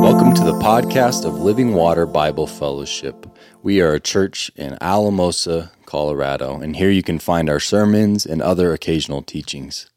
Welcome 0.00 0.32
to 0.34 0.44
the 0.44 0.58
podcast 0.62 1.26
of 1.26 1.34
Living 1.34 1.74
Water 1.74 2.06
Bible 2.06 2.46
Fellowship. 2.46 3.26
We 3.62 3.82
are 3.82 3.92
a 3.92 4.00
church 4.00 4.50
in 4.56 4.78
Alamosa, 4.80 5.72
Colorado, 5.84 6.58
and 6.58 6.76
here 6.76 6.88
you 6.88 7.02
can 7.02 7.18
find 7.18 7.50
our 7.50 7.60
sermons 7.60 8.24
and 8.24 8.40
other 8.40 8.72
occasional 8.72 9.20
teachings. 9.20 9.90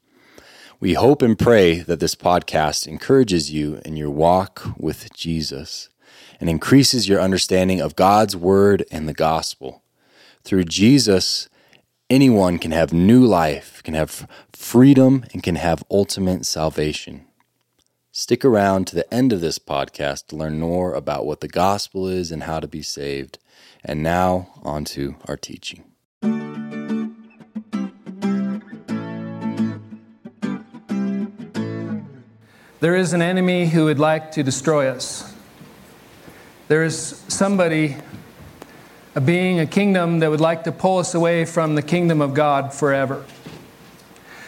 We 0.81 0.95
hope 0.95 1.21
and 1.21 1.39
pray 1.39 1.79
that 1.79 2.01
this 2.01 2.15
podcast 2.15 2.85
encourages 2.85 3.49
you 3.49 3.79
in 3.85 3.95
your 3.95 4.09
walk 4.09 4.61
with 4.77 5.13
Jesus 5.13 5.87
and 6.41 6.49
increases 6.49 7.07
your 7.07 7.21
understanding 7.21 7.79
of 7.79 7.95
God's 7.95 8.35
Word 8.35 8.83
and 8.91 9.07
the 9.07 9.13
gospel. 9.13 9.83
Through 10.43 10.65
Jesus, 10.65 11.47
anyone 12.09 12.57
can 12.57 12.71
have 12.71 12.91
new 12.91 13.23
life, 13.23 13.83
can 13.83 13.93
have 13.93 14.27
freedom, 14.51 15.25
and 15.33 15.43
can 15.43 15.55
have 15.55 15.83
ultimate 15.91 16.45
salvation. 16.45 17.25
Stick 18.11 18.43
around 18.43 18.87
to 18.87 18.95
the 18.95 19.13
end 19.13 19.31
of 19.31 19.41
this 19.41 19.59
podcast 19.59 20.27
to 20.27 20.35
learn 20.35 20.59
more 20.59 20.93
about 20.93 21.25
what 21.25 21.41
the 21.41 21.47
gospel 21.47 22.07
is 22.07 22.31
and 22.31 22.43
how 22.43 22.59
to 22.59 22.67
be 22.67 22.81
saved. 22.81 23.37
And 23.85 24.01
now, 24.01 24.49
on 24.63 24.83
to 24.85 25.15
our 25.27 25.37
teaching. 25.37 25.83
There 32.81 32.95
is 32.95 33.13
an 33.13 33.21
enemy 33.21 33.67
who 33.67 33.85
would 33.85 33.99
like 33.99 34.31
to 34.31 34.43
destroy 34.43 34.87
us. 34.89 35.33
There 36.67 36.83
is 36.83 37.23
somebody, 37.27 37.97
being, 39.21 39.59
a 39.59 39.65
kingdom 39.65 40.19
that 40.19 40.29
would 40.29 40.41
like 40.41 40.63
to 40.65 40.71
pull 40.71 40.99
us 40.99 41.13
away 41.13 41.45
from 41.45 41.75
the 41.75 41.81
kingdom 41.81 42.21
of 42.21 42.33
God 42.33 42.73
forever. 42.73 43.25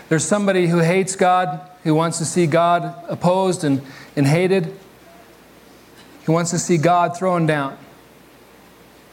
There's 0.09 0.25
somebody 0.25 0.67
who 0.67 0.79
hates 0.79 1.15
God, 1.15 1.61
who 1.83 1.95
wants 1.95 2.17
to 2.17 2.25
see 2.25 2.45
God 2.45 2.95
opposed 3.07 3.63
and, 3.63 3.81
and 4.15 4.27
hated. 4.27 4.77
He 6.25 6.31
wants 6.31 6.51
to 6.51 6.59
see 6.59 6.77
God 6.77 7.17
thrown 7.17 7.45
down. 7.45 7.77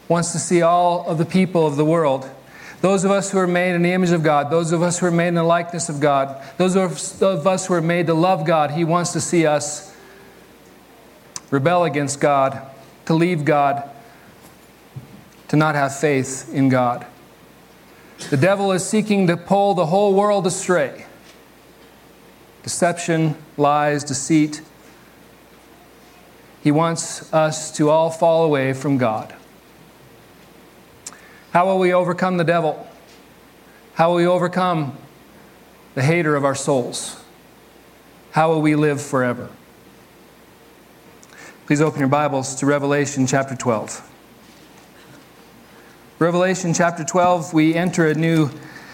Wants 0.07 0.31
to 0.33 0.39
see 0.39 0.61
all 0.61 1.07
of 1.07 1.17
the 1.17 1.25
people 1.25 1.65
of 1.65 1.77
the 1.77 1.85
world. 1.85 2.29
Those 2.81 3.03
of 3.03 3.11
us 3.11 3.31
who 3.31 3.37
are 3.39 3.47
made 3.47 3.75
in 3.75 3.81
the 3.81 3.91
image 3.91 4.11
of 4.11 4.23
God, 4.23 4.49
those 4.49 4.71
of 4.71 4.81
us 4.81 4.99
who 4.99 5.05
are 5.05 5.11
made 5.11 5.29
in 5.29 5.35
the 5.35 5.43
likeness 5.43 5.89
of 5.89 5.99
God, 5.99 6.41
those 6.57 6.75
of 6.75 7.47
us 7.47 7.65
who 7.65 7.73
are 7.73 7.81
made 7.81 8.07
to 8.07 8.13
love 8.13 8.45
God, 8.45 8.71
He 8.71 8.85
wants 8.85 9.11
to 9.13 9.21
see 9.21 9.45
us 9.45 9.95
rebel 11.51 11.83
against 11.83 12.19
God, 12.19 12.61
to 13.05 13.13
leave 13.13 13.43
God, 13.43 13.88
to 15.49 15.55
not 15.55 15.75
have 15.75 15.97
faith 15.97 16.51
in 16.53 16.69
God. 16.69 17.05
The 18.29 18.37
devil 18.37 18.71
is 18.71 18.87
seeking 18.87 19.27
to 19.27 19.37
pull 19.37 19.73
the 19.73 19.87
whole 19.87 20.13
world 20.13 20.47
astray 20.47 21.05
deception, 22.63 23.35
lies, 23.57 24.03
deceit. 24.03 24.61
He 26.61 26.71
wants 26.71 27.33
us 27.33 27.71
to 27.77 27.89
all 27.89 28.11
fall 28.11 28.43
away 28.43 28.73
from 28.73 28.97
God. 28.97 29.33
How 31.51 31.65
will 31.65 31.79
we 31.79 31.93
overcome 31.93 32.37
the 32.37 32.43
devil? 32.43 32.87
How 33.95 34.09
will 34.09 34.17
we 34.17 34.27
overcome 34.27 34.97
the 35.95 36.03
hater 36.03 36.35
of 36.35 36.45
our 36.45 36.53
souls? 36.53 37.23
How 38.31 38.49
will 38.49 38.61
we 38.61 38.75
live 38.75 39.01
forever? 39.01 39.49
Please 41.65 41.81
open 41.81 41.99
your 41.99 42.09
Bibles 42.09 42.55
to 42.55 42.65
Revelation 42.65 43.25
chapter 43.25 43.55
12. 43.55 44.08
Revelation 46.19 46.73
chapter 46.73 47.05
12, 47.05 47.53
we 47.53 47.73
enter 47.75 48.07
a 48.07 48.13
new 48.13 48.49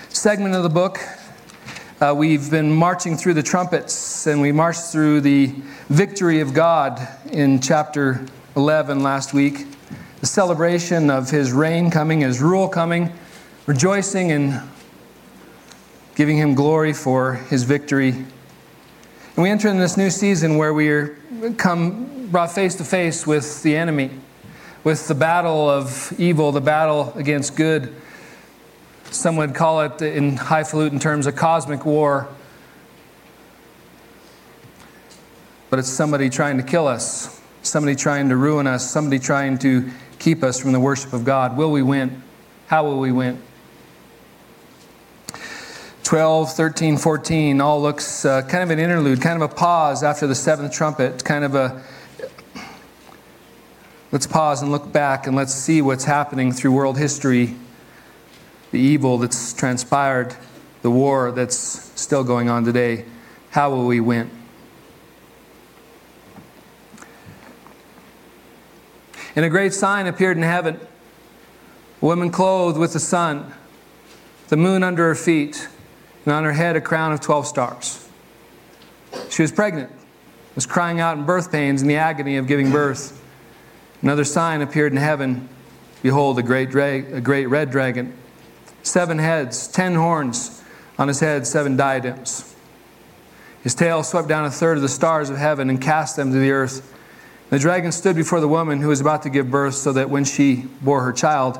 segment 0.10 0.54
of 0.54 0.62
the 0.62 0.70
book 0.70 1.00
uh, 2.00 2.14
we've 2.16 2.52
been 2.52 2.72
marching 2.72 3.18
through 3.18 3.34
the 3.34 3.42
trumpets 3.42 4.28
and 4.28 4.42
we 4.42 4.52
marched 4.52 4.92
through 4.92 5.22
the 5.22 5.48
victory 5.90 6.42
of 6.42 6.54
God 6.54 7.02
in 7.32 7.62
chapter 7.62 8.24
11 8.56 9.02
last 9.02 9.34
week. 9.34 9.66
The 10.20 10.28
celebration 10.28 11.10
of 11.10 11.32
his 11.32 11.52
reign 11.52 11.90
coming, 11.90 12.22
his 12.22 12.42
rule 12.42 12.68
coming, 12.68 13.12
rejoicing 13.66 14.32
and 14.32 14.62
giving 16.14 16.38
him 16.38 16.54
glory 16.54 16.94
for 16.94 17.34
his 17.34 17.64
victory. 17.64 18.10
And 18.10 18.28
we 19.38 19.50
enter 19.50 19.68
in 19.68 19.80
this 19.80 19.98
new 19.98 20.12
season 20.12 20.58
where 20.58 20.76
we 20.76 20.90
are 20.90 21.18
come 21.58 22.28
brought 22.28 22.52
face 22.52 22.76
to 22.76 22.84
face 22.84 23.26
with 23.26 23.64
the 23.64 23.76
enemy, 23.76 24.12
with 24.86 25.10
the 25.10 25.16
battle 25.16 25.70
of 25.70 26.14
evil, 26.18 26.54
the 26.54 26.62
battle 26.62 27.12
against 27.18 27.58
good 27.58 27.94
some 29.16 29.38
would 29.38 29.56
call 29.56 29.82
it, 29.82 30.02
in 30.02 30.36
highfalutin 30.36 31.00
terms, 31.00 31.26
a 31.26 31.32
cosmic 31.32 31.86
war. 31.86 32.28
But 35.70 35.80
it's 35.80 35.90
somebody 35.90 36.30
trying 36.30 36.58
to 36.58 36.64
kill 36.64 36.88
us, 36.88 37.42
somebody 37.62 37.96
trying 37.96 38.30
to 38.30 38.36
ruin 38.36 38.68
us, 38.68 38.90
somebody 38.90 39.20
trying 39.20 39.58
to 39.60 39.90
keep 40.20 40.44
us 40.44 40.60
from 40.60 40.74
the 40.74 40.80
worship 40.80 41.14
of 41.14 41.24
God. 41.24 41.58
Will 41.58 41.72
we 41.72 41.82
win? 41.82 42.22
How 42.68 42.84
will 42.84 43.00
we 43.00 43.12
win? 43.12 43.42
12, 46.04 46.54
13, 46.54 46.98
14 46.98 47.62
all 47.62 47.82
looks 47.82 48.26
uh, 48.26 48.44
kind 48.44 48.64
of 48.64 48.70
an 48.70 48.80
interlude, 48.80 49.22
kind 49.22 49.42
of 49.42 49.50
a 49.50 49.54
pause 49.54 50.04
after 50.04 50.28
the 50.28 50.36
seventh 50.36 50.72
trumpet, 50.72 51.24
kind 51.24 51.44
of 51.44 51.56
a 51.56 51.84
let's 54.16 54.28
pause 54.28 54.62
and 54.62 54.72
look 54.72 54.94
back 54.94 55.28
and 55.28 55.36
let's 55.36 55.54
see 55.54 55.82
what's 55.82 56.06
happening 56.06 56.50
through 56.54 56.72
world 56.72 56.98
history 56.98 57.54
the 58.72 58.80
evil 58.80 59.18
that's 59.18 59.52
transpired, 59.52 60.34
the 60.84 60.90
war 60.90 61.34
that's 61.34 61.58
still 62.00 62.24
going 62.24 62.48
on 62.48 62.64
today, 62.64 63.04
how 63.50 63.70
will 63.70 63.86
we 63.86 64.00
win? 64.00 64.32
And 69.36 69.44
a 69.44 69.50
great 69.50 69.74
sign 69.74 70.08
appeared 70.08 70.38
in 70.38 70.44
heaven 70.44 70.80
a 72.02 72.06
woman 72.06 72.32
clothed 72.32 72.80
with 72.80 72.94
the 72.94 73.02
sun, 73.02 73.54
the 74.48 74.56
moon 74.56 74.82
under 74.82 75.10
her 75.10 75.16
feet, 75.16 75.68
and 76.24 76.34
on 76.34 76.46
her 76.46 76.54
head 76.54 76.78
a 76.78 76.82
crown 76.82 77.12
of 77.12 77.20
12 77.20 77.48
stars. 77.48 78.08
She 79.30 79.42
was 79.42 79.52
pregnant, 79.52 79.92
was 80.56 80.66
crying 80.66 81.02
out 81.02 81.18
in 81.18 81.26
birth 81.26 81.52
pains 81.52 81.82
in 81.82 81.90
the 81.90 81.98
agony 81.98 82.38
of 82.38 82.48
giving 82.48 82.72
birth. 82.72 83.22
Another 84.06 84.24
sign 84.24 84.62
appeared 84.62 84.92
in 84.92 85.00
heaven 85.00 85.50
Behold, 86.04 86.38
a 86.38 86.44
great, 86.44 86.70
dra- 86.70 87.04
a 87.16 87.20
great 87.20 87.48
red 87.48 87.72
dragon 87.72 88.16
seven 88.84 89.18
heads, 89.18 89.68
ten 89.68 89.96
horns 89.96 90.62
on 91.00 91.08
his 91.08 91.22
head, 91.22 91.48
seven 91.48 91.76
diadems. 91.76 92.56
His 93.64 93.74
tail 93.74 94.04
swept 94.04 94.28
down 94.28 94.46
a 94.46 94.52
third 94.52 94.78
of 94.78 94.84
the 94.84 94.90
stars 94.90 95.32
of 95.32 95.38
heaven 95.38 95.72
and 95.72 95.82
cast 95.82 96.18
them 96.18 96.32
to 96.32 96.38
the 96.38 96.52
earth. 96.52 96.94
The 97.50 97.58
dragon 97.58 97.92
stood 97.92 98.16
before 98.16 98.40
the 98.40 98.48
woman 98.48 98.80
who 98.80 98.90
was 98.90 99.02
about 99.02 99.24
to 99.24 99.32
give 99.32 99.50
birth, 99.50 99.74
so 99.74 99.92
that 99.94 100.12
when 100.12 100.24
she 100.24 100.68
bore 100.84 101.02
her 101.02 101.12
child, 101.12 101.58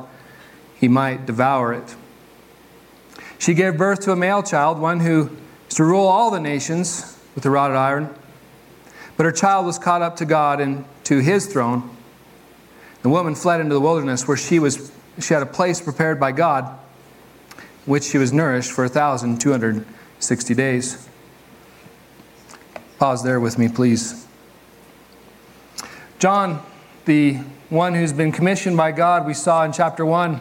he 0.76 0.86
might 0.86 1.26
devour 1.26 1.72
it. 1.72 1.96
She 3.40 3.54
gave 3.54 3.76
birth 3.76 4.02
to 4.02 4.12
a 4.12 4.16
male 4.16 4.44
child, 4.44 4.78
one 4.78 5.00
who 5.00 5.36
is 5.68 5.74
to 5.74 5.82
rule 5.82 6.06
all 6.06 6.30
the 6.30 6.38
nations 6.38 7.18
with 7.34 7.44
a 7.44 7.50
rod 7.50 7.72
of 7.72 7.76
iron. 7.76 8.14
But 9.16 9.26
her 9.26 9.32
child 9.32 9.66
was 9.66 9.80
caught 9.80 10.02
up 10.02 10.14
to 10.18 10.24
God 10.24 10.60
and 10.60 10.84
to 11.02 11.18
his 11.18 11.46
throne. 11.46 11.95
The 13.06 13.10
woman 13.10 13.36
fled 13.36 13.60
into 13.60 13.72
the 13.72 13.80
wilderness 13.80 14.26
where 14.26 14.36
she, 14.36 14.58
was, 14.58 14.90
she 15.20 15.32
had 15.32 15.40
a 15.40 15.46
place 15.46 15.80
prepared 15.80 16.18
by 16.18 16.32
God 16.32 16.76
which 17.84 18.02
she 18.02 18.18
was 18.18 18.32
nourished 18.32 18.72
for 18.72 18.82
1,260 18.82 20.54
days. 20.54 21.08
Pause 22.98 23.22
there 23.22 23.38
with 23.38 23.60
me, 23.60 23.68
please. 23.68 24.26
John, 26.18 26.60
the 27.04 27.34
one 27.68 27.94
who's 27.94 28.12
been 28.12 28.32
commissioned 28.32 28.76
by 28.76 28.90
God, 28.90 29.24
we 29.24 29.34
saw 29.34 29.62
in 29.62 29.70
chapter 29.70 30.04
1. 30.04 30.40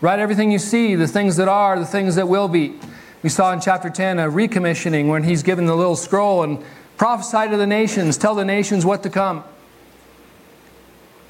Write 0.00 0.18
everything 0.18 0.50
you 0.50 0.58
see, 0.58 0.96
the 0.96 1.06
things 1.06 1.36
that 1.36 1.46
are, 1.46 1.78
the 1.78 1.86
things 1.86 2.16
that 2.16 2.26
will 2.26 2.48
be. 2.48 2.80
We 3.22 3.28
saw 3.28 3.52
in 3.52 3.60
chapter 3.60 3.88
10 3.88 4.18
a 4.18 4.28
recommissioning 4.28 5.06
when 5.06 5.22
he's 5.22 5.44
given 5.44 5.66
the 5.66 5.76
little 5.76 5.94
scroll 5.94 6.42
and 6.42 6.64
prophesy 6.96 7.48
to 7.48 7.56
the 7.56 7.68
nations, 7.68 8.18
tell 8.18 8.34
the 8.34 8.44
nations 8.44 8.84
what 8.84 9.04
to 9.04 9.08
come. 9.08 9.44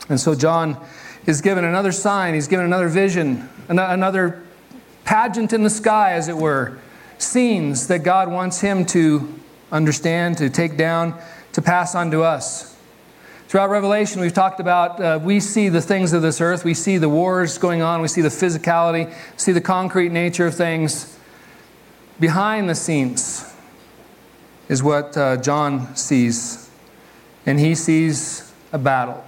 And 0.08 0.20
so 0.20 0.34
John 0.34 0.76
is 1.26 1.40
given 1.40 1.64
another 1.64 1.93
sign, 1.93 2.34
he's 2.34 2.49
given 2.49 2.66
another 2.66 2.88
vision, 2.88 3.49
another 3.69 4.43
pageant 5.04 5.52
in 5.52 5.62
the 5.62 5.70
sky, 5.70 6.12
as 6.12 6.28
it 6.28 6.37
were, 6.37 6.78
scenes 7.19 7.87
that 7.88 8.00
God 8.00 8.31
wants 8.31 8.60
him 8.60 8.84
to 8.87 9.40
understand, 9.70 10.38
to 10.38 10.50
take 10.50 10.76
down, 10.76 11.19
to 11.52 11.62
pass 11.62 11.94
on 11.94 12.10
to 12.10 12.22
us. 12.22 12.76
Throughout 13.49 13.70
Revelation, 13.70 14.20
we've 14.20 14.32
talked 14.32 14.60
about 14.60 15.00
uh, 15.00 15.20
we 15.22 15.38
see 15.38 15.69
the 15.69 15.82
things 15.82 16.12
of 16.12 16.22
this 16.22 16.40
earth, 16.40 16.64
we 16.64 16.75
see 16.75 16.96
the 16.96 17.08
wars 17.08 17.58
going 17.58 17.82
on, 17.82 18.00
we 18.00 18.08
see 18.08 18.22
the 18.22 18.31
physicality, 18.31 19.12
see 19.37 19.52
the 19.52 19.60
concrete 19.60 20.10
nature 20.10 20.46
of 20.46 20.55
things. 20.55 21.19
Behind 22.19 22.69
the 22.69 22.75
scenes 22.75 23.44
is 24.69 24.82
what 24.82 25.16
uh, 25.16 25.37
John 25.37 25.94
sees, 25.94 26.70
and 27.44 27.60
he 27.60 27.75
sees 27.75 28.52
a 28.72 28.78
battle. 28.78 29.22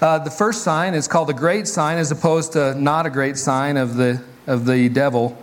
Uh, 0.00 0.18
the 0.18 0.30
first 0.30 0.62
sign 0.62 0.94
is 0.94 1.08
called 1.08 1.28
the 1.28 1.34
great 1.34 1.66
sign 1.66 1.98
as 1.98 2.10
opposed 2.10 2.52
to 2.52 2.74
not 2.74 3.06
a 3.06 3.10
great 3.10 3.36
sign 3.36 3.76
of 3.76 3.96
the, 3.96 4.22
of 4.46 4.66
the 4.66 4.88
devil. 4.88 5.36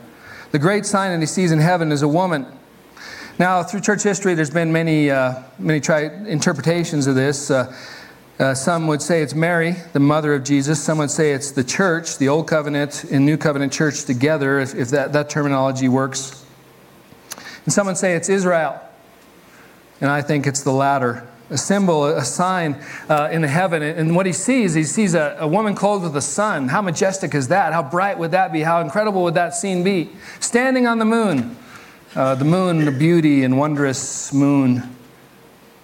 The 0.52 0.60
great 0.60 0.86
sign 0.86 1.12
that 1.12 1.20
he 1.20 1.26
sees 1.26 1.52
in 1.52 1.60
heaven 1.60 1.92
is 1.92 2.04
a 2.04 2.08
woman 2.08 2.46
Now, 3.40 3.64
through 3.64 3.82
church 3.82 4.04
history, 4.04 4.36
there's 4.36 4.52
been 4.52 4.72
many, 4.72 5.10
uh, 5.10 5.42
many 5.58 5.80
tri- 5.80 6.12
interpretations 6.28 7.08
of 7.08 7.16
this. 7.16 7.50
Uh, 7.50 7.76
uh, 8.40 8.54
some 8.54 8.86
would 8.86 9.02
say 9.02 9.24
it's 9.24 9.34
Mary, 9.34 9.76
the 9.94 10.00
mother 10.00 10.36
of 10.36 10.44
Jesus. 10.44 10.82
Some 10.84 11.00
would 11.00 11.10
say 11.10 11.34
it's 11.34 11.50
the 11.50 11.64
church, 11.64 12.20
the 12.20 12.30
Old 12.30 12.48
Covenant 12.48 13.06
and 13.06 13.26
New 13.26 13.38
Covenant 13.38 13.74
church 13.74 14.06
together, 14.06 14.60
if, 14.60 14.76
if 14.76 14.90
that, 14.90 15.14
that 15.14 15.32
terminology 15.32 15.90
works. 15.90 16.46
And 17.66 17.74
some 17.74 17.88
would 17.88 17.98
say 17.98 18.14
it's 18.14 18.30
Israel. 18.30 18.80
And 20.00 20.12
I 20.12 20.22
think 20.22 20.46
it's 20.46 20.62
the 20.62 20.72
latter. 20.72 21.28
A 21.54 21.58
symbol, 21.58 22.06
a 22.06 22.26
sign 22.26 22.84
uh, 23.08 23.30
in 23.32 23.44
the 23.44 23.48
heaven. 23.48 23.82
And 23.82 24.16
what 24.16 24.26
he 24.26 24.34
sees, 24.34 24.74
he 24.74 24.84
sees 24.84 25.14
a, 25.14 25.38
a 25.40 25.48
woman 25.48 25.76
clothed 25.76 26.04
with 26.04 26.14
the 26.14 26.22
sun. 26.22 26.68
How 26.68 26.82
majestic 26.82 27.34
is 27.34 27.48
that? 27.48 27.72
How 27.72 27.84
bright 27.84 28.18
would 28.18 28.32
that 28.32 28.52
be? 28.52 28.62
How 28.62 28.82
incredible 28.82 29.24
would 29.24 29.36
that 29.36 29.54
scene 29.56 29.84
be? 29.84 30.10
Standing 30.40 30.88
on 30.88 31.00
the 31.00 31.06
moon 31.06 31.56
uh, 32.16 32.36
the 32.36 32.46
moon, 32.46 32.86
the 32.86 32.92
beauty 32.92 33.44
and 33.44 33.58
wondrous 33.58 34.32
moon, 34.32 34.96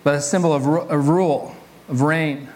but 0.04 0.16
a 0.16 0.22
symbol 0.22 0.54
of, 0.54 0.66
of 0.68 1.10
rule, 1.10 1.56
of 1.88 2.02
reign. 2.02 2.48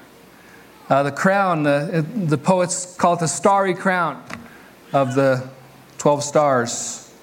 Uh, 0.89 1.01
the 1.03 1.11
crown, 1.11 1.63
the, 1.63 2.05
the 2.15 2.37
poets 2.37 2.95
call 2.95 3.13
it 3.13 3.19
the 3.19 3.27
starry 3.27 3.73
crown 3.73 4.23
of 4.91 5.15
the 5.15 5.49
12 5.97 6.23
stars. 6.23 7.13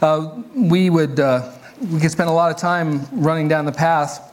Uh, 0.00 0.42
we 0.54 0.90
would 0.90 1.18
uh, 1.18 1.50
we 1.90 2.00
could 2.00 2.10
spend 2.10 2.28
a 2.28 2.32
lot 2.32 2.50
of 2.50 2.56
time 2.58 3.06
running 3.10 3.48
down 3.48 3.64
the 3.64 3.72
path 3.72 4.28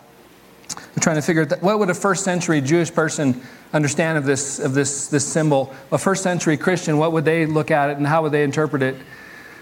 trying 1.00 1.16
to 1.16 1.22
figure 1.22 1.44
out 1.44 1.64
what 1.64 1.80
would 1.80 1.90
a 1.90 1.94
first 1.94 2.24
century 2.24 2.62
Jewish 2.62 2.94
person 2.94 3.42
understand 3.74 4.18
of 4.18 4.26
this 4.26 4.60
of 4.60 4.74
this 4.74 5.08
this 5.08 5.26
symbol. 5.26 5.74
A 5.92 5.98
first 5.98 6.24
century 6.24 6.58
Christian, 6.58 6.98
what 6.98 7.12
would 7.12 7.26
they 7.26 7.46
look 7.46 7.72
at 7.72 7.90
it 7.90 7.98
and 7.98 8.06
how 8.06 8.22
would 8.22 8.32
they 8.32 8.44
interpret 8.44 8.82
it? 8.82 8.96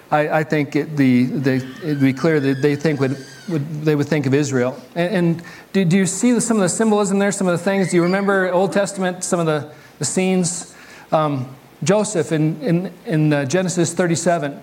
I, 0.09 0.39
I 0.39 0.43
think 0.43 0.75
it, 0.75 0.95
the, 0.95 1.25
the, 1.25 1.55
it'd 1.83 1.99
be 1.99 2.13
clear 2.13 2.39
that 2.39 2.61
they 2.61 2.77
think 2.77 3.01
would, 3.01 3.17
would 3.49 3.81
they 3.83 3.93
would 3.93 4.07
think 4.07 4.25
of 4.25 4.33
Israel. 4.33 4.81
And, 4.95 5.15
and 5.15 5.43
do, 5.73 5.83
do, 5.83 5.97
you 5.97 6.05
see 6.05 6.39
some 6.39 6.57
of 6.57 6.61
the 6.61 6.69
symbolism 6.69 7.19
there? 7.19 7.31
Some 7.31 7.47
of 7.47 7.57
the 7.57 7.63
things? 7.63 7.91
Do 7.91 7.97
you 7.97 8.03
remember 8.03 8.51
Old 8.51 8.71
Testament? 8.71 9.23
Some 9.25 9.41
of 9.41 9.45
the, 9.45 9.71
the 9.99 10.05
scenes. 10.05 10.73
Um, 11.11 11.53
Joseph 11.83 12.31
in, 12.31 12.61
in, 12.61 12.93
in 13.05 13.33
uh, 13.33 13.45
Genesis 13.45 13.93
37. 13.93 14.61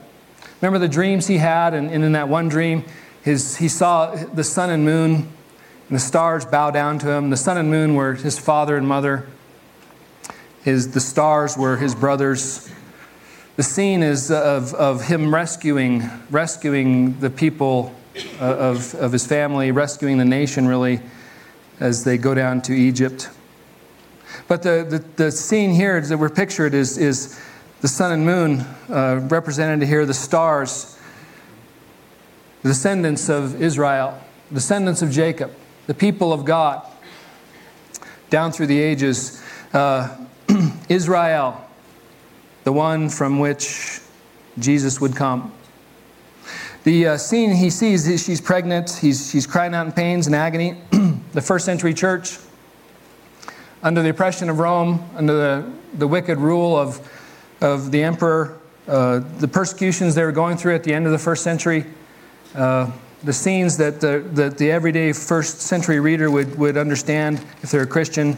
Remember 0.60 0.78
the 0.78 0.88
dreams 0.88 1.26
he 1.26 1.36
had, 1.36 1.74
and, 1.74 1.90
and 1.90 2.02
in 2.02 2.12
that 2.12 2.28
one 2.28 2.48
dream, 2.48 2.84
his, 3.24 3.56
he 3.56 3.68
saw 3.68 4.14
the 4.14 4.44
sun 4.44 4.68
and 4.68 4.84
moon, 4.84 5.14
and 5.14 5.96
the 5.96 5.98
stars 5.98 6.44
bow 6.44 6.70
down 6.70 6.98
to 6.98 7.10
him. 7.10 7.30
The 7.30 7.38
sun 7.38 7.56
and 7.56 7.70
moon 7.70 7.94
were 7.94 8.12
his 8.12 8.38
father 8.38 8.76
and 8.76 8.86
mother. 8.86 9.26
His, 10.62 10.92
the 10.92 11.00
stars 11.00 11.56
were 11.56 11.78
his 11.78 11.94
brothers. 11.94 12.70
The 13.56 13.62
scene 13.62 14.02
is 14.02 14.30
of, 14.30 14.74
of 14.74 15.06
him 15.06 15.34
rescuing, 15.34 16.02
rescuing 16.30 17.18
the 17.20 17.30
people 17.30 17.94
uh, 18.38 18.44
of, 18.44 18.94
of 18.96 19.12
his 19.12 19.26
family, 19.26 19.70
rescuing 19.70 20.18
the 20.18 20.26
nation, 20.26 20.68
really, 20.68 21.00
as 21.80 22.04
they 22.04 22.18
go 22.18 22.34
down 22.34 22.60
to 22.62 22.74
Egypt. 22.74 23.30
But 24.48 24.62
the, 24.62 24.86
the, 25.16 25.24
the 25.24 25.32
scene 25.32 25.70
here 25.70 25.98
that 25.98 26.18
we're 26.18 26.28
pictured 26.28 26.74
is, 26.74 26.98
is 26.98 27.40
the 27.80 27.88
sun 27.88 28.12
and 28.12 28.26
moon, 28.26 28.60
uh, 28.90 29.20
represented 29.30 29.88
here, 29.88 30.04
the 30.04 30.12
stars, 30.12 30.93
the 32.64 32.70
descendants 32.70 33.28
of 33.28 33.60
Israel, 33.60 34.18
descendants 34.50 35.02
of 35.02 35.10
Jacob, 35.10 35.54
the 35.86 35.92
people 35.92 36.32
of 36.32 36.46
God, 36.46 36.82
down 38.30 38.52
through 38.52 38.68
the 38.68 38.80
ages. 38.80 39.44
Uh, 39.74 40.16
Israel, 40.88 41.62
the 42.64 42.72
one 42.72 43.10
from 43.10 43.38
which 43.38 44.00
Jesus 44.58 44.98
would 44.98 45.14
come. 45.14 45.52
The 46.84 47.08
uh, 47.08 47.16
scene 47.18 47.54
he 47.54 47.68
sees 47.68 48.08
is 48.08 48.24
she's 48.24 48.40
pregnant, 48.40 48.92
he's, 48.92 49.30
she's 49.30 49.46
crying 49.46 49.74
out 49.74 49.84
in 49.84 49.92
pains 49.92 50.26
and 50.26 50.34
agony. 50.34 50.80
the 51.34 51.42
first 51.42 51.66
century 51.66 51.92
church, 51.92 52.38
under 53.82 54.02
the 54.02 54.08
oppression 54.08 54.48
of 54.48 54.58
Rome, 54.58 55.06
under 55.16 55.34
the, 55.34 55.72
the 55.98 56.08
wicked 56.08 56.38
rule 56.38 56.78
of, 56.78 57.06
of 57.60 57.90
the 57.90 58.02
emperor, 58.02 58.58
uh, 58.88 59.18
the 59.18 59.48
persecutions 59.48 60.14
they 60.14 60.24
were 60.24 60.32
going 60.32 60.56
through 60.56 60.74
at 60.74 60.82
the 60.82 60.94
end 60.94 61.04
of 61.04 61.12
the 61.12 61.18
first 61.18 61.44
century, 61.44 61.84
uh, 62.54 62.90
the 63.22 63.32
scenes 63.32 63.76
that 63.78 64.00
the, 64.00 64.24
that 64.32 64.58
the 64.58 64.70
everyday 64.70 65.12
first 65.12 65.60
century 65.60 65.98
reader 65.98 66.30
would, 66.30 66.56
would 66.58 66.76
understand 66.76 67.44
if 67.62 67.70
they're 67.70 67.82
a 67.82 67.86
Christian, 67.86 68.36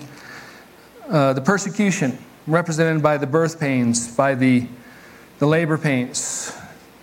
uh, 1.08 1.32
the 1.32 1.40
persecution 1.40 2.18
represented 2.46 3.02
by 3.02 3.16
the 3.16 3.26
birth 3.26 3.58
pains, 3.58 4.14
by 4.16 4.34
the, 4.34 4.66
the 5.38 5.46
labor 5.46 5.76
pains. 5.76 6.56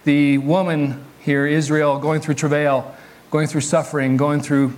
The 0.05 0.37
woman 0.39 1.05
here, 1.19 1.45
Israel, 1.45 1.99
going 1.99 2.21
through 2.21 2.35
travail, 2.35 2.95
going 3.31 3.47
through 3.47 3.61
suffering, 3.61 4.17
going 4.17 4.41
through 4.41 4.73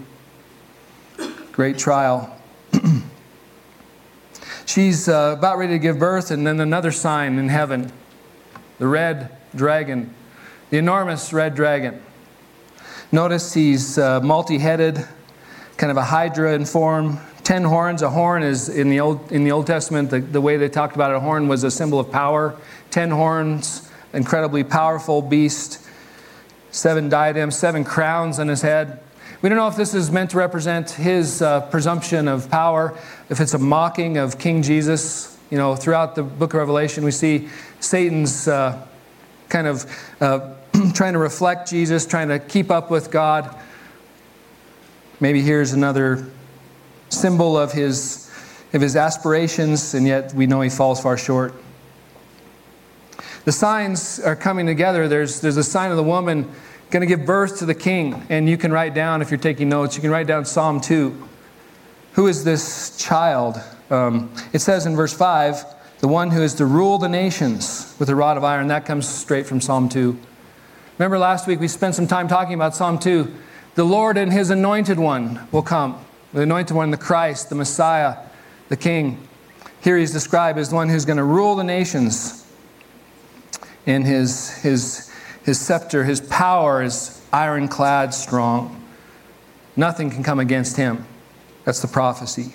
great 1.51 1.77
trial. 1.77 2.35
She's 4.65 5.07
uh, 5.07 5.35
about 5.38 5.57
ready 5.57 5.73
to 5.73 5.79
give 5.79 5.99
birth, 5.99 6.31
and 6.31 6.45
then 6.45 6.59
another 6.59 6.91
sign 6.91 7.38
in 7.38 7.49
heaven 7.49 7.91
the 8.77 8.88
red 8.88 9.31
dragon, 9.55 10.13
the 10.69 10.77
enormous 10.77 11.31
red 11.31 11.55
dragon. 11.55 12.01
Notice 13.15 13.53
he's 13.53 13.97
uh, 13.97 14.19
multi 14.19 14.57
headed, 14.57 15.07
kind 15.77 15.89
of 15.89 15.95
a 15.95 16.03
hydra 16.03 16.53
in 16.53 16.65
form, 16.65 17.17
ten 17.45 17.63
horns. 17.63 18.01
A 18.01 18.09
horn 18.09 18.44
is 18.44 18.67
in 18.67 18.89
the 18.89 19.00
Old, 19.00 19.31
in 19.31 19.45
the 19.45 19.53
Old 19.53 19.67
Testament, 19.67 20.09
the, 20.09 20.19
the 20.19 20.41
way 20.41 20.57
they 20.57 20.67
talked 20.67 20.95
about 20.95 21.12
it, 21.12 21.15
a 21.15 21.21
horn 21.21 21.47
was 21.47 21.63
a 21.63 21.71
symbol 21.71 21.97
of 21.97 22.12
power. 22.12 22.57
Ten 22.91 23.12
horns, 23.12 23.89
incredibly 24.12 24.65
powerful 24.65 25.21
beast. 25.21 25.88
Seven 26.71 27.07
diadems, 27.07 27.56
seven 27.56 27.85
crowns 27.85 28.38
on 28.38 28.50
his 28.50 28.62
head. 28.62 29.00
We 29.41 29.47
don't 29.47 29.57
know 29.57 29.69
if 29.69 29.77
this 29.77 29.94
is 29.94 30.12
meant 30.12 30.31
to 30.31 30.38
represent 30.38 30.91
his 30.91 31.41
uh, 31.41 31.62
presumption 31.67 32.27
of 32.27 32.51
power, 32.51 33.00
if 33.29 33.39
it's 33.39 33.53
a 33.53 33.57
mocking 33.57 34.17
of 34.17 34.38
King 34.38 34.62
Jesus. 34.62 35.38
You 35.50 35.57
know, 35.57 35.77
throughout 35.77 36.15
the 36.15 36.23
book 36.23 36.53
of 36.53 36.59
Revelation, 36.59 37.06
we 37.06 37.12
see 37.12 37.47
Satan's 37.79 38.50
uh, 38.50 38.85
kind 39.47 39.67
of 39.67 39.85
uh, 40.19 40.56
trying 40.94 41.13
to 41.13 41.19
reflect 41.19 41.69
Jesus, 41.69 42.06
trying 42.06 42.30
to 42.30 42.39
keep 42.39 42.72
up 42.72 42.89
with 42.89 43.12
God. 43.12 43.56
Maybe 45.19 45.42
here's 45.42 45.74
another 45.74 46.25
symbol 47.10 47.57
of 47.57 47.72
his, 47.72 48.31
of 48.74 48.81
his 48.81 48.95
aspirations, 48.95 49.94
and 49.94 50.06
yet 50.06 50.33
we 50.33 50.48
know 50.48 50.62
he 50.62 50.69
falls 50.69 51.01
far 51.01 51.18
short. 51.18 51.54
The 53.45 53.51
signs 53.51 54.19
are 54.19 54.36
coming 54.36 54.66
together. 54.66 55.07
There's, 55.07 55.39
there's 55.39 55.57
a 55.57 55.63
sign 55.63 55.92
of 55.92 55.98
the 55.98 56.04
woman 56.04 56.51
going 56.89 57.01
to 57.01 57.07
give 57.07 57.25
birth 57.25 57.60
to 57.60 57.65
the 57.65 57.75
king. 57.75 58.25
And 58.29 58.50
you 58.50 58.58
can 58.58 58.72
write 58.72 58.94
down, 58.94 59.22
if 59.22 59.29
you're 59.32 59.39
taking 59.39 59.70
notes, 59.70 59.96
you 59.96 60.01
can 60.01 60.12
write 60.12 60.27
down 60.27 60.46
Psalm 60.46 60.82
2. 60.82 61.27
Who 62.13 62.27
is 62.27 62.44
this 62.44 62.98
child? 62.98 63.62
Um, 63.89 64.34
it 64.51 64.60
says 64.60 64.86
in 64.86 64.96
verse 64.96 65.13
5, 65.13 65.63
the 66.00 66.08
one 66.08 66.32
who 66.32 66.41
is 66.41 66.55
to 66.55 66.65
rule 66.65 66.98
the 66.98 67.08
nations 67.08 67.96
with 68.00 68.10
a 68.10 68.15
rod 68.15 68.38
of 68.38 68.44
iron. 68.44 68.67
That 68.67 68.86
comes 68.86 69.08
straight 69.08 69.46
from 69.46 69.62
Psalm 69.62 69.89
2. 69.89 70.17
Remember 70.97 71.19
last 71.19 71.45
week 71.45 71.59
we 71.59 71.67
spent 71.67 71.95
some 71.95 72.07
time 72.07 72.27
talking 72.27 72.53
about 72.53 72.75
Psalm 72.75 72.99
2. 72.99 73.33
The 73.75 73.83
Lord 73.83 74.17
and 74.17 74.31
his 74.31 74.49
anointed 74.49 74.97
one 74.97 75.47
will 75.51 75.61
come 75.61 75.99
the 76.35 76.41
anointed 76.41 76.75
one, 76.75 76.91
the 76.91 76.97
Christ, 76.97 77.47
the 77.47 77.55
Messiah, 77.55 78.17
the 78.67 78.75
King. 78.75 79.25
Here 79.81 79.97
he's 79.97 80.11
described 80.11 80.59
as 80.59 80.67
the 80.69 80.75
one 80.75 80.89
who's 80.89 81.05
going 81.05 81.17
to 81.17 81.23
rule 81.23 81.55
the 81.55 81.63
nations. 81.63 82.45
In 83.85 84.03
his, 84.03 84.49
his, 84.57 85.09
his 85.45 85.61
scepter, 85.61 86.03
his 86.03 86.19
power 86.19 86.83
is 86.83 87.21
ironclad 87.31 88.13
strong. 88.13 88.83
Nothing 89.77 90.09
can 90.09 90.23
come 90.23 90.39
against 90.39 90.75
him. 90.75 91.05
That's 91.63 91.81
the 91.81 91.87
prophecy. 91.87 92.53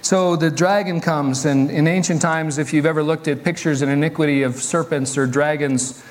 So 0.00 0.36
the 0.36 0.50
dragon 0.50 1.00
comes, 1.00 1.44
and 1.44 1.72
in 1.72 1.88
ancient 1.88 2.22
times, 2.22 2.58
if 2.58 2.72
you've 2.72 2.86
ever 2.86 3.02
looked 3.02 3.26
at 3.26 3.42
pictures 3.42 3.82
in 3.82 3.88
iniquity 3.88 4.42
of 4.42 4.56
serpents 4.56 5.18
or 5.18 5.26
dragons, 5.26 6.04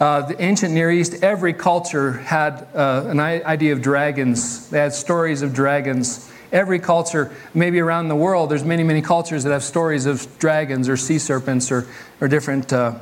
uh, 0.00 0.22
the 0.22 0.40
ancient 0.40 0.72
Near 0.72 0.90
East, 0.92 1.24
every 1.24 1.52
culture 1.52 2.12
had 2.12 2.68
uh, 2.74 3.04
an 3.08 3.18
idea 3.18 3.72
of 3.72 3.82
dragons. 3.82 4.68
They 4.70 4.78
had 4.78 4.92
stories 4.92 5.42
of 5.42 5.52
dragons. 5.52 6.30
Every 6.52 6.78
culture, 6.78 7.32
maybe 7.52 7.80
around 7.80 8.08
the 8.08 8.16
world, 8.16 8.50
there's 8.50 8.64
many, 8.64 8.84
many 8.84 9.02
cultures 9.02 9.42
that 9.42 9.50
have 9.50 9.64
stories 9.64 10.06
of 10.06 10.38
dragons 10.38 10.88
or 10.88 10.96
sea 10.96 11.18
serpents 11.18 11.72
or, 11.72 11.86
or 12.20 12.28
different 12.28 12.72
uh, 12.72 12.98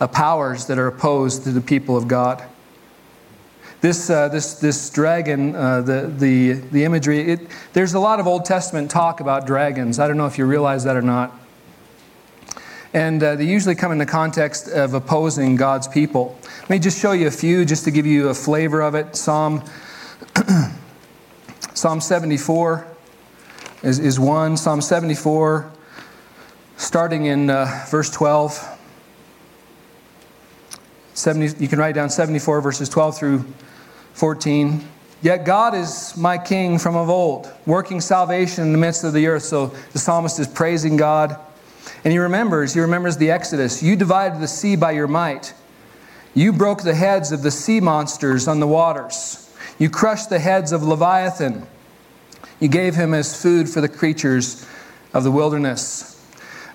uh 0.00 0.06
powers 0.06 0.66
that 0.66 0.78
are 0.78 0.86
opposed 0.86 1.44
to 1.44 1.50
the 1.50 1.60
people 1.60 1.96
of 1.96 2.06
God. 2.06 2.42
This, 3.80 4.08
uh, 4.08 4.28
this, 4.28 4.54
this 4.54 4.88
dragon, 4.90 5.56
uh, 5.56 5.80
the, 5.80 6.12
the, 6.16 6.52
the 6.52 6.84
imagery, 6.84 7.32
it, 7.32 7.40
there's 7.72 7.94
a 7.94 7.98
lot 7.98 8.20
of 8.20 8.28
Old 8.28 8.44
Testament 8.44 8.88
talk 8.88 9.18
about 9.18 9.44
dragons. 9.44 9.98
I 9.98 10.06
don't 10.06 10.16
know 10.16 10.26
if 10.26 10.38
you 10.38 10.46
realize 10.46 10.84
that 10.84 10.96
or 10.96 11.02
not. 11.02 11.36
And 12.94 13.22
uh, 13.22 13.36
they 13.36 13.44
usually 13.44 13.74
come 13.74 13.90
in 13.90 13.98
the 13.98 14.06
context 14.06 14.68
of 14.68 14.92
opposing 14.92 15.56
God's 15.56 15.88
people. 15.88 16.38
Let 16.62 16.70
me 16.70 16.78
just 16.78 17.00
show 17.00 17.12
you 17.12 17.26
a 17.26 17.30
few 17.30 17.64
just 17.64 17.84
to 17.84 17.90
give 17.90 18.04
you 18.04 18.28
a 18.28 18.34
flavor 18.34 18.82
of 18.82 18.94
it. 18.94 19.16
Psalm, 19.16 19.62
Psalm 21.74 22.00
74 22.00 22.86
is, 23.82 23.98
is 23.98 24.20
one. 24.20 24.58
Psalm 24.58 24.82
74, 24.82 25.72
starting 26.76 27.24
in 27.26 27.48
uh, 27.48 27.86
verse 27.90 28.10
12, 28.10 28.78
70, 31.14 31.62
you 31.62 31.68
can 31.68 31.78
write 31.78 31.94
down 31.94 32.10
74 32.10 32.60
verses 32.60 32.88
12 32.90 33.16
through 33.16 33.44
14. 34.14 34.86
Yet 35.22 35.44
God 35.44 35.74
is 35.74 36.16
my 36.16 36.36
king 36.36 36.78
from 36.78 36.96
of 36.96 37.08
old, 37.08 37.50
working 37.64 38.00
salvation 38.00 38.64
in 38.64 38.72
the 38.72 38.78
midst 38.78 39.04
of 39.04 39.12
the 39.12 39.26
earth. 39.28 39.44
So 39.44 39.66
the 39.92 39.98
psalmist 39.98 40.38
is 40.40 40.48
praising 40.48 40.96
God. 40.96 41.38
And 42.04 42.12
he 42.12 42.18
remembers, 42.18 42.74
he 42.74 42.80
remembers 42.80 43.16
the 43.16 43.30
Exodus. 43.30 43.82
You 43.82 43.96
divided 43.96 44.40
the 44.40 44.48
sea 44.48 44.76
by 44.76 44.92
your 44.92 45.06
might. 45.06 45.54
You 46.34 46.52
broke 46.52 46.82
the 46.82 46.94
heads 46.94 47.32
of 47.32 47.42
the 47.42 47.50
sea 47.50 47.80
monsters 47.80 48.48
on 48.48 48.60
the 48.60 48.66
waters. 48.66 49.50
You 49.78 49.90
crushed 49.90 50.30
the 50.30 50.38
heads 50.38 50.72
of 50.72 50.82
Leviathan. 50.82 51.66
You 52.60 52.68
gave 52.68 52.94
him 52.94 53.12
as 53.12 53.40
food 53.40 53.68
for 53.68 53.80
the 53.80 53.88
creatures 53.88 54.66
of 55.12 55.24
the 55.24 55.30
wilderness. 55.30 56.08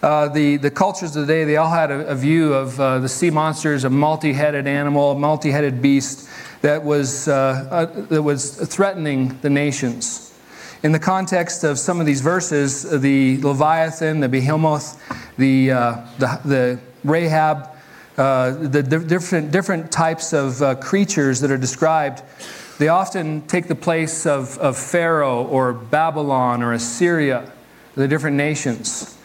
Uh, 0.04 0.28
the, 0.28 0.58
the 0.58 0.70
cultures 0.70 1.16
of 1.16 1.26
the 1.26 1.34
day, 1.34 1.44
they 1.44 1.58
all 1.58 1.72
had 1.72 1.90
a, 1.90 2.08
a 2.08 2.16
view 2.16 2.54
of 2.54 2.80
uh, 2.80 3.00
the 3.00 3.10
sea 3.10 3.32
monsters, 3.32 3.84
a 3.84 3.90
multi 3.90 4.32
headed 4.32 4.68
animal, 4.68 5.14
a 5.14 5.20
multi 5.20 5.50
headed 5.50 5.82
beast 5.82 6.30
that 6.62 6.84
was, 6.84 7.28
uh, 7.28 7.68
uh, 7.72 7.86
that 8.08 8.22
was 8.22 8.56
threatening 8.56 9.40
the 9.42 9.50
nations. 9.50 10.37
In 10.84 10.92
the 10.92 11.00
context 11.00 11.64
of 11.64 11.80
some 11.80 12.00
of 12.00 12.06
these 12.06 12.22
verses, 12.22 12.84
the 13.02 13.42
Leviathan, 13.42 14.20
the 14.20 14.30
Behemoth, 14.30 15.02
the, 15.38 15.72
uh, 15.72 16.06
the, 16.20 16.40
the, 16.46 16.80
Rahab, 17.04 17.70
uh, 18.18 18.52
the 18.52 18.84
different, 18.84 19.52
different 19.52 19.92
types 19.92 20.34
of 20.34 20.62
uh, 20.62 20.76
creatures 20.76 21.40
that 21.40 21.50
are 21.50 21.58
described, 21.58 22.22
they 22.78 22.90
often 22.90 23.42
take 23.48 23.68
the 23.68 23.76
place 23.76 24.26
of, 24.26 24.58
of 24.60 24.78
Pharaoh 24.78 25.46
or 25.46 25.74
Babylon 25.74 26.62
or 26.62 26.74
Assyria, 26.74 27.52
the 27.96 28.08
different 28.08 28.36
nations. 28.36 29.18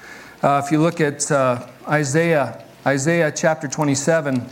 Uh, 0.43 0.63
if 0.65 0.73
you 0.73 0.81
look 0.81 1.01
at 1.01 1.31
Isaiah, 1.87 2.65
Isaiah 2.87 3.31
chapter 3.31 3.69
27, 3.69 4.47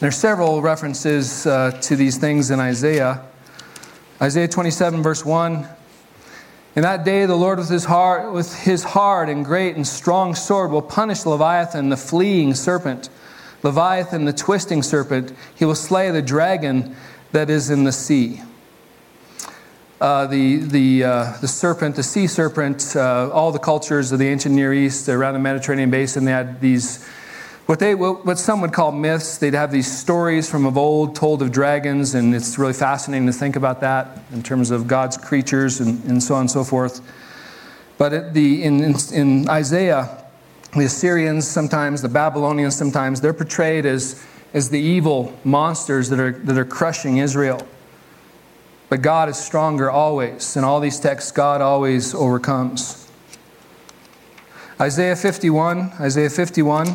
there 0.00 0.08
are 0.10 0.12
several 0.12 0.60
references 0.60 1.46
uh, 1.46 1.70
to 1.80 1.96
these 1.96 2.18
things 2.18 2.50
in 2.50 2.60
Isaiah. 2.60 3.24
Isaiah 4.20 4.48
27, 4.48 5.02
verse 5.02 5.26
1. 5.26 5.68
In 6.74 6.82
that 6.82 7.04
day, 7.04 7.26
the 7.26 7.36
Lord 7.36 7.58
with 7.58 7.68
his, 7.68 7.84
heart, 7.84 8.32
with 8.32 8.54
his 8.54 8.82
hard 8.82 9.28
and 9.28 9.44
great 9.44 9.76
and 9.76 9.86
strong 9.86 10.34
sword 10.34 10.70
will 10.70 10.80
punish 10.80 11.26
Leviathan, 11.26 11.90
the 11.90 11.98
fleeing 11.98 12.54
serpent, 12.54 13.10
Leviathan, 13.62 14.24
the 14.24 14.32
twisting 14.32 14.82
serpent. 14.82 15.34
He 15.54 15.66
will 15.66 15.74
slay 15.74 16.10
the 16.10 16.22
dragon 16.22 16.96
that 17.32 17.50
is 17.50 17.68
in 17.68 17.84
the 17.84 17.92
sea. 17.92 18.40
Uh, 20.00 20.26
the, 20.26 20.58
the, 20.58 21.04
uh, 21.04 21.36
the 21.42 21.48
serpent, 21.48 21.96
the 21.96 22.02
sea 22.02 22.26
serpent, 22.26 22.96
uh, 22.96 23.30
all 23.30 23.52
the 23.52 23.58
cultures 23.58 24.12
of 24.12 24.18
the 24.18 24.28
ancient 24.28 24.54
Near 24.54 24.72
East 24.72 25.10
around 25.10 25.34
the 25.34 25.40
Mediterranean 25.40 25.90
basin, 25.90 26.24
they 26.24 26.32
had 26.32 26.60
these 26.62 27.06
what, 27.66 27.80
they, 27.80 27.96
what 27.96 28.38
some 28.38 28.60
would 28.60 28.72
call 28.72 28.92
myths. 28.92 29.38
They'd 29.38 29.54
have 29.54 29.72
these 29.72 29.90
stories 29.90 30.48
from 30.48 30.66
of 30.66 30.78
old 30.78 31.16
told 31.16 31.42
of 31.42 31.50
dragons, 31.50 32.14
and 32.14 32.32
it's 32.32 32.58
really 32.58 32.72
fascinating 32.72 33.26
to 33.26 33.32
think 33.32 33.56
about 33.56 33.80
that 33.80 34.20
in 34.32 34.42
terms 34.44 34.70
of 34.70 34.86
God's 34.86 35.16
creatures 35.16 35.80
and, 35.80 36.02
and 36.04 36.22
so 36.22 36.36
on 36.36 36.42
and 36.42 36.50
so 36.50 36.62
forth. 36.62 37.00
But 37.98 38.34
the, 38.34 38.62
in, 38.62 38.84
in, 38.84 38.94
in 39.12 39.48
Isaiah, 39.48 40.24
the 40.74 40.84
Assyrians 40.84 41.48
sometimes, 41.48 42.02
the 42.02 42.08
Babylonians 42.08 42.76
sometimes, 42.76 43.20
they're 43.20 43.34
portrayed 43.34 43.84
as, 43.84 44.24
as 44.54 44.70
the 44.70 44.78
evil 44.78 45.36
monsters 45.42 46.08
that 46.10 46.20
are, 46.20 46.32
that 46.32 46.56
are 46.56 46.64
crushing 46.64 47.16
Israel. 47.16 47.66
But 48.88 49.02
God 49.02 49.28
is 49.28 49.36
stronger 49.36 49.90
always. 49.90 50.56
In 50.56 50.62
all 50.62 50.78
these 50.78 51.00
texts, 51.00 51.32
God 51.32 51.60
always 51.60 52.14
overcomes. 52.14 53.10
Isaiah 54.80 55.16
51, 55.16 55.94
Isaiah 55.98 56.30
51. 56.30 56.94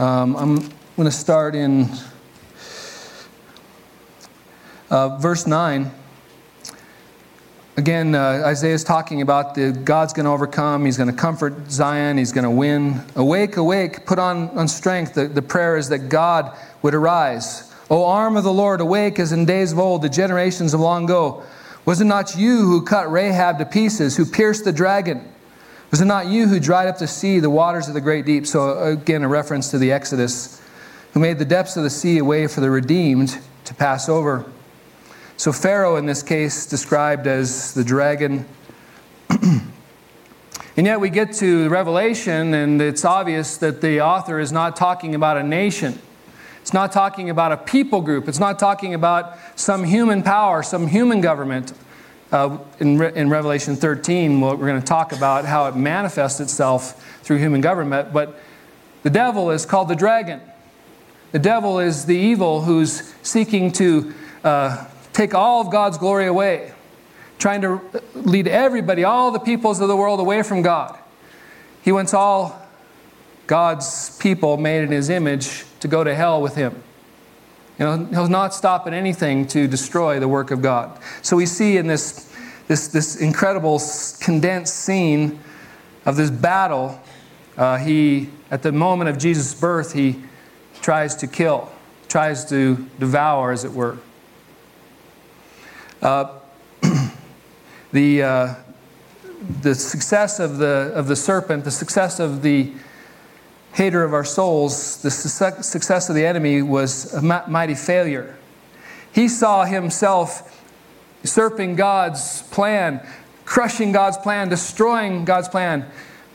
Um, 0.00 0.34
I'm 0.34 0.56
going 0.96 1.04
to 1.04 1.10
start 1.10 1.54
in 1.54 1.86
uh, 4.88 5.18
verse 5.18 5.46
9. 5.46 5.90
Again, 7.76 8.14
uh, 8.14 8.44
Isaiah 8.46 8.72
is 8.72 8.82
talking 8.82 9.20
about 9.20 9.54
the 9.54 9.72
God's 9.72 10.14
going 10.14 10.24
to 10.24 10.30
overcome. 10.30 10.86
He's 10.86 10.96
going 10.96 11.10
to 11.10 11.14
comfort 11.14 11.70
Zion. 11.70 12.16
He's 12.16 12.32
going 12.32 12.44
to 12.44 12.50
win. 12.50 13.02
Awake, 13.14 13.58
awake, 13.58 14.06
put 14.06 14.18
on, 14.18 14.48
on 14.56 14.68
strength. 14.68 15.12
The, 15.12 15.28
the 15.28 15.42
prayer 15.42 15.76
is 15.76 15.90
that 15.90 16.08
God 16.08 16.56
would 16.80 16.94
arise. 16.94 17.70
O 17.90 18.06
arm 18.06 18.38
of 18.38 18.44
the 18.44 18.54
Lord, 18.54 18.80
awake 18.80 19.18
as 19.18 19.32
in 19.32 19.44
days 19.44 19.70
of 19.70 19.78
old, 19.78 20.00
the 20.00 20.08
generations 20.08 20.72
of 20.72 20.80
long 20.80 21.04
ago. 21.04 21.42
Was 21.84 22.00
it 22.00 22.06
not 22.06 22.34
you 22.36 22.62
who 22.62 22.86
cut 22.86 23.12
Rahab 23.12 23.58
to 23.58 23.66
pieces, 23.66 24.16
who 24.16 24.24
pierced 24.24 24.64
the 24.64 24.72
dragon? 24.72 25.29
Was 25.90 26.00
it 26.00 26.04
not 26.04 26.26
you 26.26 26.46
who 26.46 26.60
dried 26.60 26.86
up 26.86 26.98
the 26.98 27.08
sea, 27.08 27.40
the 27.40 27.50
waters 27.50 27.88
of 27.88 27.94
the 27.94 28.00
great 28.00 28.24
deep? 28.24 28.46
So, 28.46 28.78
again, 28.78 29.24
a 29.24 29.28
reference 29.28 29.72
to 29.72 29.78
the 29.78 29.90
Exodus, 29.90 30.62
who 31.12 31.20
made 31.20 31.38
the 31.38 31.44
depths 31.44 31.76
of 31.76 31.82
the 31.82 31.90
sea 31.90 32.18
a 32.18 32.24
way 32.24 32.46
for 32.46 32.60
the 32.60 32.70
redeemed 32.70 33.38
to 33.64 33.74
pass 33.74 34.08
over. 34.08 34.44
So, 35.36 35.52
Pharaoh, 35.52 35.96
in 35.96 36.06
this 36.06 36.22
case, 36.22 36.64
described 36.64 37.26
as 37.26 37.74
the 37.74 37.82
dragon. 37.82 38.46
and 39.30 39.66
yet, 40.76 41.00
we 41.00 41.10
get 41.10 41.32
to 41.34 41.68
Revelation, 41.68 42.54
and 42.54 42.80
it's 42.80 43.04
obvious 43.04 43.56
that 43.56 43.80
the 43.80 44.00
author 44.00 44.38
is 44.38 44.52
not 44.52 44.76
talking 44.76 45.16
about 45.16 45.38
a 45.38 45.42
nation. 45.42 45.98
It's 46.60 46.72
not 46.72 46.92
talking 46.92 47.30
about 47.30 47.50
a 47.50 47.56
people 47.56 48.00
group. 48.00 48.28
It's 48.28 48.38
not 48.38 48.60
talking 48.60 48.94
about 48.94 49.36
some 49.56 49.82
human 49.82 50.22
power, 50.22 50.62
some 50.62 50.86
human 50.86 51.20
government. 51.20 51.72
Uh, 52.32 52.58
in, 52.78 52.96
Re- 52.96 53.12
in 53.14 53.28
Revelation 53.28 53.74
13, 53.74 54.40
we're 54.40 54.56
going 54.56 54.80
to 54.80 54.86
talk 54.86 55.12
about 55.12 55.44
how 55.44 55.66
it 55.66 55.74
manifests 55.74 56.38
itself 56.38 57.20
through 57.22 57.38
human 57.38 57.60
government. 57.60 58.12
But 58.12 58.38
the 59.02 59.10
devil 59.10 59.50
is 59.50 59.66
called 59.66 59.88
the 59.88 59.96
dragon. 59.96 60.40
The 61.32 61.38
devil 61.38 61.80
is 61.80 62.06
the 62.06 62.16
evil 62.16 62.62
who's 62.62 63.14
seeking 63.22 63.72
to 63.72 64.14
uh, 64.44 64.86
take 65.12 65.34
all 65.34 65.60
of 65.60 65.72
God's 65.72 65.98
glory 65.98 66.26
away, 66.26 66.72
trying 67.38 67.62
to 67.62 67.80
lead 68.14 68.46
everybody, 68.46 69.04
all 69.04 69.30
the 69.30 69.40
peoples 69.40 69.80
of 69.80 69.88
the 69.88 69.96
world, 69.96 70.20
away 70.20 70.42
from 70.42 70.62
God. 70.62 70.98
He 71.82 71.92
wants 71.92 72.14
all 72.14 72.60
God's 73.46 74.16
people 74.18 74.56
made 74.56 74.84
in 74.84 74.92
his 74.92 75.08
image 75.08 75.64
to 75.80 75.88
go 75.88 76.04
to 76.04 76.14
hell 76.14 76.40
with 76.40 76.54
him. 76.54 76.82
He'll 77.80 78.28
not 78.28 78.52
stop 78.52 78.86
at 78.86 78.92
anything 78.92 79.46
to 79.48 79.66
destroy 79.66 80.20
the 80.20 80.28
work 80.28 80.50
of 80.50 80.60
God. 80.60 80.98
So 81.22 81.34
we 81.34 81.46
see 81.46 81.78
in 81.78 81.86
this, 81.86 82.30
this, 82.68 82.88
this 82.88 83.16
incredible 83.16 83.80
condensed 84.20 84.76
scene 84.76 85.40
of 86.04 86.16
this 86.16 86.28
battle, 86.28 87.00
uh, 87.56 87.78
he, 87.78 88.28
at 88.50 88.62
the 88.62 88.70
moment 88.70 89.08
of 89.08 89.16
Jesus' 89.16 89.54
birth, 89.54 89.94
he 89.94 90.22
tries 90.82 91.16
to 91.16 91.26
kill, 91.26 91.72
tries 92.06 92.44
to 92.50 92.86
devour, 92.98 93.50
as 93.50 93.64
it 93.64 93.72
were. 93.72 93.96
Uh, 96.02 96.38
the, 97.92 98.22
uh, 98.22 98.54
the 99.62 99.74
success 99.74 100.38
of 100.38 100.58
the, 100.58 100.92
of 100.94 101.08
the 101.08 101.16
serpent, 101.16 101.64
the 101.64 101.70
success 101.70 102.20
of 102.20 102.42
the 102.42 102.74
hater 103.72 104.02
of 104.02 104.12
our 104.12 104.24
souls, 104.24 105.00
the 105.02 105.10
success 105.10 106.08
of 106.08 106.14
the 106.14 106.26
enemy 106.26 106.62
was 106.62 107.12
a 107.14 107.22
mighty 107.22 107.74
failure. 107.74 108.36
He 109.12 109.28
saw 109.28 109.64
himself 109.64 110.64
usurping 111.22 111.76
God's 111.76 112.42
plan, 112.44 113.06
crushing 113.44 113.92
God's 113.92 114.16
plan, 114.16 114.48
destroying 114.48 115.24
God's 115.24 115.48
plan. 115.48 115.86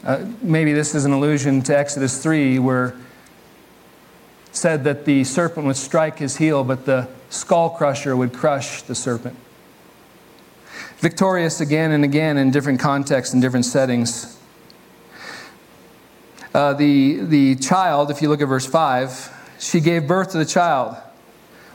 Uh, 0.04 0.26
maybe 0.42 0.74
this 0.74 0.94
is 0.94 1.06
an 1.06 1.12
allusion 1.12 1.62
to 1.64 1.78
Exodus 1.78 2.22
3, 2.22 2.60
where 2.60 2.96
said 4.52 4.84
that 4.86 5.06
the 5.06 5.24
serpent 5.24 5.66
would 5.66 5.76
strike 5.76 6.20
his 6.20 6.38
heel, 6.38 6.64
but 6.64 6.86
the 6.86 7.08
skull 7.30 7.70
crusher 7.70 8.16
would 8.16 8.34
crush 8.34 8.82
the 8.84 8.96
serpent. 8.96 9.36
Victorious 10.98 11.60
again 11.60 11.92
and 11.92 12.04
again 12.04 12.38
in 12.38 12.52
different 12.52 12.80
contexts 12.80 13.34
and 13.34 13.42
different 13.42 13.66
settings. 13.66 14.40
Uh, 16.56 16.72
the, 16.72 17.18
the 17.18 17.56
child, 17.56 18.10
if 18.10 18.22
you 18.22 18.30
look 18.30 18.40
at 18.40 18.48
verse 18.48 18.66
5, 18.66 19.58
she 19.60 19.82
gave 19.82 20.08
birth 20.08 20.32
to 20.32 20.38
the 20.38 20.46
child. 20.46 20.96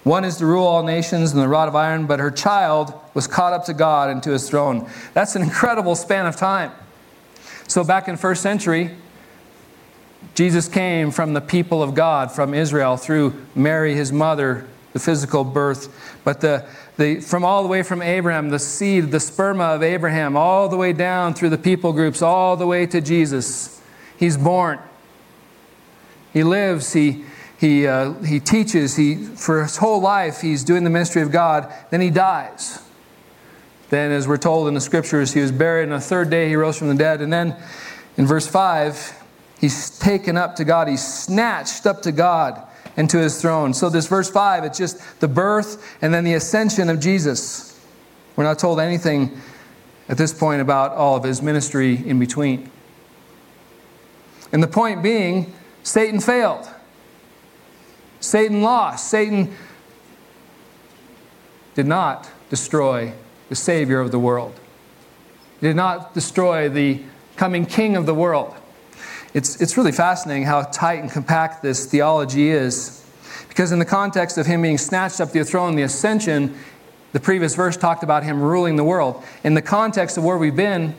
One 0.04 0.24
is 0.24 0.38
to 0.38 0.46
rule 0.46 0.64
all 0.64 0.82
nations 0.82 1.32
and 1.32 1.42
the 1.42 1.48
rod 1.48 1.68
of 1.68 1.76
iron, 1.76 2.06
but 2.06 2.18
her 2.18 2.30
child 2.30 2.94
was 3.12 3.26
caught 3.26 3.52
up 3.52 3.66
to 3.66 3.74
God 3.74 4.08
and 4.08 4.22
to 4.22 4.30
his 4.30 4.48
throne. 4.48 4.88
That's 5.12 5.36
an 5.36 5.42
incredible 5.42 5.94
span 5.96 6.24
of 6.24 6.34
time. 6.34 6.72
So, 7.68 7.84
back 7.84 8.08
in 8.08 8.16
first 8.16 8.40
century, 8.40 8.96
Jesus 10.34 10.66
came 10.66 11.10
from 11.10 11.34
the 11.34 11.42
people 11.42 11.82
of 11.82 11.94
God, 11.94 12.32
from 12.32 12.54
Israel, 12.54 12.96
through 12.96 13.34
Mary, 13.54 13.94
his 13.94 14.12
mother, 14.12 14.66
the 14.94 14.98
physical 14.98 15.44
birth. 15.44 15.94
But 16.24 16.40
the, 16.40 16.64
the, 16.96 17.20
from 17.20 17.44
all 17.44 17.62
the 17.62 17.68
way 17.68 17.82
from 17.82 18.00
Abraham, 18.00 18.48
the 18.48 18.58
seed, 18.58 19.10
the 19.10 19.18
sperma 19.18 19.74
of 19.74 19.82
Abraham, 19.82 20.38
all 20.38 20.70
the 20.70 20.78
way 20.78 20.94
down 20.94 21.34
through 21.34 21.50
the 21.50 21.58
people 21.58 21.92
groups, 21.92 22.22
all 22.22 22.56
the 22.56 22.66
way 22.66 22.86
to 22.86 23.02
Jesus 23.02 23.76
He's 24.20 24.36
born. 24.36 24.78
He 26.34 26.44
lives, 26.44 26.92
he, 26.92 27.24
he, 27.58 27.86
uh, 27.86 28.12
he 28.22 28.38
teaches, 28.38 28.94
he, 28.94 29.16
for 29.16 29.62
his 29.62 29.78
whole 29.78 30.02
life, 30.02 30.42
he's 30.42 30.62
doing 30.62 30.84
the 30.84 30.90
ministry 30.90 31.22
of 31.22 31.32
God. 31.32 31.72
Then 31.90 32.02
he 32.02 32.10
dies. 32.10 32.82
Then, 33.88 34.12
as 34.12 34.28
we're 34.28 34.36
told 34.36 34.68
in 34.68 34.74
the 34.74 34.80
scriptures, 34.80 35.32
he 35.32 35.40
was 35.40 35.50
buried, 35.50 35.84
and 35.84 35.92
the 35.92 36.00
third 36.00 36.28
day 36.28 36.48
he 36.48 36.54
rose 36.54 36.76
from 36.76 36.88
the 36.88 36.94
dead. 36.94 37.22
And 37.22 37.32
then 37.32 37.56
In 38.18 38.26
verse 38.26 38.46
5, 38.46 39.24
he's 39.58 39.98
taken 39.98 40.36
up 40.36 40.56
to 40.56 40.64
God, 40.64 40.86
he's 40.86 41.02
snatched 41.02 41.86
up 41.86 42.02
to 42.02 42.12
God 42.12 42.62
and 42.98 43.08
to 43.08 43.16
his 43.16 43.40
throne. 43.40 43.72
So, 43.72 43.88
this 43.88 44.06
verse 44.06 44.30
5, 44.30 44.64
it's 44.64 44.76
just 44.76 45.20
the 45.20 45.28
birth 45.28 45.96
and 46.02 46.12
then 46.12 46.24
the 46.24 46.34
ascension 46.34 46.90
of 46.90 47.00
Jesus. 47.00 47.80
We're 48.36 48.44
not 48.44 48.58
told 48.58 48.80
anything 48.80 49.40
at 50.10 50.18
this 50.18 50.34
point 50.34 50.60
about 50.60 50.92
all 50.92 51.16
of 51.16 51.24
his 51.24 51.40
ministry 51.40 52.06
in 52.06 52.18
between. 52.18 52.70
And 54.52 54.62
the 54.62 54.68
point 54.68 55.02
being, 55.02 55.52
Satan 55.82 56.20
failed. 56.20 56.68
Satan 58.20 58.62
lost. 58.62 59.08
Satan 59.08 59.54
did 61.74 61.86
not 61.86 62.30
destroy 62.50 63.12
the 63.48 63.56
Savior 63.56 64.00
of 64.00 64.10
the 64.10 64.18
world, 64.18 64.58
he 65.60 65.66
did 65.66 65.76
not 65.76 66.14
destroy 66.14 66.68
the 66.68 67.02
coming 67.36 67.66
King 67.66 67.96
of 67.96 68.06
the 68.06 68.14
world. 68.14 68.54
It's, 69.32 69.60
it's 69.60 69.76
really 69.76 69.92
fascinating 69.92 70.44
how 70.44 70.62
tight 70.62 71.00
and 71.00 71.10
compact 71.10 71.62
this 71.62 71.86
theology 71.86 72.50
is. 72.50 73.06
Because 73.48 73.72
in 73.72 73.78
the 73.78 73.84
context 73.84 74.38
of 74.38 74.46
him 74.46 74.62
being 74.62 74.78
snatched 74.78 75.20
up 75.20 75.30
to 75.30 75.38
the 75.38 75.44
throne, 75.44 75.76
the 75.76 75.82
ascension, 75.82 76.56
the 77.12 77.20
previous 77.20 77.54
verse 77.54 77.76
talked 77.76 78.02
about 78.02 78.24
him 78.24 78.40
ruling 78.40 78.76
the 78.76 78.84
world. 78.84 79.22
In 79.44 79.54
the 79.54 79.62
context 79.62 80.18
of 80.18 80.24
where 80.24 80.36
we've 80.36 80.56
been 80.56 80.94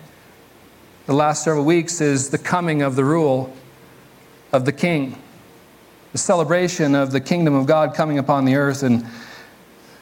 the 1.05 1.13
last 1.13 1.43
several 1.43 1.65
weeks 1.65 1.99
is 1.99 2.29
the 2.29 2.37
coming 2.37 2.81
of 2.81 2.95
the 2.95 3.03
rule 3.03 3.53
of 4.51 4.65
the 4.65 4.71
king, 4.71 5.17
the 6.11 6.17
celebration 6.17 6.93
of 6.93 7.11
the 7.11 7.19
kingdom 7.19 7.55
of 7.55 7.65
God 7.65 7.95
coming 7.95 8.19
upon 8.19 8.45
the 8.45 8.55
earth. 8.55 8.83
And 8.83 9.05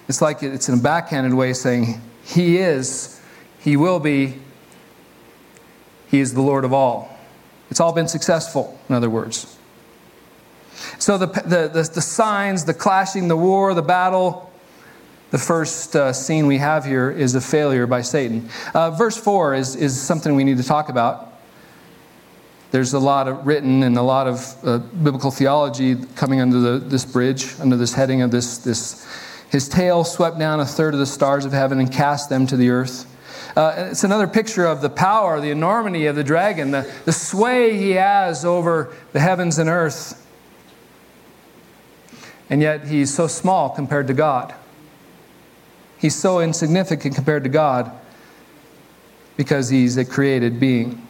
it's 0.08 0.22
like 0.22 0.44
it's 0.44 0.68
in 0.68 0.80
a 0.80 0.82
backhanded 0.82 1.34
way 1.34 1.54
saying, 1.54 2.02
He 2.24 2.58
is, 2.58 3.22
He 3.60 3.78
will 3.78 4.00
be, 4.00 4.36
He 6.08 6.20
is 6.20 6.34
the 6.34 6.42
Lord 6.42 6.66
of 6.66 6.74
all. 6.74 7.18
It's 7.70 7.80
all 7.80 7.94
been 7.94 8.08
successful, 8.08 8.78
in 8.90 8.96
other 8.96 9.10
words. 9.10 9.58
So 10.98 11.18
the, 11.18 11.28
the, 11.28 11.70
the, 11.72 11.90
the 11.94 12.02
signs, 12.02 12.66
the 12.66 12.74
clashing, 12.74 13.28
the 13.28 13.38
war, 13.38 13.74
the 13.74 13.82
battle, 13.82 14.49
the 15.32 15.38
first 15.38 15.96
uh, 15.96 16.12
scene 16.12 16.48
we 16.48 16.58
have 16.58 16.86
here 16.86 17.12
is 17.12 17.36
a 17.36 17.42
failure 17.42 17.86
by 17.86 18.02
Satan. 18.02 18.50
Uh, 18.74 18.92
verse 18.92 19.18
4 19.18 19.56
is, 19.56 19.76
is 19.76 20.00
something 20.00 20.36
we 20.36 20.44
need 20.44 20.58
to 20.58 20.64
talk 20.64 20.90
about. 20.90 21.34
There's 22.72 22.94
a 22.94 23.00
lot 23.00 23.28
of 23.28 23.46
written 23.46 23.84
and 23.84 23.98
a 23.98 24.02
lot 24.02 24.28
of 24.28 24.58
uh, 24.64 24.78
biblical 24.78 25.32
theology 25.32 25.96
coming 26.16 26.40
under 26.42 26.60
the, 26.60 26.80
this 26.80 27.06
bridge, 27.06 27.60
under 27.60 27.76
this 27.76 27.94
heading 27.94 28.22
of 28.22 28.32
this, 28.32 28.60
this. 28.60 29.08
His 29.50 29.68
tail 29.68 30.04
swept 30.04 30.38
down 30.38 30.60
a 30.60 30.66
third 30.66 30.94
of 30.94 31.00
the 31.00 31.06
stars 31.08 31.46
of 31.46 31.52
heaven 31.52 31.80
and 31.80 31.92
cast 31.92 32.30
them 32.30 32.46
to 32.48 32.58
the 32.58 32.70
earth. 32.70 33.06
Uh, 33.56 33.90
it's 33.92 34.04
another 34.04 34.28
picture 34.28 34.66
of 34.66 34.82
the 34.82 34.90
power, 34.90 35.42
the 35.42 35.50
enormity 35.50 36.06
of 36.06 36.16
the 36.16 36.24
dragon, 36.24 36.70
the, 36.70 36.92
the 37.06 37.12
sway 37.12 37.76
he 37.76 37.92
has 37.92 38.46
over 38.46 38.94
the 39.14 39.20
heavens 39.20 39.58
and 39.58 39.68
earth. 39.70 40.26
And 42.50 42.62
yet 42.62 42.86
he's 42.86 43.14
so 43.14 43.28
small 43.28 43.70
compared 43.72 44.08
to 44.08 44.14
God. 44.14 44.54
He's 46.00 46.16
so 46.16 46.40
insignificant 46.40 47.16
compared 47.16 47.44
to 47.44 47.50
God 47.50 47.92
because 49.38 49.70
he's 49.70 49.98
a 49.98 50.06
created 50.06 50.60
being. 50.60 51.06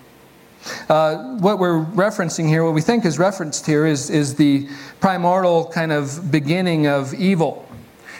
Uh, 0.89 1.37
what 1.37 1.59
we're 1.59 1.85
referencing 1.85 2.47
here, 2.47 2.63
what 2.65 2.73
we 2.73 2.81
think 2.81 3.05
is 3.05 3.17
referenced 3.17 3.65
here, 3.65 3.85
is, 3.85 4.09
is 4.09 4.35
the 4.35 4.67
primordial 4.99 5.65
kind 5.65 5.91
of 5.91 6.31
beginning 6.31 6.87
of 6.87 7.13
evil. 7.13 7.65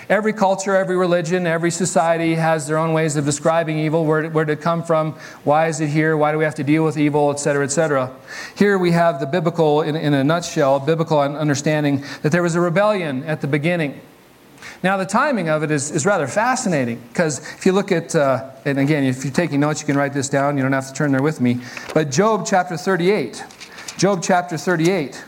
Every 0.09 0.33
culture, 0.33 0.75
every 0.75 0.97
religion, 0.97 1.45
every 1.45 1.69
society 1.69 2.33
has 2.33 2.65
their 2.65 2.77
own 2.77 2.93
ways 2.93 3.15
of 3.15 3.25
describing 3.25 3.77
evil. 3.77 4.05
Where, 4.05 4.27
where 4.29 4.45
did 4.45 4.57
it 4.57 4.61
come 4.61 4.81
from? 4.81 5.13
Why 5.43 5.67
is 5.67 5.81
it 5.81 5.89
here? 5.89 6.17
Why 6.17 6.31
do 6.31 6.39
we 6.39 6.43
have 6.43 6.55
to 6.55 6.63
deal 6.63 6.83
with 6.83 6.97
evil, 6.97 7.29
etc., 7.29 7.63
etc. 7.63 8.11
Here 8.55 8.79
we 8.79 8.91
have 8.91 9.19
the 9.19 9.27
biblical, 9.27 9.83
in, 9.83 9.95
in 9.95 10.15
a 10.15 10.23
nutshell, 10.23 10.79
biblical 10.79 11.19
understanding 11.19 12.03
that 12.23 12.31
there 12.31 12.41
was 12.41 12.55
a 12.55 12.61
rebellion 12.61 13.23
at 13.25 13.41
the 13.41 13.47
beginning. 13.47 14.01
Now, 14.81 14.97
the 14.97 15.05
timing 15.05 15.49
of 15.49 15.63
it 15.63 15.71
is, 15.71 15.91
is 15.91 16.05
rather 16.05 16.27
fascinating 16.27 17.01
because 17.09 17.39
if 17.39 17.65
you 17.65 17.71
look 17.71 17.91
at, 17.91 18.15
uh, 18.15 18.51
and 18.65 18.79
again, 18.79 19.03
if 19.03 19.23
you're 19.23 19.33
taking 19.33 19.59
notes, 19.59 19.81
you 19.81 19.85
can 19.85 19.97
write 19.97 20.13
this 20.13 20.29
down. 20.29 20.57
You 20.57 20.63
don't 20.63 20.71
have 20.71 20.87
to 20.87 20.93
turn 20.93 21.11
there 21.11 21.21
with 21.21 21.41
me. 21.41 21.59
But 21.93 22.11
Job 22.11 22.45
chapter 22.45 22.77
38. 22.77 23.43
Job 23.97 24.23
chapter 24.23 24.57
38. 24.57 25.23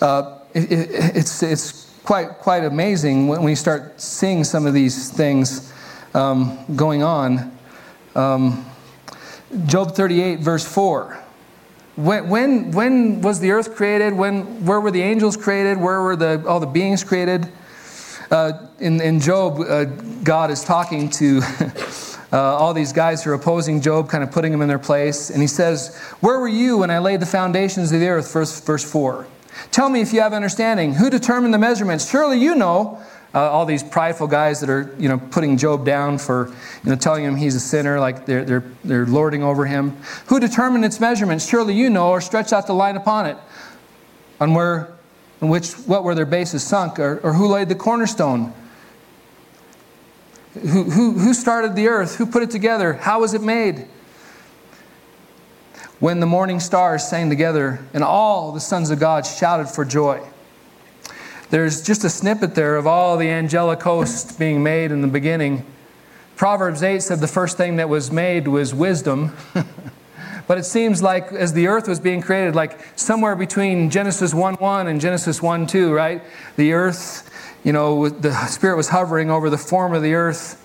Uh, 0.00 0.38
it, 0.54 0.72
it, 0.72 0.88
it's, 1.16 1.42
it's 1.42 1.98
quite, 2.04 2.30
quite 2.38 2.64
amazing 2.64 3.28
when 3.28 3.42
we 3.42 3.54
start 3.54 4.00
seeing 4.00 4.44
some 4.44 4.66
of 4.66 4.74
these 4.74 5.10
things 5.10 5.72
um, 6.14 6.58
going 6.74 7.02
on. 7.02 7.56
Um, 8.14 8.66
Job 9.66 9.94
38, 9.94 10.40
verse 10.40 10.64
4. 10.64 11.18
When, 11.96 12.28
when, 12.30 12.70
when 12.70 13.20
was 13.20 13.40
the 13.40 13.50
earth 13.50 13.74
created? 13.74 14.14
When, 14.14 14.64
where 14.64 14.80
were 14.80 14.90
the 14.90 15.02
angels 15.02 15.36
created? 15.36 15.78
Where 15.78 16.00
were 16.00 16.16
the, 16.16 16.42
all 16.48 16.58
the 16.58 16.66
beings 16.66 17.04
created? 17.04 17.48
Uh, 18.32 18.66
in, 18.80 18.98
in 19.02 19.20
Job, 19.20 19.60
uh, 19.60 19.84
God 20.24 20.50
is 20.50 20.64
talking 20.64 21.10
to 21.10 21.42
uh, 22.32 22.38
all 22.38 22.72
these 22.72 22.90
guys 22.90 23.22
who 23.22 23.30
are 23.30 23.34
opposing 23.34 23.82
Job, 23.82 24.08
kind 24.08 24.24
of 24.24 24.32
putting 24.32 24.50
them 24.52 24.62
in 24.62 24.68
their 24.68 24.78
place. 24.78 25.28
And 25.28 25.42
he 25.42 25.46
says, 25.46 25.94
Where 26.20 26.40
were 26.40 26.48
you 26.48 26.78
when 26.78 26.90
I 26.90 26.98
laid 26.98 27.20
the 27.20 27.26
foundations 27.26 27.92
of 27.92 28.00
the 28.00 28.08
earth? 28.08 28.32
Verse, 28.32 28.58
verse 28.60 28.90
4. 28.90 29.26
Tell 29.70 29.90
me 29.90 30.00
if 30.00 30.14
you 30.14 30.22
have 30.22 30.32
understanding. 30.32 30.94
Who 30.94 31.10
determined 31.10 31.52
the 31.52 31.58
measurements? 31.58 32.08
Surely 32.08 32.38
you 32.38 32.54
know. 32.54 33.02
Uh, 33.34 33.50
all 33.50 33.64
these 33.64 33.82
prideful 33.82 34.26
guys 34.26 34.60
that 34.60 34.68
are, 34.68 34.94
you 34.98 35.08
know, 35.08 35.18
putting 35.18 35.56
Job 35.56 35.86
down 35.86 36.18
for, 36.18 36.48
you 36.84 36.90
know, 36.90 36.96
telling 36.96 37.24
him 37.24 37.34
he's 37.34 37.54
a 37.54 37.60
sinner, 37.60 37.98
like 37.98 38.26
they're, 38.26 38.44
they're, 38.44 38.64
they're 38.84 39.06
lording 39.06 39.42
over 39.42 39.64
him. 39.64 39.96
Who 40.26 40.38
determined 40.38 40.84
its 40.84 41.00
measurements? 41.00 41.46
Surely 41.46 41.72
you 41.72 41.88
know, 41.88 42.10
or 42.10 42.20
stretched 42.20 42.52
out 42.52 42.66
the 42.66 42.74
line 42.74 42.96
upon 42.96 43.24
it. 43.24 43.38
On 44.38 44.52
where, 44.52 44.92
on 45.42 45.50
which, 45.50 45.72
what 45.72 46.04
were 46.04 46.14
their 46.14 46.24
bases 46.24 46.62
sunk, 46.62 46.98
or, 46.98 47.18
or 47.22 47.34
who 47.34 47.48
laid 47.48 47.68
the 47.68 47.74
cornerstone? 47.74 48.54
Who, 50.54 50.84
who, 50.84 51.12
who 51.12 51.34
started 51.34 51.76
the 51.76 51.88
earth? 51.88 52.16
Who 52.16 52.24
put 52.24 52.42
it 52.42 52.50
together? 52.50 52.94
How 52.94 53.20
was 53.20 53.34
it 53.34 53.42
made? 53.42 53.86
when 56.02 56.18
the 56.18 56.26
morning 56.26 56.58
stars 56.58 57.06
sang 57.06 57.30
together 57.30 57.78
and 57.94 58.02
all 58.02 58.50
the 58.50 58.58
sons 58.58 58.90
of 58.90 58.98
God 58.98 59.24
shouted 59.24 59.68
for 59.68 59.84
joy. 59.84 60.20
There's 61.50 61.80
just 61.80 62.02
a 62.02 62.10
snippet 62.10 62.56
there 62.56 62.74
of 62.74 62.88
all 62.88 63.16
the 63.16 63.30
angelic 63.30 63.80
hosts 63.80 64.32
being 64.32 64.64
made 64.64 64.90
in 64.90 65.00
the 65.00 65.06
beginning. 65.06 65.64
Proverbs 66.34 66.82
8 66.82 67.00
said 67.04 67.20
the 67.20 67.28
first 67.28 67.56
thing 67.56 67.76
that 67.76 67.88
was 67.88 68.10
made 68.10 68.48
was 68.48 68.74
wisdom. 68.74 69.36
but 70.46 70.58
it 70.58 70.64
seems 70.64 71.02
like 71.02 71.32
as 71.32 71.52
the 71.52 71.68
earth 71.68 71.88
was 71.88 72.00
being 72.00 72.20
created, 72.20 72.54
like 72.54 72.78
somewhere 72.96 73.36
between 73.36 73.90
Genesis 73.90 74.34
1 74.34 74.54
1 74.54 74.86
and 74.86 75.00
Genesis 75.00 75.40
1 75.42 75.66
2, 75.66 75.92
right? 75.92 76.22
The 76.56 76.72
earth, 76.72 77.30
you 77.64 77.72
know, 77.72 78.08
the 78.08 78.34
Spirit 78.46 78.76
was 78.76 78.88
hovering 78.88 79.30
over 79.30 79.50
the 79.50 79.58
form 79.58 79.94
of 79.94 80.02
the 80.02 80.14
earth. 80.14 80.58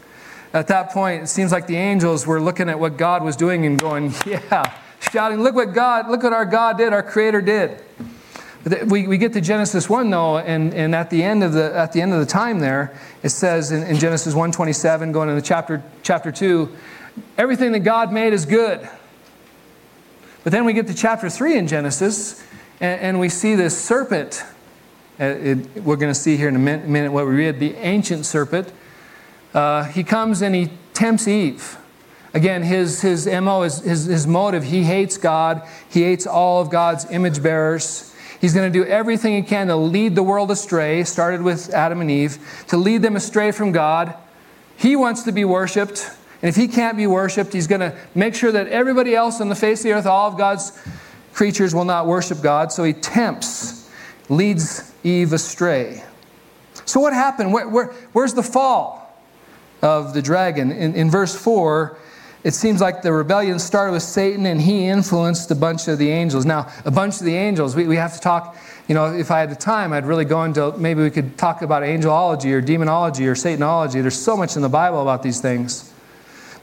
At 0.53 0.67
that 0.67 0.91
point, 0.91 1.23
it 1.23 1.27
seems 1.27 1.51
like 1.51 1.67
the 1.67 1.75
angels 1.75 2.25
were 2.25 2.39
looking 2.39 2.69
at 2.69 2.79
what 2.79 2.97
God 2.97 3.23
was 3.23 3.35
doing 3.35 3.65
and 3.65 3.79
going, 3.79 4.13
yeah 4.25 4.73
shouting, 4.99 5.41
Look 5.41 5.55
what 5.55 5.73
God, 5.73 6.09
look 6.09 6.23
what 6.23 6.33
our 6.33 6.45
God 6.45 6.77
did, 6.77 6.93
our 6.93 7.03
Creator 7.03 7.41
did. 7.41 7.83
We, 8.87 9.07
we 9.07 9.17
get 9.17 9.31
to 9.33 9.41
Genesis 9.41 9.89
1 9.89 10.09
though, 10.09 10.39
and, 10.39 10.73
and 10.73 10.93
at, 10.93 11.09
the 11.09 11.23
end 11.23 11.43
of 11.43 11.53
the, 11.53 11.73
at 11.75 11.93
the 11.93 12.01
end 12.01 12.13
of 12.13 12.19
the 12.19 12.25
time 12.25 12.59
there, 12.59 12.99
it 13.23 13.29
says 13.29 13.71
in, 13.71 13.83
in 13.83 13.97
Genesis 13.97 14.33
1.27, 14.33 15.13
going 15.13 15.29
into 15.29 15.41
chapter, 15.41 15.81
chapter 16.03 16.31
2, 16.31 16.69
everything 17.37 17.71
that 17.71 17.79
God 17.79 18.11
made 18.11 18.33
is 18.33 18.45
good. 18.45 18.87
But 20.47 20.53
then 20.53 20.63
we 20.63 20.71
get 20.71 20.87
to 20.87 20.93
chapter 20.93 21.29
3 21.29 21.57
in 21.57 21.67
Genesis, 21.67 22.41
and, 22.79 23.01
and 23.01 23.19
we 23.19 23.27
see 23.27 23.55
this 23.55 23.77
serpent. 23.77 24.45
Uh, 25.19 25.25
it, 25.25 25.83
we're 25.83 25.97
going 25.97 26.13
to 26.13 26.17
see 26.17 26.37
here 26.37 26.47
in 26.47 26.55
a 26.55 26.57
minute 26.57 27.11
what 27.11 27.27
we 27.27 27.35
read, 27.35 27.59
the 27.59 27.75
ancient 27.75 28.25
serpent. 28.25 28.71
Uh, 29.53 29.83
he 29.83 30.05
comes 30.05 30.41
and 30.41 30.55
he 30.55 30.69
tempts 30.93 31.27
Eve. 31.27 31.77
Again, 32.33 32.63
his, 32.63 33.01
his 33.01 33.27
MO, 33.27 33.63
his, 33.63 33.79
his, 33.79 34.05
his 34.05 34.25
motive, 34.25 34.63
he 34.63 34.83
hates 34.83 35.17
God. 35.17 35.67
He 35.89 36.03
hates 36.03 36.25
all 36.25 36.61
of 36.61 36.69
God's 36.69 37.11
image 37.11 37.43
bearers. 37.43 38.15
He's 38.39 38.53
going 38.53 38.71
to 38.71 38.79
do 38.79 38.85
everything 38.85 39.35
he 39.35 39.41
can 39.41 39.67
to 39.67 39.75
lead 39.75 40.15
the 40.15 40.23
world 40.23 40.49
astray, 40.49 41.03
started 41.03 41.41
with 41.41 41.73
Adam 41.73 41.99
and 41.99 42.09
Eve, 42.09 42.63
to 42.69 42.77
lead 42.77 43.01
them 43.01 43.17
astray 43.17 43.51
from 43.51 43.73
God. 43.73 44.15
He 44.77 44.95
wants 44.95 45.23
to 45.23 45.33
be 45.33 45.43
worshiped. 45.43 46.09
And 46.41 46.49
if 46.49 46.55
he 46.55 46.67
can't 46.67 46.97
be 46.97 47.07
worshiped, 47.07 47.53
he's 47.53 47.67
going 47.67 47.81
to 47.81 47.95
make 48.13 48.35
sure 48.35 48.51
that 48.51 48.67
everybody 48.67 49.15
else 49.15 49.41
on 49.41 49.49
the 49.49 49.55
face 49.55 49.79
of 49.79 49.83
the 49.85 49.91
earth, 49.93 50.05
all 50.05 50.29
of 50.29 50.37
God's 50.37 50.77
creatures, 51.33 51.73
will 51.73 51.85
not 51.85 52.05
worship 52.05 52.41
God. 52.41 52.71
So 52.71 52.83
he 52.83 52.93
tempts, 52.93 53.89
leads 54.29 54.93
Eve 55.03 55.33
astray. 55.33 56.03
So 56.85 56.99
what 56.99 57.13
happened? 57.13 57.53
Where, 57.53 57.67
where, 57.67 57.87
where's 58.13 58.33
the 58.33 58.43
fall 58.43 59.19
of 59.81 60.13
the 60.13 60.21
dragon? 60.21 60.71
In, 60.71 60.95
in 60.95 61.09
verse 61.09 61.35
4, 61.35 61.97
it 62.43 62.53
seems 62.53 62.79
like 62.79 63.01
the 63.01 63.11
rebellion 63.11 63.57
started 63.59 63.91
with 63.91 64.03
Satan 64.03 64.45
and 64.45 64.61
he 64.61 64.85
influenced 64.85 65.49
a 65.51 65.55
bunch 65.55 65.87
of 65.87 65.97
the 65.97 66.09
angels. 66.09 66.45
Now, 66.45 66.71
a 66.85 66.91
bunch 66.91 67.19
of 67.19 67.25
the 67.25 67.35
angels, 67.35 67.75
we, 67.75 67.87
we 67.87 67.95
have 67.95 68.13
to 68.13 68.19
talk, 68.19 68.55
you 68.87 68.95
know, 68.95 69.13
if 69.13 69.31
I 69.31 69.39
had 69.39 69.49
the 69.49 69.55
time, 69.55 69.91
I'd 69.91 70.05
really 70.05 70.23
go 70.23 70.43
into 70.43 70.71
maybe 70.77 71.01
we 71.01 71.09
could 71.09 71.37
talk 71.37 71.61
about 71.61 71.83
angelology 71.83 72.53
or 72.53 72.61
demonology 72.61 73.27
or 73.27 73.33
Satanology. 73.33 74.01
There's 74.01 74.17
so 74.17 74.37
much 74.37 74.55
in 74.55 74.61
the 74.61 74.69
Bible 74.69 75.01
about 75.01 75.23
these 75.23 75.41
things. 75.41 75.86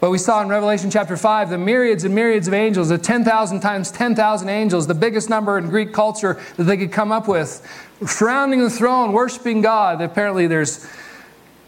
But 0.05 0.11
we 0.11 0.19
saw 0.19 0.43
in 0.43 0.51
Revelation 0.51 0.90
chapter 0.90 1.17
5 1.17 1.49
the 1.49 1.57
myriads 1.57 2.05
and 2.05 2.14
myriads 2.14 2.47
of 2.47 2.53
angels, 2.53 2.90
the 2.90 2.99
10,000 2.99 3.61
times 3.61 3.90
10,000 3.90 4.49
angels, 4.51 4.87
the 4.87 4.93
biggest 4.93 5.31
number 5.31 5.57
in 5.57 5.71
Greek 5.71 5.95
culture 5.95 6.38
that 6.59 6.64
they 6.64 6.77
could 6.77 6.93
come 6.93 7.11
up 7.11 7.27
with, 7.27 7.67
surrounding 8.05 8.61
the 8.61 8.69
throne, 8.69 9.12
worshiping 9.12 9.62
God. 9.62 10.03
Apparently, 10.03 10.47
there's 10.47 10.87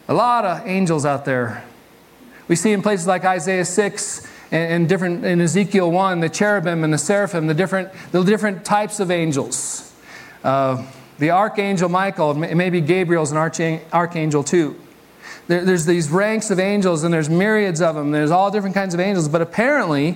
a 0.06 0.12
lot 0.12 0.44
of 0.44 0.66
angels 0.66 1.06
out 1.06 1.24
there. 1.24 1.64
We 2.46 2.56
see 2.56 2.72
in 2.72 2.82
places 2.82 3.06
like 3.06 3.24
Isaiah 3.24 3.64
6 3.64 4.26
and, 4.50 4.86
different 4.86 5.24
in 5.24 5.40
Ezekiel 5.40 5.90
1, 5.90 6.20
the 6.20 6.28
cherubim 6.28 6.84
and 6.84 6.92
the 6.92 6.98
seraphim, 6.98 7.46
the 7.46 7.54
different, 7.54 7.88
the 8.12 8.22
different 8.22 8.66
types 8.66 9.00
of 9.00 9.10
angels. 9.10 9.94
Uh, 10.44 10.84
the 11.18 11.30
archangel 11.30 11.88
Michael, 11.88 12.34
maybe 12.34 12.82
Gabriel's 12.82 13.32
an 13.32 13.38
archangel 13.38 14.44
too. 14.44 14.78
There, 15.48 15.64
there's 15.64 15.86
these 15.86 16.10
ranks 16.10 16.50
of 16.50 16.58
angels, 16.58 17.04
and 17.04 17.14
there's 17.14 17.30
myriads 17.30 17.80
of 17.80 17.94
them. 17.94 18.10
There's 18.10 18.30
all 18.30 18.50
different 18.50 18.74
kinds 18.74 18.94
of 18.94 19.00
angels. 19.00 19.28
But 19.28 19.42
apparently, 19.42 20.12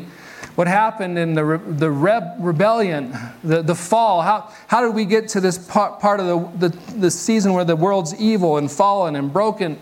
what 0.56 0.66
happened 0.66 1.18
in 1.18 1.34
the, 1.34 1.60
the 1.68 1.90
reb, 1.90 2.34
rebellion, 2.38 3.14
the, 3.44 3.62
the 3.62 3.74
fall, 3.74 4.22
how, 4.22 4.52
how 4.66 4.84
did 4.84 4.94
we 4.94 5.04
get 5.04 5.28
to 5.28 5.40
this 5.40 5.58
part, 5.58 6.00
part 6.00 6.20
of 6.20 6.26
the, 6.60 6.68
the, 6.68 6.94
the 6.94 7.10
season 7.10 7.52
where 7.52 7.64
the 7.64 7.76
world's 7.76 8.14
evil 8.20 8.56
and 8.56 8.70
fallen 8.70 9.16
and 9.16 9.32
broken? 9.32 9.78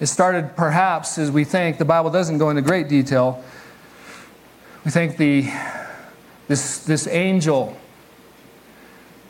It 0.00 0.06
started 0.06 0.56
perhaps, 0.56 1.16
as 1.16 1.30
we 1.30 1.44
think, 1.44 1.78
the 1.78 1.84
Bible 1.84 2.10
doesn't 2.10 2.38
go 2.38 2.50
into 2.50 2.62
great 2.62 2.88
detail. 2.88 3.42
We 4.84 4.90
think 4.90 5.16
the, 5.16 5.48
this, 6.48 6.84
this 6.84 7.06
angel, 7.06 7.76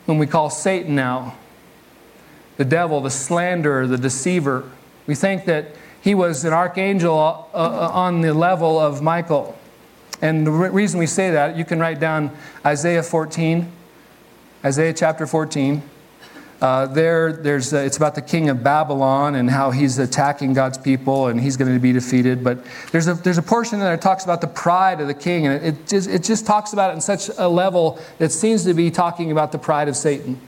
whom 0.06 0.18
we 0.18 0.26
call 0.26 0.50
Satan 0.50 0.94
now, 0.94 1.36
the 2.56 2.64
devil, 2.64 3.00
the 3.00 3.10
slanderer, 3.10 3.86
the 3.86 3.98
deceiver, 3.98 4.68
we 5.06 5.14
think 5.14 5.44
that 5.46 5.66
he 6.00 6.14
was 6.14 6.44
an 6.44 6.52
archangel 6.52 7.16
uh, 7.18 7.56
uh, 7.56 7.90
on 7.92 8.20
the 8.20 8.34
level 8.34 8.78
of 8.78 9.02
Michael. 9.02 9.56
And 10.20 10.46
the 10.46 10.50
reason 10.50 11.00
we 11.00 11.06
say 11.06 11.30
that, 11.30 11.56
you 11.56 11.64
can 11.64 11.80
write 11.80 11.98
down 11.98 12.30
Isaiah 12.64 13.02
14, 13.02 13.70
Isaiah 14.64 14.92
chapter 14.92 15.26
14. 15.26 15.82
Uh, 16.60 16.86
there, 16.86 17.32
there's, 17.32 17.74
uh, 17.74 17.78
it's 17.78 17.96
about 17.96 18.14
the 18.14 18.22
king 18.22 18.48
of 18.48 18.62
Babylon 18.62 19.34
and 19.34 19.50
how 19.50 19.72
he's 19.72 19.98
attacking 19.98 20.54
God's 20.54 20.78
people 20.78 21.26
and 21.26 21.40
he's 21.40 21.56
going 21.56 21.72
to 21.74 21.80
be 21.80 21.92
defeated. 21.92 22.44
But 22.44 22.64
there's 22.92 23.08
a, 23.08 23.14
there's 23.14 23.38
a 23.38 23.42
portion 23.42 23.80
there 23.80 23.90
that 23.90 24.00
talks 24.00 24.22
about 24.22 24.40
the 24.40 24.46
pride 24.46 25.00
of 25.00 25.08
the 25.08 25.14
king, 25.14 25.48
and 25.48 25.56
it, 25.56 25.74
it, 25.74 25.88
just, 25.88 26.08
it 26.08 26.22
just 26.22 26.46
talks 26.46 26.72
about 26.72 26.90
it 26.90 26.94
in 26.94 27.00
such 27.00 27.30
a 27.36 27.48
level 27.48 27.98
that 28.18 28.30
seems 28.30 28.62
to 28.64 28.74
be 28.74 28.92
talking 28.92 29.32
about 29.32 29.50
the 29.50 29.58
pride 29.58 29.88
of 29.88 29.96
Satan. 29.96 30.40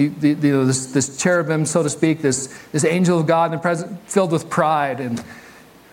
He, 0.00 0.08
the, 0.08 0.32
the, 0.32 0.50
this, 0.64 0.86
this, 0.86 1.18
cherubim, 1.18 1.66
so 1.66 1.82
to 1.82 1.90
speak, 1.90 2.22
this, 2.22 2.46
this 2.72 2.86
angel 2.86 3.20
of 3.20 3.26
God 3.26 3.52
in 3.52 3.58
the 3.58 3.58
present, 3.58 4.00
filled 4.08 4.32
with 4.32 4.48
pride. 4.48 4.98
And 4.98 5.22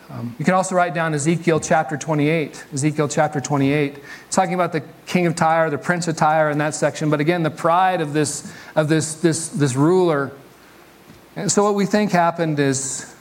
um, 0.09 0.33
you 0.39 0.45
can 0.45 0.53
also 0.53 0.75
write 0.75 0.93
down 0.93 1.13
Ezekiel 1.13 1.59
chapter 1.59 1.97
28. 1.97 2.65
Ezekiel 2.73 3.09
chapter 3.09 3.41
28. 3.41 3.97
It's 4.27 4.35
talking 4.35 4.53
about 4.53 4.71
the 4.71 4.81
king 5.07 5.25
of 5.25 5.35
Tyre, 5.35 5.69
the 5.69 5.77
prince 5.77 6.07
of 6.07 6.15
Tyre 6.15 6.49
in 6.49 6.57
that 6.59 6.73
section. 6.73 7.09
But 7.09 7.19
again, 7.19 7.43
the 7.43 7.51
pride 7.51 7.99
of 7.99 8.13
this, 8.13 8.49
of 8.77 8.87
this, 8.87 9.15
this, 9.15 9.49
this 9.49 9.75
ruler. 9.75 10.31
And 11.35 11.51
so 11.51 11.65
what 11.65 11.75
we 11.75 11.85
think 11.85 12.13
happened 12.13 12.59
is, 12.59 13.13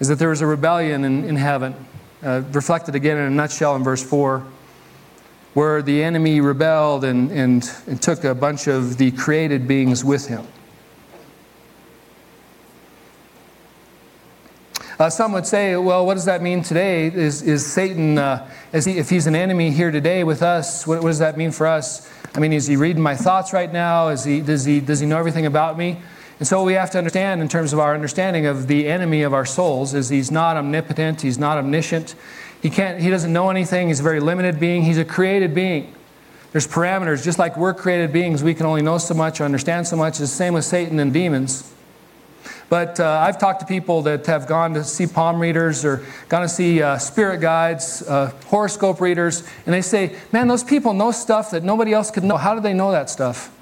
is 0.00 0.08
that 0.08 0.18
there 0.18 0.28
was 0.28 0.42
a 0.42 0.46
rebellion 0.46 1.02
in, 1.02 1.24
in 1.24 1.36
heaven, 1.36 1.74
uh, 2.22 2.42
reflected 2.52 2.94
again 2.94 3.16
in 3.16 3.22
a 3.22 3.30
nutshell 3.30 3.74
in 3.74 3.82
verse 3.82 4.04
4 4.04 4.44
where 5.54 5.82
the 5.82 6.02
enemy 6.02 6.40
rebelled 6.40 7.04
and, 7.04 7.30
and, 7.30 7.70
and 7.86 8.00
took 8.00 8.24
a 8.24 8.34
bunch 8.34 8.66
of 8.66 8.98
the 8.98 9.10
created 9.12 9.66
beings 9.66 10.04
with 10.04 10.26
him. 10.28 10.46
Uh, 14.98 15.08
some 15.08 15.32
would 15.32 15.46
say, 15.46 15.76
well, 15.76 16.04
what 16.04 16.14
does 16.14 16.24
that 16.24 16.42
mean 16.42 16.60
today? 16.60 17.06
Is, 17.06 17.40
is 17.42 17.64
Satan, 17.64 18.18
uh, 18.18 18.50
is 18.72 18.84
he, 18.84 18.98
if 18.98 19.08
he's 19.08 19.28
an 19.28 19.36
enemy 19.36 19.70
here 19.70 19.92
today 19.92 20.24
with 20.24 20.42
us, 20.42 20.88
what, 20.88 21.02
what, 21.02 21.10
does 21.10 21.20
that 21.20 21.36
mean 21.36 21.52
for 21.52 21.68
us? 21.68 22.10
I 22.34 22.40
mean, 22.40 22.52
is 22.52 22.66
he 22.66 22.74
reading 22.74 23.00
my 23.00 23.14
thoughts 23.14 23.52
right 23.52 23.72
now? 23.72 24.08
Is 24.08 24.24
he, 24.24 24.40
does, 24.40 24.64
he, 24.64 24.80
does 24.80 24.98
he 24.98 25.06
know 25.06 25.16
everything 25.16 25.46
about 25.46 25.78
me? 25.78 26.00
And 26.40 26.48
so 26.48 26.64
we 26.64 26.72
have 26.72 26.90
to 26.92 26.98
understand, 26.98 27.40
in 27.40 27.48
terms 27.48 27.72
of 27.72 27.78
our 27.78 27.94
understanding 27.94 28.46
of 28.46 28.66
the 28.66 28.88
enemy 28.88 29.22
of 29.22 29.32
our 29.32 29.44
souls, 29.44 29.94
is 29.94 30.08
he's 30.08 30.32
not 30.32 30.56
omnipotent, 30.56 31.20
he's 31.20 31.38
not 31.38 31.58
omniscient, 31.58 32.16
he, 32.62 32.70
can't, 32.70 33.00
he 33.00 33.10
doesn't 33.10 33.32
know 33.32 33.50
anything. 33.50 33.88
He's 33.88 34.00
a 34.00 34.02
very 34.02 34.20
limited 34.20 34.58
being. 34.58 34.82
He's 34.82 34.98
a 34.98 35.04
created 35.04 35.54
being. 35.54 35.94
There's 36.52 36.66
parameters. 36.66 37.22
Just 37.22 37.38
like 37.38 37.56
we're 37.56 37.74
created 37.74 38.12
beings, 38.12 38.42
we 38.42 38.54
can 38.54 38.66
only 38.66 38.82
know 38.82 38.98
so 38.98 39.14
much 39.14 39.40
or 39.40 39.44
understand 39.44 39.86
so 39.86 39.96
much. 39.96 40.12
It's 40.12 40.20
the 40.20 40.26
same 40.26 40.54
with 40.54 40.64
Satan 40.64 40.98
and 40.98 41.12
demons. 41.12 41.72
But 42.68 43.00
uh, 43.00 43.24
I've 43.26 43.38
talked 43.38 43.60
to 43.60 43.66
people 43.66 44.02
that 44.02 44.26
have 44.26 44.46
gone 44.46 44.74
to 44.74 44.84
see 44.84 45.06
palm 45.06 45.40
readers 45.40 45.84
or 45.84 46.04
gone 46.28 46.42
to 46.42 46.48
see 46.48 46.82
uh, 46.82 46.98
spirit 46.98 47.40
guides, 47.40 48.02
uh, 48.02 48.32
horoscope 48.46 49.00
readers, 49.00 49.42
and 49.64 49.74
they 49.74 49.80
say, 49.80 50.16
Man, 50.32 50.48
those 50.48 50.64
people 50.64 50.92
know 50.92 51.10
stuff 51.10 51.50
that 51.52 51.64
nobody 51.64 51.94
else 51.94 52.10
could 52.10 52.24
know. 52.24 52.36
How 52.36 52.54
do 52.54 52.60
they 52.60 52.74
know 52.74 52.92
that 52.92 53.08
stuff? 53.08 53.54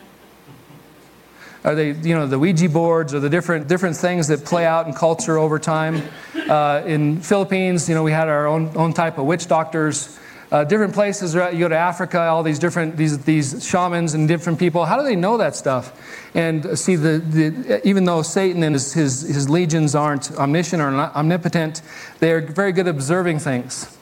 Are 1.67 1.75
they, 1.75 1.91
you 1.91 2.15
know, 2.15 2.29
the 2.29 2.39
Ouija 2.39 2.69
boards 2.69 3.13
or 3.13 3.19
the 3.19 3.29
different, 3.29 3.67
different 3.67 3.97
things 3.97 4.29
that 4.29 4.45
play 4.45 4.65
out 4.65 4.87
in 4.87 4.95
culture 4.95 5.37
over 5.37 5.59
time? 5.59 6.01
Uh, 6.49 6.85
in 6.87 7.21
Philippines, 7.21 7.89
you 7.89 7.97
know, 7.97 8.05
we 8.05 8.13
had 8.13 8.29
our 8.29 8.47
own, 8.47 8.71
own 8.77 8.93
type 8.93 9.19
of 9.19 9.27
witch 9.27 9.49
doctors. 9.49 10.17
Uh, 10.53 10.63
different 10.63 10.95
places, 10.95 11.35
you 11.35 11.59
go 11.59 11.69
to 11.69 11.77
Africa, 11.77 12.21
all 12.21 12.45
these 12.45 12.61
different, 12.61 12.97
these, 12.97 13.19
these 13.25 13.67
shamans 13.69 14.15
and 14.15 14.29
different 14.29 14.61
people, 14.61 14.85
how 14.85 14.97
do 14.97 15.03
they 15.03 15.17
know 15.17 15.39
that 15.39 15.57
stuff? 15.57 15.93
And 16.37 16.79
see, 16.79 16.95
the, 16.95 17.19
the, 17.19 17.87
even 17.87 18.05
though 18.05 18.23
Satan 18.23 18.63
and 18.63 18.77
his, 18.77 18.93
his, 18.93 19.23
his 19.23 19.51
legions 19.51 19.97
aren't 19.97 20.31
omniscient 20.39 20.81
or 20.81 20.95
omnipotent, 20.95 21.83
they're 22.21 22.43
very 22.43 22.71
good 22.71 22.87
at 22.87 22.95
observing 22.95 23.41
things. 23.41 23.99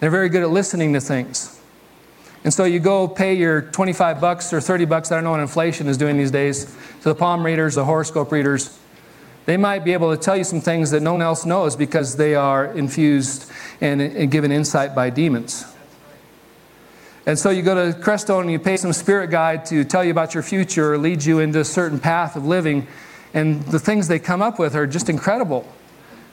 They're 0.00 0.10
very 0.10 0.28
good 0.28 0.42
at 0.42 0.50
listening 0.50 0.94
to 0.94 1.00
things. 1.00 1.61
And 2.44 2.52
so 2.52 2.64
you 2.64 2.80
go 2.80 3.06
pay 3.06 3.34
your 3.34 3.62
25 3.62 4.20
bucks 4.20 4.52
or 4.52 4.60
30 4.60 4.86
bucks, 4.86 5.12
I 5.12 5.16
don't 5.16 5.24
know 5.24 5.30
what 5.30 5.40
inflation 5.40 5.86
is 5.86 5.96
doing 5.96 6.16
these 6.16 6.32
days, 6.32 6.64
to 6.64 7.04
the 7.04 7.14
palm 7.14 7.44
readers, 7.46 7.76
the 7.76 7.84
horoscope 7.84 8.32
readers. 8.32 8.78
They 9.44 9.56
might 9.56 9.84
be 9.84 9.92
able 9.92 10.14
to 10.14 10.20
tell 10.20 10.36
you 10.36 10.44
some 10.44 10.60
things 10.60 10.90
that 10.90 11.02
no 11.02 11.12
one 11.12 11.22
else 11.22 11.44
knows 11.44 11.76
because 11.76 12.16
they 12.16 12.34
are 12.34 12.66
infused 12.66 13.50
and, 13.80 14.00
and 14.00 14.30
given 14.30 14.52
insight 14.52 14.94
by 14.94 15.10
demons. 15.10 15.64
And 17.26 17.38
so 17.38 17.50
you 17.50 17.62
go 17.62 17.74
to 17.74 17.98
Crestone 17.98 18.42
and 18.42 18.50
you 18.50 18.58
pay 18.58 18.76
some 18.76 18.92
spirit 18.92 19.30
guide 19.30 19.64
to 19.66 19.84
tell 19.84 20.02
you 20.02 20.10
about 20.10 20.34
your 20.34 20.42
future 20.42 20.92
or 20.92 20.98
lead 20.98 21.24
you 21.24 21.38
into 21.38 21.60
a 21.60 21.64
certain 21.64 22.00
path 22.00 22.34
of 22.34 22.44
living. 22.44 22.88
And 23.32 23.62
the 23.66 23.78
things 23.78 24.08
they 24.08 24.18
come 24.18 24.42
up 24.42 24.58
with 24.58 24.74
are 24.74 24.86
just 24.86 25.08
incredible. 25.08 25.66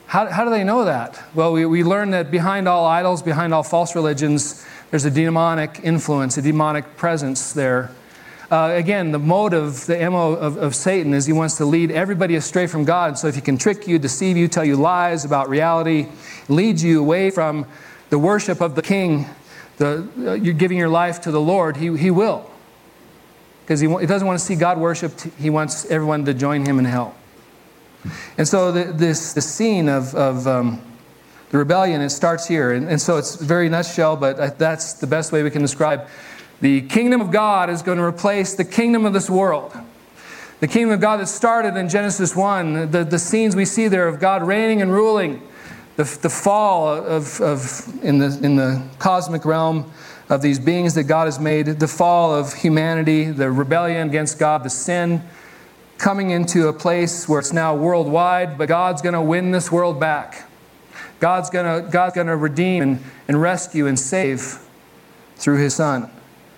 How, 0.08 0.26
how 0.26 0.44
do 0.44 0.50
they 0.50 0.64
know 0.64 0.86
that? 0.86 1.22
Well, 1.36 1.54
we, 1.54 1.68
we 1.68 1.84
learn 1.84 2.10
that 2.12 2.32
behind 2.32 2.68
all 2.68 2.86
idols, 2.88 3.22
behind 3.22 3.54
all 3.54 3.62
false 3.62 3.96
religions, 3.96 4.66
there's 4.92 5.06
a 5.06 5.12
demonic 5.12 5.82
influence, 5.84 6.38
a 6.38 6.42
demonic 6.42 6.98
presence 6.98 7.54
there. 7.54 7.92
Uh, 8.52 8.74
again, 8.76 9.12
the 9.12 9.20
motive, 9.20 9.86
the 9.86 10.10
MO 10.10 10.34
of, 10.34 10.58
of, 10.58 10.76
Satan 10.76 11.14
is 11.14 11.28
he 11.28 11.34
wants 11.34 11.58
to 11.58 11.66
lead 11.66 11.92
everybody 11.92 12.36
astray 12.36 12.66
from 12.66 12.84
God. 12.84 13.16
So 13.16 13.28
if 13.28 13.36
he 13.36 13.42
can 13.42 13.60
trick 13.60 13.88
you, 13.88 14.00
deceive 14.00 14.38
you, 14.38 14.48
tell 14.48 14.66
you 14.66 14.76
lies 14.76 15.24
about 15.24 15.50
reality, 15.50 16.08
lead 16.48 16.82
you 16.82 17.00
away 17.00 17.30
from 17.30 17.68
the 18.10 18.18
worship 18.18 18.60
of 18.60 18.74
the 18.74 18.82
king, 18.82 19.28
the, 19.78 20.08
uh, 20.18 20.34
you're 20.34 20.56
giving 20.56 20.80
your 20.80 20.90
life 20.90 21.22
to 21.22 21.32
the 21.32 21.40
Lord, 21.40 21.78
he, 21.78 21.96
he 21.96 22.10
will. 22.10 22.50
Because 23.62 23.80
he, 23.80 23.88
he 23.88 24.08
doesn't 24.08 24.28
want 24.28 24.40
to 24.40 24.44
see 24.44 24.56
God 24.56 24.80
worshiped, 24.80 25.28
he 25.38 25.52
wants 25.52 25.86
everyone 25.86 26.26
to 26.26 26.34
join 26.34 26.66
him 26.66 26.80
in 26.80 26.86
hell. 26.86 27.14
And 28.36 28.48
so 28.48 28.72
the, 28.72 28.86
this 28.86 29.34
the 29.34 29.42
scene 29.42 29.88
of, 29.90 30.16
of 30.16 30.48
um, 30.48 30.82
the 31.50 31.58
rebellion, 31.58 32.02
it 32.02 32.10
starts 32.10 32.48
here. 32.48 32.72
And, 32.72 32.88
and 32.88 33.02
so 33.02 33.18
it's 33.18 33.36
very 33.36 33.70
nutshell, 33.70 34.16
but 34.16 34.58
that's 34.60 34.94
the 34.94 35.08
best 35.08 35.32
way 35.32 35.44
we 35.44 35.50
can 35.50 35.62
describe. 35.62 36.08
The 36.62 36.82
kingdom 36.82 37.22
of 37.22 37.32
God 37.32 37.70
is 37.70 37.82
going 37.82 37.98
to 37.98 38.04
replace 38.04 38.54
the 38.54 38.66
kingdom 38.66 39.06
of 39.06 39.14
this 39.14 39.30
world. 39.30 39.74
The 40.60 40.68
kingdom 40.68 40.92
of 40.92 41.00
God 41.00 41.18
that 41.18 41.28
started 41.28 41.78
in 41.78 41.88
Genesis 41.88 42.36
1, 42.36 42.92
the, 42.92 43.06
the 43.06 43.20
scenes 43.20 43.56
we 43.56 43.64
see 43.64 43.88
there 43.88 44.08
of 44.08 44.20
God 44.20 44.44
reigning 44.44 44.82
and 44.82 44.92
ruling, 44.92 45.42
the, 45.96 46.04
the 46.22 46.30
fall 46.30 46.88
of, 46.88 47.40
of 47.40 48.04
in, 48.04 48.20
the, 48.20 48.38
in 48.44 48.58
the 48.58 48.86
cosmic 49.00 49.46
realm 49.46 49.90
of 50.28 50.42
these 50.42 50.60
beings 50.60 50.96
that 50.96 51.04
God 51.04 51.26
has 51.26 51.40
made, 51.40 51.66
the 51.66 51.88
fall 51.88 52.36
of 52.36 52.54
humanity, 52.54 53.32
the 53.32 53.50
rebellion 53.50 54.10
against 54.10 54.38
God, 54.38 54.64
the 54.64 54.70
sin, 54.70 55.24
coming 55.98 56.30
into 56.30 56.68
a 56.68 56.74
place 56.74 57.28
where 57.28 57.40
it's 57.40 57.54
now 57.54 57.74
worldwide, 57.76 58.58
but 58.58 58.68
God's 58.68 59.02
going 59.02 59.14
to 59.14 59.22
win 59.22 59.52
this 59.52 59.72
world 59.72 60.00
back. 60.00 60.49
God's 61.20 61.50
going 61.50 61.90
God's 61.90 62.16
gonna 62.16 62.38
redeem 62.38 62.82
and, 62.82 63.04
and 63.28 63.42
rescue 63.42 63.88
and 63.88 64.00
save 64.00 64.60
through 65.36 65.58
his 65.58 65.76
son. 65.76 66.10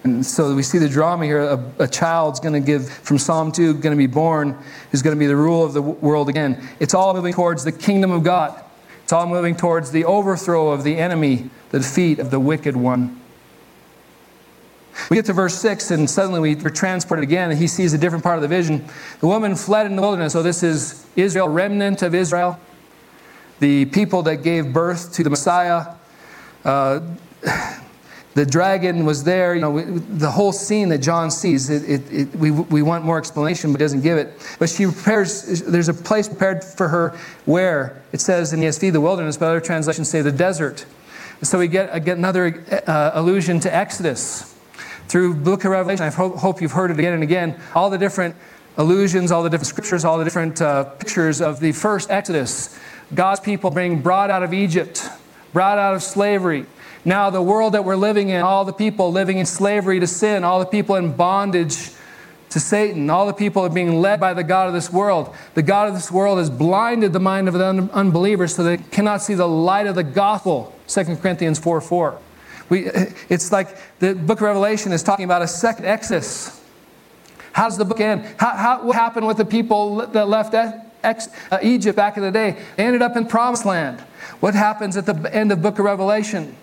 And 0.04 0.26
so 0.26 0.56
we 0.56 0.64
see 0.64 0.80
the 0.80 0.90
drama 0.90 1.26
here. 1.26 1.42
A, 1.42 1.74
a 1.80 1.88
child's 1.88 2.40
going 2.40 2.54
to 2.54 2.60
give, 2.60 2.90
from 2.90 3.20
Psalm 3.20 3.52
2, 3.52 3.76
going 3.76 3.96
to 3.96 3.98
be 3.98 4.08
born, 4.08 4.58
who's 4.90 5.04
going 5.04 5.16
to 5.16 5.20
be 5.20 5.28
the 5.28 5.36
rule 5.36 5.64
of 5.64 5.74
the 5.74 5.82
world 5.82 6.28
again. 6.28 6.68
It's 6.80 6.96
all 6.96 7.14
moving 7.14 7.34
towards 7.34 7.64
the 7.64 7.72
kingdom 7.72 8.10
of 8.10 8.24
God. 8.24 8.64
It's 9.04 9.14
all 9.14 9.28
moving 9.28 9.56
towards 9.56 9.92
the 9.92 10.06
overthrow 10.06 10.70
of 10.70 10.84
the 10.84 10.98
enemy, 10.98 11.50
the 11.70 11.80
defeat 11.80 12.18
of 12.18 12.32
the 12.32 12.40
wicked 12.40 12.76
one. 12.76 13.20
We 15.10 15.16
get 15.16 15.26
to 15.26 15.34
verse 15.34 15.56
6, 15.60 15.92
and 15.92 16.10
suddenly 16.10 16.40
we, 16.40 16.66
are 16.66 16.70
transported 16.70 17.24
again, 17.24 17.52
and 17.52 17.60
he 17.60 17.68
sees 17.68 17.94
a 17.94 17.98
different 17.98 18.24
part 18.24 18.38
of 18.38 18.42
the 18.42 18.48
vision. 18.48 18.86
The 19.20 19.28
woman 19.28 19.56
fled 19.56 19.86
in 19.86 19.96
the 19.96 20.02
wilderness. 20.02 20.34
So, 20.34 20.44
this 20.44 20.64
is 20.64 21.06
Israel, 21.16 21.48
remnant 21.48 22.02
of 22.02 22.14
Israel. 22.16 22.60
The 23.62 23.86
people 23.86 24.24
that 24.24 24.38
gave 24.38 24.74
birth 24.74 25.14
to 25.14 25.24
the 25.24 25.30
Messiah. 25.30 25.94
Uh, 26.66 27.00
the 28.34 28.46
dragon 28.46 29.06
was 29.06 29.24
there. 29.24 29.54
You 29.54 29.62
know, 29.62 29.70
we, 29.70 29.84
the 29.84 30.32
whole 30.32 30.52
scene 30.52 30.90
that 30.90 30.98
John 30.98 31.30
sees, 31.30 31.70
it, 31.70 31.88
it, 31.88 32.12
it, 32.12 32.36
we, 32.36 32.50
we 32.50 32.82
want 32.82 33.06
more 33.06 33.20
explanation, 33.20 33.72
but 33.72 33.80
doesn't 33.80 34.02
give 34.02 34.18
it. 34.18 34.34
But 34.58 34.70
she 34.70 34.86
prepares, 34.88 35.62
there's 35.62 35.90
a 35.90 35.94
place 35.94 36.28
prepared 36.28 36.64
for 36.64 36.88
her 36.88 37.18
where 37.46 38.02
it 38.12 38.20
says 38.20 38.52
in 38.52 38.62
the 38.62 38.66
ESV, 38.66 38.94
the 38.94 39.00
wilderness, 39.00 39.38
but 39.38 39.46
other 39.46 39.62
translations 39.62 40.10
say 40.10 40.22
the 40.22 40.32
desert. 40.32 40.86
So 41.44 41.60
we 41.60 41.68
get, 41.68 42.04
get 42.04 42.18
another 42.18 42.66
uh, 42.88 43.12
allusion 43.14 43.60
to 43.62 43.74
Exodus. 43.74 44.48
Through 45.08 45.36
book 45.36 45.66
of 45.66 45.72
Revelation, 45.72 46.06
I 46.06 46.10
hope, 46.10 46.38
hope 46.38 46.62
you've 46.62 46.72
heard 46.72 46.90
it 46.90 46.98
again 46.98 47.14
and 47.14 47.22
again, 47.22 47.60
all 47.76 47.92
the 47.92 47.98
different 48.00 48.36
allusions, 48.78 49.32
all 49.32 49.44
the 49.44 49.50
different 49.50 49.68
scriptures, 49.68 50.04
all 50.04 50.18
the 50.18 50.24
different 50.24 50.62
uh, 50.62 50.86
pictures 50.86 51.42
of 51.42 51.60
the 51.60 51.74
first 51.74 52.10
Exodus. 52.10 52.80
God's 53.14 53.40
people 53.40 53.72
being 53.72 54.02
brought 54.02 54.30
out 54.30 54.44
of 54.44 54.54
Egypt, 54.54 55.08
brought 55.54 55.78
out 55.78 55.96
of 55.96 56.04
slavery, 56.04 56.66
now, 57.04 57.32
the 57.32 57.42
world 57.42 57.74
that 57.74 57.84
we're 57.84 57.96
living 57.96 58.30
in, 58.30 58.42
all 58.42 58.64
the 58.64 58.74
people 58.74 59.12
living 59.12 59.40
in 59.40 59.46
slavery 59.48 60.00
to 60.00 60.08
sin, 60.08 60.44
all 60.44 60.60
the 60.60 60.68
people 60.68 60.96
in 60.96 61.14
bondage 61.14 61.90
to 62.52 62.60
Satan, 62.60 63.10
all 63.10 63.26
the 63.26 63.34
people 63.34 63.64
are 63.64 63.70
being 63.70 64.02
led 64.02 64.20
by 64.20 64.34
the 64.34 64.44
God 64.44 64.68
of 64.68 64.74
this 64.74 64.92
world. 64.92 65.34
The 65.56 65.64
God 65.64 65.88
of 65.88 65.96
this 65.96 66.12
world 66.12 66.38
has 66.38 66.50
blinded 66.50 67.12
the 67.12 67.20
mind 67.20 67.48
of 67.48 67.56
the 67.56 67.90
unbelievers 67.92 68.56
so 68.56 68.64
they 68.64 68.78
cannot 68.78 69.22
see 69.22 69.34
the 69.34 69.48
light 69.48 69.88
of 69.88 69.96
the 69.96 70.04
gospel. 70.04 70.76
2 70.88 71.16
Corinthians 71.16 71.58
4 71.58 71.82
4. 71.82 72.20
We, 72.70 72.86
it's 73.30 73.52
like 73.52 73.78
the 74.00 74.14
book 74.14 74.40
of 74.40 74.44
Revelation 74.44 74.92
is 74.92 75.02
talking 75.02 75.26
about 75.26 75.42
a 75.42 75.48
second 75.48 75.86
Exodus. 75.86 76.62
How 77.54 77.68
does 77.68 77.78
the 77.78 77.86
book 77.86 78.00
end? 78.00 78.26
How, 78.38 78.56
how, 78.56 78.84
what 78.84 78.96
happened 78.96 79.26
with 79.26 79.38
the 79.38 79.46
people 79.46 80.06
that 80.08 80.30
left 80.30 80.54
Ex, 81.04 81.30
uh, 81.52 81.60
Egypt 81.62 81.96
back 81.96 82.18
in 82.18 82.24
the 82.24 82.32
day? 82.32 82.58
They 82.76 82.86
ended 82.86 83.02
up 83.02 83.16
in 83.16 83.26
promised 83.26 83.66
land. 83.66 84.00
What 84.40 84.54
happens 84.54 84.98
at 84.98 85.06
the 85.06 85.34
end 85.34 85.52
of 85.52 85.62
book 85.62 85.80
of 85.80 85.86
Revelation? 85.86 86.56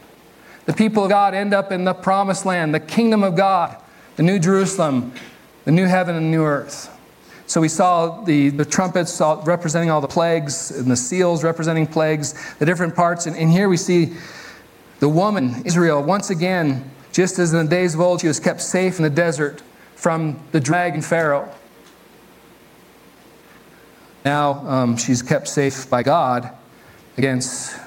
The 0.66 0.72
people 0.72 1.05
of 1.05 1.11
God 1.11 1.35
end 1.35 1.55
up 1.55 1.72
in 1.72 1.85
the 1.85 1.94
promised 1.94 2.44
land, 2.44 2.74
the 2.74 2.81
kingdom 2.81 3.22
of 3.22 3.37
God, 3.37 3.77
the 4.16 4.22
new 4.22 4.38
Jerusalem, 4.38 5.12
the 5.64 5.72
new 5.72 5.87
heaven 5.87 6.14
and 6.14 6.31
new 6.31 6.44
earth. 6.44 6.94
So 7.46 7.62
we 7.62 7.68
saw 7.68 8.22
the, 8.24 8.51
the 8.51 8.64
trumpets 8.66 9.18
representing 9.20 9.90
all 9.90 10.03
the 10.03 10.07
plagues 10.07 10.70
and 10.70 10.90
the 10.90 10.96
seals 10.96 11.42
representing 11.42 11.87
plagues, 11.87 12.35
the 12.57 12.66
different 12.66 12.94
parts. 12.94 13.24
And, 13.24 13.35
and 13.35 13.51
here 13.51 13.70
we 13.70 13.79
see 13.79 14.12
the 15.01 15.09
woman, 15.09 15.62
Israel, 15.64 16.03
once 16.03 16.29
again, 16.29 16.90
just 17.11 17.38
as 17.38 17.55
in 17.55 17.64
the 17.64 17.70
days 17.70 17.94
of 17.94 18.01
old, 18.01 18.20
she 18.20 18.29
was 18.29 18.38
kept 18.38 18.61
safe 18.61 18.98
in 18.98 19.03
the 19.03 19.11
desert 19.11 19.62
from 19.94 20.38
the 20.53 20.61
dragon 20.61 21.01
Pharaoh. 21.01 21.51
Now 24.24 24.66
um, 24.66 24.96
she's 24.96 25.22
kept 25.22 25.48
safe 25.48 25.88
by 25.88 26.02
God 26.02 26.50
against 27.16 27.78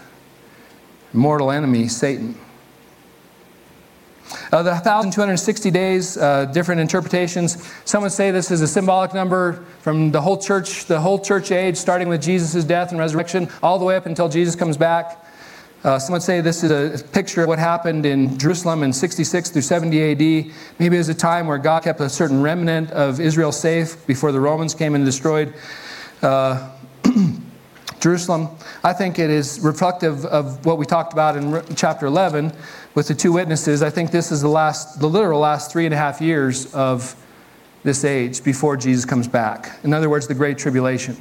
mortal 1.14 1.52
enemy, 1.52 1.88
Satan. 1.88 2.38
Uh, 4.52 4.64
the 4.64 4.72
1,260 4.72 5.72
days, 5.72 6.18
uh, 6.18 6.46
different 6.46 6.80
interpretations. 6.80 7.70
Some 7.86 8.04
would 8.04 8.12
say 8.12 8.32
this 8.32 8.52
is 8.52 8.62
a 8.62 8.68
symbolic 8.68 9.14
number 9.14 9.66
from 9.82 10.12
the 10.12 10.22
whole 10.22 10.38
church, 10.38 10.86
the 10.86 11.00
whole 11.00 11.20
church 11.20 11.52
age, 11.52 11.76
starting 11.76 12.08
with 12.08 12.22
Jesus' 12.22 12.64
death 12.64 12.92
and 12.92 13.00
resurrection, 13.00 13.50
all 13.62 13.78
the 13.78 13.86
way 13.86 13.96
up 13.96 14.06
until 14.06 14.30
Jesus 14.30 14.56
comes 14.56 14.78
back. 14.78 15.26
Uh, 15.84 15.98
some 15.98 16.14
would 16.14 16.22
say 16.22 16.42
this 16.42 16.64
is 16.64 16.72
a 16.72 17.04
picture 17.08 17.42
of 17.42 17.48
what 17.48 17.58
happened 17.58 18.06
in 18.06 18.38
Jerusalem 18.38 18.84
in 18.84 18.94
66 18.94 19.50
through 19.50 19.64
70 19.64 20.12
AD. 20.12 20.54
Maybe 20.80 20.96
it 20.96 21.00
was 21.00 21.10
a 21.10 21.16
time 21.16 21.48
where 21.48 21.58
God 21.58 21.84
kept 21.84 22.00
a 22.00 22.10
certain 22.10 22.42
remnant 22.42 22.92
of 22.92 23.20
Israel 23.20 23.52
safe 23.52 24.06
before 24.06 24.32
the 24.32 24.40
Romans 24.40 24.76
came 24.76 24.94
and 24.94 25.04
destroyed 25.04 25.54
uh, 26.22 26.72
Jerusalem. 28.00 28.50
I 28.84 28.94
think 28.94 29.20
it 29.20 29.30
is 29.30 29.60
reflective 29.60 30.26
of 30.26 30.66
what 30.66 30.78
we 30.78 30.86
talked 30.86 31.14
about 31.14 31.38
in 31.38 31.64
chapter 31.76 32.08
11 32.08 32.52
with 32.96 33.08
the 33.08 33.16
two 33.16 33.32
witnesses. 33.32 33.84
I 33.84 33.90
think 33.90 34.12
this 34.12 34.32
is 34.32 34.42
the 34.42 34.48
last, 34.48 35.00
the 35.00 35.08
literal 35.08 35.40
last 35.40 35.72
three 35.72 35.86
and 35.86 35.94
a 35.94 35.98
half 35.98 36.20
years 36.20 36.74
of 36.74 37.16
this 37.84 38.04
age 38.04 38.44
before 38.44 38.78
Jesus 38.78 39.06
comes 39.06 39.28
back. 39.28 39.80
In 39.84 39.94
other 39.94 40.10
words, 40.10 40.28
the 40.28 40.34
Great 40.34 40.58
Tribulation. 40.58 41.18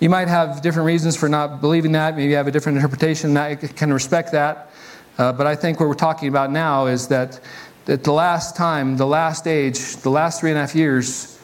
You 0.00 0.10
might 0.10 0.28
have 0.28 0.60
different 0.62 0.86
reasons 0.86 1.16
for 1.16 1.28
not 1.28 1.60
believing 1.60 1.92
that. 1.92 2.16
Maybe 2.16 2.30
you 2.30 2.36
have 2.36 2.48
a 2.48 2.50
different 2.50 2.76
interpretation. 2.76 3.36
I 3.36 3.54
can 3.54 3.92
respect 3.92 4.32
that. 4.32 4.70
Uh, 5.18 5.32
but 5.32 5.46
I 5.46 5.56
think 5.56 5.80
what 5.80 5.88
we're 5.88 5.94
talking 5.94 6.28
about 6.28 6.50
now 6.50 6.86
is 6.86 7.08
that, 7.08 7.40
that 7.86 8.04
the 8.04 8.12
last 8.12 8.56
time, 8.56 8.96
the 8.96 9.06
last 9.06 9.46
age, 9.46 9.96
the 9.96 10.10
last 10.10 10.40
three 10.40 10.50
and 10.50 10.58
a 10.58 10.60
half 10.60 10.74
years, 10.74 11.35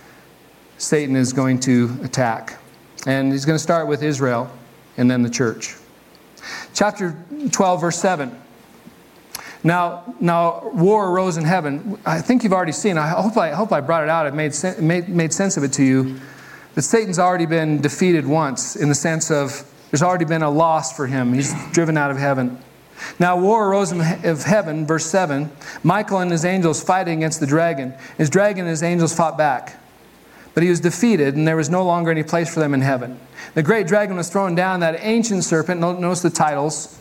Satan 0.83 1.15
is 1.15 1.33
going 1.33 1.61
to 1.61 1.97
attack. 2.03 2.59
And 3.07 3.31
he's 3.31 3.45
going 3.45 3.57
to 3.57 3.63
start 3.63 3.87
with 3.87 4.03
Israel 4.03 4.51
and 4.97 5.11
then 5.11 5.23
the 5.23 5.31
church. 5.31 5.77
Chapter 6.75 7.17
12, 7.53 7.81
verse 7.81 7.99
7. 7.99 8.37
Now, 9.63 10.15
now 10.21 10.71
war 10.71 11.09
arose 11.09 11.37
in 11.37 11.45
heaven. 11.45 11.99
I 12.05 12.21
think 12.21 12.43
you've 12.43 12.53
already 12.53 12.73
seen. 12.73 12.99
I 12.99 13.09
hope 13.09 13.37
I, 13.37 13.51
hope 13.51 13.73
I 13.73 13.81
brought 13.81 14.03
it 14.03 14.09
out. 14.09 14.27
It 14.27 14.35
made, 14.35 14.55
made, 14.81 15.09
made 15.09 15.33
sense 15.33 15.57
of 15.57 15.63
it 15.63 15.73
to 15.75 15.85
you. 15.85 16.19
That 16.75 16.83
Satan's 16.83 17.19
already 17.19 17.47
been 17.47 17.81
defeated 17.81 18.27
once 18.27 18.75
in 18.75 18.89
the 18.89 18.95
sense 18.95 19.31
of 19.31 19.65
there's 19.91 20.03
already 20.03 20.25
been 20.25 20.43
a 20.43 20.51
loss 20.51 20.97
for 20.97 21.07
him. 21.07 21.33
He's 21.33 21.55
driven 21.71 21.97
out 21.97 22.11
of 22.11 22.17
heaven. 22.17 22.59
Now 23.21 23.39
war 23.39 23.69
arose 23.69 23.93
in 23.93 24.01
of 24.01 24.43
heaven, 24.43 24.87
verse 24.87 25.07
7. 25.07 25.51
Michael 25.85 26.19
and 26.19 26.31
his 26.31 26.45
angels 26.45 26.83
fighting 26.83 27.19
against 27.19 27.39
the 27.39 27.47
dragon. 27.47 27.95
His 28.19 28.31
dragon 28.31 28.61
and 28.61 28.71
his 28.71 28.83
angels 28.83 29.15
fought 29.15 29.39
back. 29.39 29.79
But 30.55 30.63
he 30.63 30.69
was 30.69 30.81
defeated, 30.81 31.35
and 31.35 31.49
there 31.49 31.57
was 31.57 31.71
no 31.71 31.85
longer 31.85 32.11
any 32.11 32.23
place 32.23 32.53
for 32.53 32.61
them 32.61 32.75
in 32.75 32.83
heaven. 32.83 33.19
The 33.55 33.63
great 33.63 33.87
dragon 33.87 34.17
was 34.17 34.29
thrown 34.29 34.55
down, 34.55 34.81
that 34.81 34.99
ancient 35.01 35.45
serpent. 35.45 35.81
Notice 35.81 36.23
the 36.23 36.31
titles. 36.31 36.99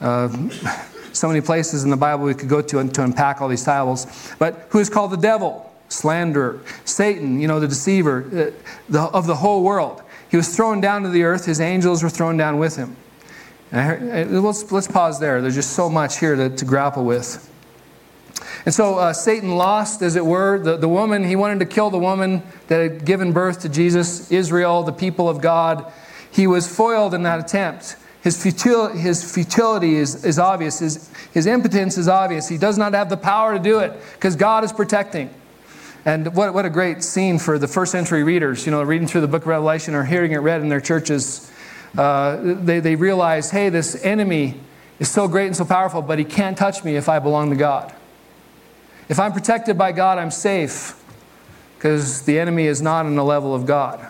Uh, 0.00 0.28
so 1.12 1.28
many 1.28 1.40
places 1.40 1.84
in 1.84 1.90
the 1.90 1.96
Bible 1.96 2.24
we 2.24 2.34
could 2.34 2.48
go 2.48 2.60
to 2.62 2.88
to 2.88 3.02
unpack 3.02 3.40
all 3.40 3.48
these 3.48 3.64
titles. 3.64 4.34
But 4.38 4.66
who 4.70 4.78
is 4.78 4.90
called 4.90 5.10
the 5.10 5.16
devil, 5.16 5.72
slanderer, 5.88 6.60
Satan, 6.84 7.40
you 7.40 7.48
know, 7.48 7.60
the 7.60 7.68
deceiver 7.68 8.24
uh, 8.26 8.70
the, 8.88 9.00
of 9.00 9.26
the 9.26 9.36
whole 9.36 9.62
world. 9.62 10.02
He 10.30 10.36
was 10.36 10.54
thrown 10.54 10.80
down 10.80 11.02
to 11.02 11.08
the 11.08 11.22
earth. 11.22 11.46
His 11.46 11.60
angels 11.60 12.02
were 12.02 12.10
thrown 12.10 12.36
down 12.36 12.58
with 12.58 12.76
him. 12.76 12.96
Heard, 13.70 14.30
uh, 14.32 14.40
let's, 14.40 14.70
let's 14.72 14.88
pause 14.88 15.18
there. 15.20 15.40
There's 15.40 15.54
just 15.54 15.72
so 15.72 15.88
much 15.88 16.18
here 16.18 16.36
to, 16.36 16.50
to 16.50 16.64
grapple 16.64 17.04
with. 17.04 17.50
And 18.66 18.74
so 18.74 18.96
uh, 18.96 19.12
Satan 19.12 19.56
lost, 19.56 20.02
as 20.02 20.16
it 20.16 20.26
were, 20.26 20.58
the, 20.58 20.76
the 20.76 20.88
woman. 20.88 21.22
He 21.22 21.36
wanted 21.36 21.60
to 21.60 21.66
kill 21.66 21.88
the 21.88 21.98
woman 21.98 22.42
that 22.66 22.80
had 22.80 23.04
given 23.04 23.32
birth 23.32 23.60
to 23.60 23.68
Jesus, 23.68 24.30
Israel, 24.32 24.82
the 24.82 24.92
people 24.92 25.28
of 25.28 25.40
God. 25.40 25.90
He 26.32 26.48
was 26.48 26.66
foiled 26.66 27.14
in 27.14 27.22
that 27.22 27.38
attempt. 27.38 27.96
His, 28.22 28.36
futil- 28.36 28.92
his 28.98 29.32
futility 29.32 29.94
is, 29.94 30.24
is 30.24 30.40
obvious, 30.40 30.80
his, 30.80 31.08
his 31.32 31.46
impotence 31.46 31.96
is 31.96 32.08
obvious. 32.08 32.48
He 32.48 32.58
does 32.58 32.76
not 32.76 32.92
have 32.92 33.08
the 33.08 33.16
power 33.16 33.56
to 33.56 33.62
do 33.62 33.78
it 33.78 33.92
because 34.14 34.34
God 34.34 34.64
is 34.64 34.72
protecting. 34.72 35.30
And 36.04 36.34
what, 36.34 36.52
what 36.52 36.64
a 36.64 36.70
great 36.70 37.04
scene 37.04 37.38
for 37.38 37.56
the 37.56 37.68
first 37.68 37.92
century 37.92 38.24
readers, 38.24 38.66
you 38.66 38.72
know, 38.72 38.82
reading 38.82 39.06
through 39.06 39.20
the 39.20 39.28
book 39.28 39.42
of 39.42 39.48
Revelation 39.48 39.94
or 39.94 40.02
hearing 40.02 40.32
it 40.32 40.38
read 40.38 40.60
in 40.60 40.68
their 40.68 40.80
churches. 40.80 41.52
Uh, 41.96 42.38
they, 42.42 42.80
they 42.80 42.96
realize, 42.96 43.52
hey, 43.52 43.68
this 43.68 44.04
enemy 44.04 44.54
is 44.98 45.08
so 45.08 45.28
great 45.28 45.46
and 45.46 45.56
so 45.56 45.64
powerful, 45.64 46.02
but 46.02 46.18
he 46.18 46.24
can't 46.24 46.58
touch 46.58 46.82
me 46.82 46.96
if 46.96 47.08
I 47.08 47.20
belong 47.20 47.50
to 47.50 47.56
God. 47.56 47.94
If 49.08 49.20
I'm 49.20 49.32
protected 49.32 49.78
by 49.78 49.92
God, 49.92 50.18
I'm 50.18 50.30
safe 50.30 51.02
because 51.76 52.22
the 52.22 52.38
enemy 52.38 52.66
is 52.66 52.82
not 52.82 53.06
on 53.06 53.14
the 53.14 53.24
level 53.24 53.54
of 53.54 53.66
God. 53.66 54.06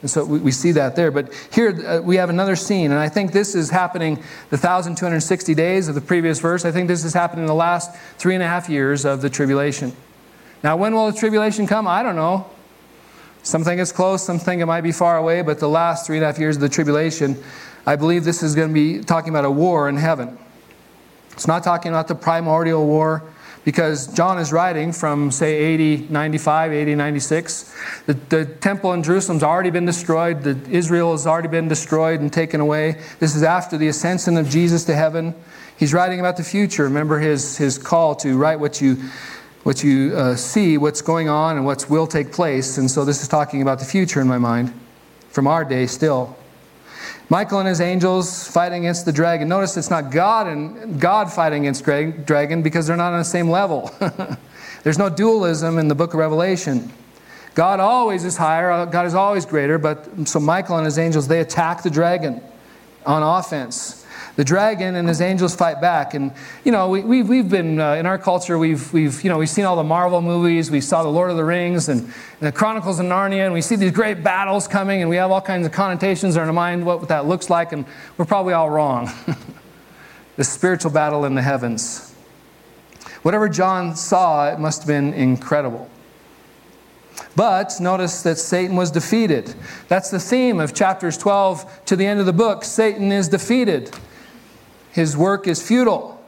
And 0.00 0.10
so 0.10 0.24
we, 0.24 0.52
see 0.52 0.72
that 0.72 0.94
there. 0.94 1.10
But 1.10 1.34
here 1.52 1.84
uh, 1.84 2.00
we 2.00 2.16
have 2.16 2.30
another 2.30 2.54
scene, 2.54 2.92
and 2.92 3.00
I 3.00 3.08
think 3.08 3.32
this 3.32 3.56
is 3.56 3.70
happening 3.70 4.14
the 4.50 4.56
1,260 4.56 5.54
days 5.54 5.88
of 5.88 5.96
the 5.96 6.00
previous 6.00 6.38
verse. 6.38 6.64
I 6.64 6.70
think 6.70 6.86
this 6.86 7.04
is 7.04 7.12
happening 7.12 7.42
in 7.42 7.48
the 7.48 7.54
last 7.54 7.94
three 8.16 8.34
and 8.34 8.42
a 8.42 8.46
half 8.46 8.68
years 8.68 9.04
of 9.04 9.22
the 9.22 9.28
tribulation. 9.28 9.92
Now, 10.62 10.76
when 10.76 10.94
will 10.94 11.10
the 11.10 11.18
tribulation 11.18 11.66
come? 11.66 11.88
I 11.88 12.04
don't 12.04 12.16
know. 12.16 12.48
Some 13.42 13.64
think 13.64 13.80
it's 13.80 13.92
close, 13.92 14.24
some 14.24 14.38
think 14.38 14.62
it 14.62 14.66
might 14.66 14.82
be 14.82 14.92
far 14.92 15.16
away, 15.16 15.42
but 15.42 15.58
the 15.58 15.68
last 15.68 16.06
three 16.06 16.16
and 16.16 16.24
a 16.24 16.26
half 16.26 16.38
years 16.38 16.56
of 16.56 16.60
the 16.60 16.68
tribulation, 16.68 17.36
I 17.86 17.96
believe 17.96 18.24
this 18.24 18.42
is 18.42 18.54
going 18.54 18.68
to 18.68 18.74
be 18.74 19.02
talking 19.02 19.30
about 19.30 19.44
a 19.44 19.50
war 19.50 19.88
in 19.88 19.96
heaven. 19.96 20.38
It's 21.32 21.48
not 21.48 21.64
talking 21.64 21.90
about 21.90 22.08
the 22.08 22.14
primordial 22.14 22.86
war 22.86 23.24
because 23.68 24.06
John 24.14 24.38
is 24.38 24.50
writing 24.50 24.92
from, 24.92 25.30
say, 25.30 25.74
AD 25.74 26.10
95, 26.10 26.72
AD 26.72 26.88
96. 26.88 27.76
The, 28.06 28.14
the 28.14 28.46
temple 28.46 28.94
in 28.94 29.02
Jerusalem's 29.02 29.42
already 29.42 29.68
been 29.68 29.84
destroyed. 29.84 30.42
The, 30.42 30.58
Israel 30.70 31.10
has 31.10 31.26
already 31.26 31.48
been 31.48 31.68
destroyed 31.68 32.20
and 32.20 32.32
taken 32.32 32.62
away. 32.62 32.98
This 33.20 33.36
is 33.36 33.42
after 33.42 33.76
the 33.76 33.88
ascension 33.88 34.38
of 34.38 34.48
Jesus 34.48 34.84
to 34.86 34.94
heaven. 34.94 35.34
He's 35.78 35.92
writing 35.92 36.18
about 36.18 36.38
the 36.38 36.44
future. 36.44 36.84
Remember 36.84 37.18
his, 37.18 37.58
his 37.58 37.76
call 37.76 38.14
to 38.14 38.38
write 38.38 38.58
what 38.58 38.80
you, 38.80 38.96
what 39.64 39.84
you 39.84 40.16
uh, 40.16 40.34
see, 40.34 40.78
what's 40.78 41.02
going 41.02 41.28
on, 41.28 41.56
and 41.56 41.66
what 41.66 41.90
will 41.90 42.06
take 42.06 42.32
place. 42.32 42.78
And 42.78 42.90
so 42.90 43.04
this 43.04 43.20
is 43.20 43.28
talking 43.28 43.60
about 43.60 43.80
the 43.80 43.84
future 43.84 44.22
in 44.22 44.28
my 44.28 44.38
mind 44.38 44.72
from 45.28 45.46
our 45.46 45.66
day 45.66 45.86
still. 45.86 46.38
Michael 47.30 47.58
and 47.58 47.68
his 47.68 47.80
angels 47.80 48.48
fighting 48.48 48.84
against 48.84 49.04
the 49.04 49.12
dragon. 49.12 49.48
Notice 49.48 49.76
it's 49.76 49.90
not 49.90 50.10
God 50.10 50.46
and 50.46 50.98
God 50.98 51.30
fighting 51.30 51.66
against 51.66 51.84
dragon 51.84 52.62
because 52.62 52.86
they're 52.86 52.96
not 52.96 53.12
on 53.12 53.18
the 53.18 53.24
same 53.24 53.50
level. 53.50 53.90
There's 54.82 54.98
no 54.98 55.10
dualism 55.10 55.78
in 55.78 55.88
the 55.88 55.94
book 55.94 56.14
of 56.14 56.20
Revelation. 56.20 56.90
God 57.54 57.80
always 57.80 58.24
is 58.24 58.36
higher, 58.36 58.70
uh, 58.70 58.84
God 58.84 59.04
is 59.06 59.14
always 59.14 59.44
greater, 59.44 59.78
but 59.78 60.28
so 60.28 60.38
Michael 60.38 60.76
and 60.76 60.84
his 60.84 60.96
angels, 60.96 61.26
they 61.28 61.40
attack 61.40 61.82
the 61.82 61.90
dragon 61.90 62.40
on 63.04 63.22
offense. 63.22 63.97
The 64.38 64.44
dragon 64.44 64.94
and 64.94 65.08
his 65.08 65.20
angels 65.20 65.56
fight 65.56 65.80
back. 65.80 66.14
And, 66.14 66.30
you 66.62 66.70
know, 66.70 66.88
we, 66.88 67.00
we've, 67.00 67.28
we've 67.28 67.48
been, 67.48 67.80
uh, 67.80 67.94
in 67.94 68.06
our 68.06 68.18
culture, 68.18 68.56
we've, 68.56 68.92
we've, 68.92 69.24
you 69.24 69.28
know, 69.28 69.36
we've 69.36 69.50
seen 69.50 69.64
all 69.64 69.74
the 69.74 69.82
Marvel 69.82 70.22
movies. 70.22 70.70
We 70.70 70.80
saw 70.80 71.02
the 71.02 71.08
Lord 71.08 71.32
of 71.32 71.36
the 71.36 71.44
Rings 71.44 71.88
and, 71.88 72.02
and 72.02 72.12
the 72.46 72.52
Chronicles 72.52 73.00
of 73.00 73.06
Narnia, 73.06 73.46
and 73.46 73.52
we 73.52 73.60
see 73.60 73.74
these 73.74 73.90
great 73.90 74.22
battles 74.22 74.68
coming, 74.68 75.00
and 75.00 75.10
we 75.10 75.16
have 75.16 75.32
all 75.32 75.40
kinds 75.40 75.66
of 75.66 75.72
connotations 75.72 76.36
in 76.36 76.42
our 76.42 76.52
mind 76.52 76.86
what 76.86 77.08
that 77.08 77.26
looks 77.26 77.50
like, 77.50 77.72
and 77.72 77.84
we're 78.16 78.26
probably 78.26 78.52
all 78.52 78.70
wrong. 78.70 79.10
the 80.36 80.44
spiritual 80.44 80.92
battle 80.92 81.24
in 81.24 81.34
the 81.34 81.42
heavens. 81.42 82.14
Whatever 83.22 83.48
John 83.48 83.96
saw, 83.96 84.52
it 84.52 84.60
must 84.60 84.82
have 84.82 84.86
been 84.86 85.14
incredible. 85.14 85.90
But 87.34 87.74
notice 87.80 88.22
that 88.22 88.38
Satan 88.38 88.76
was 88.76 88.92
defeated. 88.92 89.52
That's 89.88 90.12
the 90.12 90.20
theme 90.20 90.60
of 90.60 90.74
chapters 90.74 91.18
12 91.18 91.86
to 91.86 91.96
the 91.96 92.06
end 92.06 92.20
of 92.20 92.26
the 92.26 92.32
book. 92.32 92.62
Satan 92.62 93.10
is 93.10 93.26
defeated. 93.26 93.92
His 94.98 95.16
work 95.16 95.46
is 95.46 95.62
futile. 95.62 96.20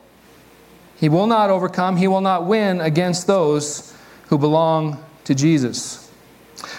He 0.94 1.09
will 1.09 1.26
not 1.26 1.50
overcome, 1.50 1.96
he 1.96 2.06
will 2.06 2.20
not 2.20 2.46
win 2.46 2.80
against 2.80 3.26
those 3.26 3.92
who 4.28 4.38
belong 4.38 5.02
to 5.24 5.35
Jesus. 5.35 6.09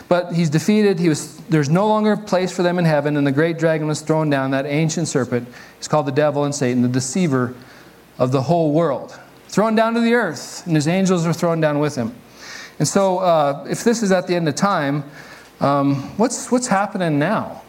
But 0.07 0.31
he's 0.31 0.49
defeated. 0.49 0.99
He 0.99 1.09
was, 1.09 1.35
there's 1.49 1.67
no 1.67 1.85
longer 1.89 2.13
a 2.13 2.17
place 2.17 2.49
for 2.49 2.63
them 2.63 2.79
in 2.79 2.85
heaven, 2.85 3.17
and 3.17 3.27
the 3.27 3.31
great 3.33 3.59
dragon 3.59 3.87
was 3.87 3.99
thrown 3.99 4.29
down. 4.29 4.51
That 4.51 4.65
ancient 4.65 5.09
serpent 5.09 5.49
is 5.81 5.89
called 5.89 6.05
the 6.05 6.13
devil 6.13 6.45
and 6.45 6.55
Satan, 6.55 6.81
the 6.81 6.87
deceiver 6.87 7.53
of 8.17 8.31
the 8.31 8.43
whole 8.43 8.71
world. 8.71 9.19
Thrown 9.49 9.75
down 9.75 9.93
to 9.95 9.99
the 9.99 10.13
earth, 10.13 10.65
and 10.65 10.77
his 10.77 10.87
angels 10.87 11.25
are 11.25 11.33
thrown 11.33 11.59
down 11.59 11.79
with 11.79 11.97
him. 11.97 12.15
And 12.79 12.87
so, 12.87 13.19
uh, 13.19 13.67
if 13.69 13.83
this 13.83 14.01
is 14.01 14.13
at 14.13 14.27
the 14.27 14.35
end 14.37 14.47
of 14.47 14.55
time, 14.55 15.03
um, 15.59 15.95
what's, 16.17 16.49
what's 16.53 16.67
happening 16.67 17.19
now? 17.19 17.63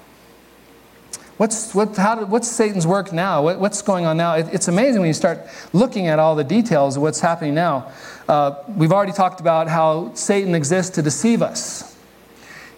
What's, 1.43 1.75
what, 1.75 1.97
how, 1.97 2.25
what's 2.27 2.47
Satan's 2.47 2.87
work 2.87 3.13
now? 3.13 3.43
What, 3.43 3.59
what's 3.59 3.83
going 3.83 4.07
on 4.07 4.17
now? 4.17 4.35
It, 4.35 4.47
it's 4.53 4.69
amazing 4.69 5.01
when 5.01 5.09
you 5.09 5.13
start 5.13 5.41
looking 5.73 6.07
at 6.07 6.21
all 6.21 6.37
the 6.37 6.45
details 6.45 6.97
of 6.97 7.03
what's 7.03 7.19
happening 7.19 7.53
now. 7.53 7.91
Uh, 8.29 8.63
we've 8.77 8.93
already 8.93 9.11
talked 9.11 9.41
about 9.41 9.67
how 9.67 10.15
Satan 10.15 10.55
exists 10.55 10.95
to 10.95 11.03
deceive 11.03 11.43
us. 11.43 11.97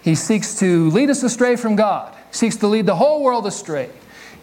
He 0.00 0.14
seeks 0.14 0.58
to 0.60 0.88
lead 0.92 1.10
us 1.10 1.22
astray 1.22 1.56
from 1.56 1.76
God, 1.76 2.14
he 2.30 2.36
seeks 2.38 2.56
to 2.56 2.66
lead 2.66 2.86
the 2.86 2.94
whole 2.94 3.22
world 3.22 3.46
astray. 3.46 3.90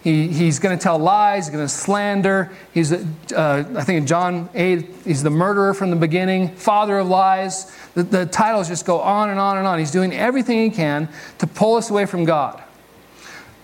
He, 0.04 0.28
he's 0.28 0.60
going 0.60 0.78
to 0.78 0.80
tell 0.80 1.00
lies, 1.00 1.46
he's 1.46 1.52
going 1.52 1.64
to 1.64 1.68
slander. 1.68 2.52
He's, 2.72 2.92
uh, 2.92 3.64
I 3.76 3.82
think 3.82 3.98
in 3.98 4.06
John 4.06 4.48
8, 4.54 4.88
he's 5.04 5.24
the 5.24 5.30
murderer 5.30 5.74
from 5.74 5.90
the 5.90 5.96
beginning, 5.96 6.54
father 6.54 6.98
of 6.98 7.08
lies. 7.08 7.76
The, 7.94 8.04
the 8.04 8.26
titles 8.26 8.68
just 8.68 8.86
go 8.86 9.00
on 9.00 9.30
and 9.30 9.40
on 9.40 9.58
and 9.58 9.66
on. 9.66 9.80
He's 9.80 9.90
doing 9.90 10.12
everything 10.12 10.58
he 10.58 10.70
can 10.70 11.08
to 11.38 11.48
pull 11.48 11.74
us 11.74 11.90
away 11.90 12.06
from 12.06 12.24
God. 12.24 12.62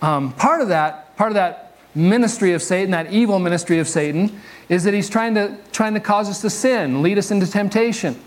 Um, 0.00 0.32
part 0.32 0.61
of 0.61 0.68
that, 0.68 1.16
part 1.16 1.30
of 1.30 1.34
that 1.34 1.76
ministry 1.94 2.52
of 2.52 2.62
Satan, 2.62 2.92
that 2.92 3.12
evil 3.12 3.38
ministry 3.38 3.78
of 3.78 3.88
Satan, 3.88 4.40
is 4.68 4.84
that 4.84 4.94
he's 4.94 5.11
trying 5.11 5.34
to 5.34 5.56
trying 5.72 5.94
to 5.94 6.00
cause 6.00 6.28
us 6.28 6.40
to 6.42 6.50
sin, 6.50 7.02
lead 7.02 7.18
us 7.18 7.30
into 7.30 7.46
temptation. 7.50 8.20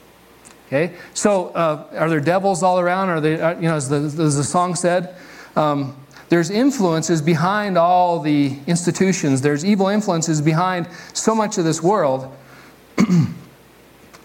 Okay, 0.67 0.95
so 1.13 1.49
uh, 1.49 1.87
are 1.97 2.09
there 2.09 2.19
devils 2.19 2.63
all 2.63 2.79
around? 2.79 3.09
Are 3.09 3.19
they, 3.21 3.39
uh, 3.39 3.55
you 3.55 3.67
know, 3.67 3.75
as 3.75 3.89
the, 3.89 3.97
as 3.97 4.37
the 4.37 4.43
song 4.43 4.73
said, 4.75 5.15
um, 5.57 5.97
there's 6.29 6.49
influences 6.49 7.21
behind 7.21 7.77
all 7.77 8.21
the 8.21 8.57
institutions. 8.67 9.41
There's 9.41 9.65
evil 9.65 9.89
influences 9.89 10.41
behind 10.41 10.87
so 11.13 11.35
much 11.35 11.57
of 11.57 11.65
this 11.65 11.83
world, 11.83 12.33
and 12.97 13.35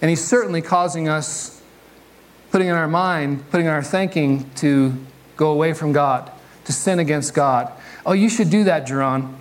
he's 0.01 0.25
certainly 0.25 0.63
causing 0.63 1.09
us, 1.09 1.61
putting 2.53 2.69
in 2.69 2.75
our 2.75 2.89
mind, 2.89 3.49
putting 3.51 3.67
in 3.67 3.73
our 3.73 3.83
thinking 3.83 4.49
to 4.57 4.95
go 5.37 5.51
away 5.51 5.73
from 5.73 5.93
God 5.93 6.31
to 6.67 6.73
sin 6.73 6.99
against 6.99 7.33
God. 7.33 7.73
Oh, 8.05 8.13
you 8.13 8.29
should 8.29 8.51
do 8.51 8.65
that, 8.65 8.87
Jeron. 8.87 9.35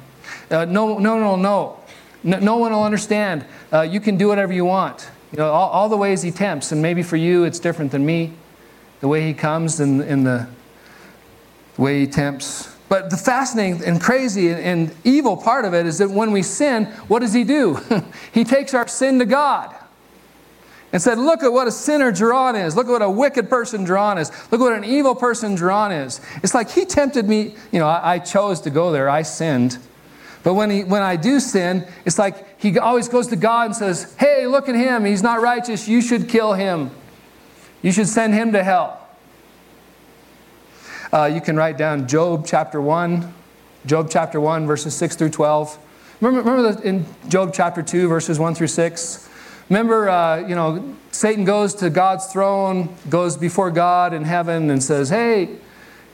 Uh, 0.49 0.65
no, 0.65 0.97
no, 0.97 1.19
no, 1.19 1.35
no, 1.35 1.79
no. 2.23 2.39
No 2.39 2.57
one 2.57 2.71
will 2.71 2.83
understand. 2.83 3.45
Uh, 3.71 3.81
you 3.81 3.99
can 3.99 4.17
do 4.17 4.27
whatever 4.27 4.53
you 4.53 4.65
want. 4.65 5.09
You 5.31 5.39
know, 5.39 5.51
all, 5.51 5.69
all, 5.69 5.89
the 5.89 5.97
ways 5.97 6.21
he 6.21 6.31
tempts, 6.31 6.71
and 6.71 6.81
maybe 6.81 7.03
for 7.03 7.17
you 7.17 7.43
it's 7.43 7.59
different 7.59 7.91
than 7.91 8.05
me, 8.05 8.33
the 9.01 9.07
way 9.07 9.27
he 9.27 9.33
comes 9.33 9.79
and, 9.79 10.01
in 10.01 10.23
the, 10.23 10.47
the 11.75 11.81
way 11.81 11.99
he 11.99 12.07
tempts. 12.07 12.75
But 12.89 13.09
the 13.09 13.17
fascinating 13.17 13.83
and 13.83 14.01
crazy 14.01 14.49
and, 14.49 14.59
and 14.59 14.95
evil 15.03 15.35
part 15.37 15.65
of 15.65 15.73
it 15.73 15.85
is 15.85 15.97
that 15.97 16.09
when 16.09 16.31
we 16.31 16.41
sin, 16.41 16.85
what 17.07 17.19
does 17.19 17.33
he 17.33 17.43
do? 17.43 17.79
he 18.31 18.43
takes 18.43 18.73
our 18.73 18.87
sin 18.87 19.19
to 19.19 19.25
God 19.25 19.75
and 20.95 21.01
said, 21.01 21.17
Look 21.17 21.43
at 21.43 21.51
what 21.51 21.67
a 21.67 21.73
sinner 21.73 22.09
Jeron 22.13 22.55
is. 22.55 22.77
Look 22.77 22.87
at 22.87 22.91
what 22.91 23.01
a 23.01 23.09
wicked 23.09 23.49
person 23.49 23.85
Jeron 23.85 24.17
is. 24.17 24.29
Look 24.49 24.61
at 24.61 24.63
what 24.63 24.77
an 24.77 24.85
evil 24.85 25.13
person 25.13 25.57
Jeron 25.57 26.05
is. 26.05 26.21
It's 26.41 26.53
like 26.53 26.71
he 26.71 26.85
tempted 26.85 27.27
me. 27.27 27.53
You 27.73 27.79
know, 27.79 27.87
I, 27.89 28.13
I 28.13 28.19
chose 28.19 28.61
to 28.61 28.69
go 28.69 28.93
there, 28.93 29.09
I 29.09 29.23
sinned. 29.23 29.77
But 30.41 30.53
when, 30.53 30.69
he, 30.69 30.85
when 30.85 31.01
I 31.01 31.17
do 31.17 31.41
sin, 31.41 31.85
it's 32.05 32.17
like 32.17 32.61
he 32.61 32.79
always 32.79 33.09
goes 33.09 33.27
to 33.27 33.35
God 33.35 33.65
and 33.65 33.75
says, 33.75 34.15
Hey, 34.17 34.47
look 34.47 34.69
at 34.69 34.75
him. 34.75 35.03
He's 35.03 35.21
not 35.21 35.41
righteous. 35.41 35.85
You 35.85 36.01
should 36.01 36.29
kill 36.29 36.53
him. 36.53 36.91
You 37.81 37.91
should 37.91 38.07
send 38.07 38.33
him 38.33 38.53
to 38.53 38.63
hell. 38.63 39.05
Uh, 41.11 41.25
you 41.25 41.41
can 41.41 41.57
write 41.57 41.77
down 41.77 42.07
Job 42.07 42.45
chapter 42.47 42.79
1, 42.79 43.33
Job 43.85 44.07
chapter 44.09 44.39
1, 44.39 44.65
verses 44.65 44.95
6 44.95 45.17
through 45.17 45.31
12. 45.31 45.77
Remember, 46.21 46.49
remember 46.49 46.81
in 46.83 47.05
Job 47.27 47.51
chapter 47.53 47.83
2, 47.83 48.07
verses 48.07 48.39
1 48.39 48.55
through 48.55 48.67
6? 48.67 49.24
Remember, 49.69 50.09
uh, 50.09 50.47
you 50.47 50.55
know, 50.55 50.95
Satan 51.11 51.43
goes 51.43 51.73
to 51.75 51.89
God's 51.89 52.27
throne, 52.27 52.93
goes 53.09 53.35
before 53.35 53.71
God 53.71 54.13
in 54.13 54.23
heaven, 54.23 54.69
and 54.69 54.83
says, 54.83 55.09
"Hey, 55.09 55.49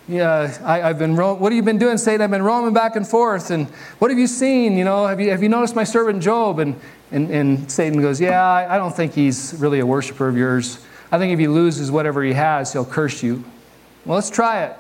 yeah, 0.08 0.58
I, 0.64 0.80
have 0.80 1.00
been. 1.00 1.16
Ro- 1.16 1.34
what 1.34 1.52
have 1.52 1.58
you 1.58 1.64
been 1.64 1.78
doing, 1.78 1.98
Satan? 1.98 2.22
I've 2.22 2.32
been 2.32 2.44
roaming 2.44 2.74
back 2.74 2.96
and 2.96 3.08
forth, 3.08 3.52
and 3.52 3.68
what 4.00 4.10
have 4.10 4.20
you 4.20 4.28
seen? 4.28 4.78
You 4.78 4.86
know, 4.86 5.06
have 5.06 5.20
you 5.20 5.32
have 5.32 5.44
you 5.44 5.50
noticed 5.50 5.76
my 5.76 5.84
servant 5.84 6.24
Job?" 6.24 6.60
And 6.60 6.80
and, 7.12 7.30
and 7.30 7.72
Satan 7.72 8.02
goes, 8.02 8.22
"Yeah, 8.22 8.42
I, 8.42 8.76
I 8.76 8.78
don't 8.78 8.96
think 8.96 9.14
he's 9.14 9.54
really 9.58 9.80
a 9.80 9.86
worshiper 9.86 10.30
of 10.30 10.38
yours. 10.38 10.80
I 11.12 11.18
think 11.18 11.34
if 11.34 11.40
he 11.40 11.48
loses 11.50 11.92
whatever 11.92 12.24
he 12.24 12.34
has, 12.34 12.72
he'll 12.72 12.86
curse 12.86 13.22
you." 13.22 13.44
Well, 14.06 14.16
let's 14.16 14.30
try 14.30 14.64
it. 14.64 14.78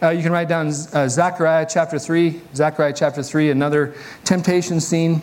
Uh, 0.00 0.08
you 0.10 0.22
can 0.22 0.32
write 0.32 0.48
down 0.48 0.68
uh, 0.68 1.08
Zechariah 1.08 1.66
chapter 1.68 1.98
3, 1.98 2.40
Zechariah 2.54 2.94
chapter 2.94 3.22
3, 3.22 3.50
another 3.50 3.94
temptation 4.24 4.80
scene. 4.80 5.20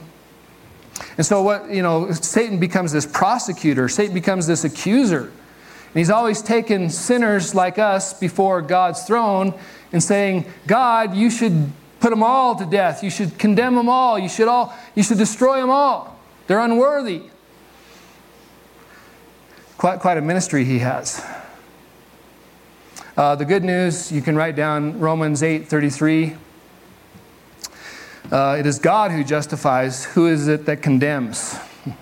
And 1.18 1.26
so 1.26 1.42
what, 1.42 1.70
you 1.70 1.82
know, 1.82 2.12
Satan 2.12 2.60
becomes 2.60 2.92
this 2.92 3.06
prosecutor, 3.06 3.90
Satan 3.90 4.14
becomes 4.14 4.48
this 4.48 4.64
accuser. 4.64 5.24
And 5.24 5.96
he's 5.96 6.12
always 6.12 6.42
taken 6.42 6.90
sinners 6.90 7.56
like 7.56 7.80
us 7.80 8.14
before 8.14 8.62
God's 8.62 9.04
throne 9.04 9.54
and 9.92 10.04
saying, 10.04 10.46
God, 10.68 11.16
you 11.16 11.32
should 11.32 11.72
put 12.00 12.12
them 12.12 12.22
all 12.22 12.56
to 12.56 12.66
death. 12.66 13.04
You 13.04 13.10
should 13.10 13.40
condemn 13.40 13.76
them 13.76 13.90
all. 13.90 14.20
You 14.20 14.30
should 14.30 14.48
all 14.48 14.74
you 14.96 15.04
should 15.04 15.18
destroy 15.18 15.60
them 15.60 15.70
all. 15.70 16.20
They're 16.48 16.60
unworthy. 16.60 17.24
Quite, 19.78 20.00
quite 20.00 20.18
a 20.18 20.22
ministry 20.22 20.66
he 20.66 20.80
has. 20.80 21.26
Uh, 23.16 23.36
the 23.36 23.46
good 23.46 23.64
news, 23.64 24.12
you 24.12 24.22
can 24.22 24.36
write 24.36 24.56
down 24.56 25.00
Romans 25.00 25.42
8 25.42 25.68
33. 25.68 26.36
Uh, 28.32 28.58
it 28.60 28.68
is 28.68 28.78
God 28.78 29.12
who 29.12 29.24
justifies. 29.24 30.06
Who 30.06 30.28
is 30.28 30.48
it 30.48 30.68
that 30.68 30.84
condemns? 30.84 31.58
You 31.86 31.96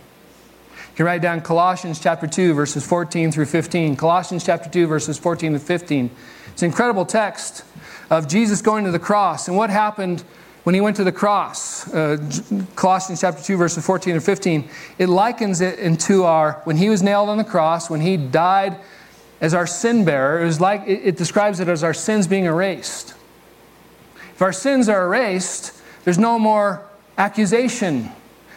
can 0.94 1.06
write 1.06 1.22
down 1.22 1.40
Colossians 1.40 2.02
chapter 2.02 2.28
2, 2.28 2.54
verses 2.54 2.86
14 2.86 3.32
through 3.32 3.46
15. 3.46 3.96
Colossians 3.96 4.44
chapter 4.44 4.70
2, 4.70 4.88
verses 4.88 5.18
14 5.18 5.54
to 5.54 5.60
15. 5.60 6.12
It's 6.52 6.62
an 6.64 6.66
incredible 6.66 7.06
text 7.06 7.64
of 8.10 8.28
Jesus 8.28 8.62
going 8.62 8.84
to 8.84 8.92
the 8.92 9.00
cross 9.00 9.48
and 9.48 9.56
what 9.56 9.70
happened 9.70 10.26
when 10.64 10.76
he 10.76 10.82
went 10.82 10.98
to 10.98 11.06
the 11.06 11.14
cross. 11.14 11.94
Uh, 11.94 12.18
Colossians 12.76 13.22
chapter 13.22 13.42
2, 13.42 13.56
verses 13.56 13.86
14 13.86 14.16
and 14.16 14.24
15. 14.24 14.70
It 14.98 15.08
likens 15.08 15.62
it 15.62 15.80
into 15.80 16.26
our, 16.26 16.60
when 16.66 16.76
he 16.76 16.90
was 16.90 17.02
nailed 17.02 17.30
on 17.30 17.38
the 17.38 17.46
cross, 17.46 17.90
when 17.90 18.02
he 18.02 18.18
died 18.18 18.78
as 19.40 19.54
our 19.54 19.68
sin 19.68 20.04
bearer, 20.04 20.42
it, 20.42 20.46
was 20.46 20.60
like, 20.60 20.82
it, 20.88 21.04
it 21.06 21.16
describes 21.16 21.62
it 21.62 21.70
as 21.70 21.86
our 21.86 21.94
sins 21.94 22.28
being 22.28 22.44
erased. 22.44 23.14
If 24.34 24.42
our 24.42 24.52
sins 24.52 24.90
are 24.90 25.06
erased, 25.06 25.77
there's 26.08 26.18
no 26.18 26.40
more 26.40 26.88
accusation. 27.18 28.04